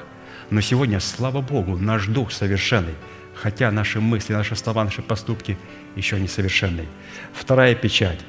[0.49, 2.95] Но сегодня, слава Богу, наш дух совершенный,
[3.35, 5.57] хотя наши мысли, наши слова, наши поступки
[5.95, 6.85] еще не совершенны.
[7.33, 8.19] Вторая печать,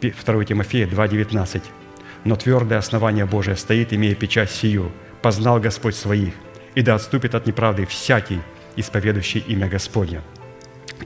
[0.00, 1.62] 2 Тимофея 2,19
[2.24, 4.92] но твердое основание Божие стоит, имея печать сию.
[5.22, 6.34] Познал Господь своих,
[6.74, 8.40] и да отступит от неправды всякий,
[8.76, 10.22] исповедующий имя Господня».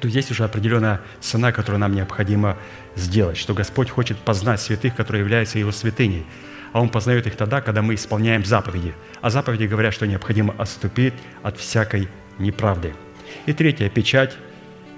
[0.00, 2.58] То здесь уже определенная цена, которую нам необходимо
[2.96, 6.26] сделать, что Господь хочет познать святых, которые являются Его святыней,
[6.74, 8.94] а Он познает их тогда, когда мы исполняем заповеди.
[9.22, 12.94] А заповеди говорят, что необходимо отступить от всякой неправды.
[13.46, 14.36] И третья печать,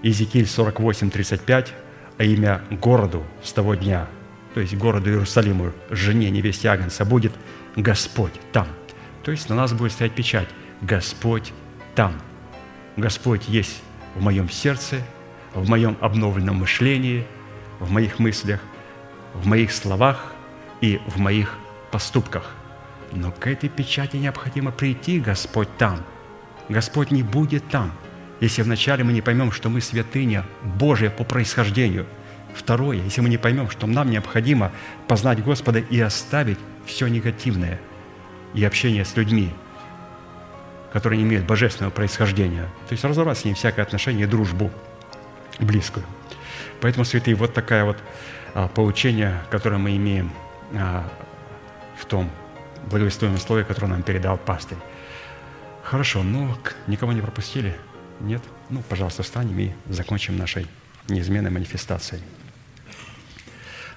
[0.03, 1.73] Иезекииль 48, 35,
[2.19, 4.09] а имя городу с того дня–
[4.55, 7.33] то есть городу Иерусалиму, жене невесте Агнца, будет
[7.77, 8.67] Господь там.
[9.23, 10.49] То есть на нас будет стоять печать
[10.81, 11.53] «Господь
[11.95, 12.15] там».
[12.97, 13.83] Господь есть
[14.15, 15.03] в моем сердце,
[15.55, 17.27] в моем обновленном мышлении,
[17.79, 18.61] в моих мыслях,
[19.35, 20.33] в моих словах
[20.81, 21.55] и в моих
[21.93, 22.55] поступках.
[23.13, 26.01] Но к этой печати необходимо прийти, Господь там.
[26.69, 27.93] Господь не будет там,
[28.41, 32.07] если вначале мы не поймем, что мы святыня Божия по происхождению–
[32.55, 34.73] Второе, если мы не поймем, что нам необходимо
[35.07, 37.81] познать Господа и оставить все негативное,
[38.55, 39.53] и общение с людьми,
[40.93, 42.65] которые не имеют божественного происхождения.
[42.89, 44.71] То есть разорвать с ним всякое отношение и дружбу
[45.61, 46.07] близкую.
[46.81, 47.99] Поэтому, святые, вот такая вот
[48.55, 50.31] а, поучение, которое мы имеем
[50.75, 51.09] а,
[51.99, 52.31] в том
[52.87, 54.79] благовествуемом слове, которое нам передал пастырь.
[55.83, 56.55] Хорошо, ну,
[56.87, 57.77] никого не пропустили?
[58.21, 58.43] Нет?
[58.71, 60.67] Ну, пожалуйста, встанем и закончим нашей
[61.09, 62.23] неизменной манифестацией.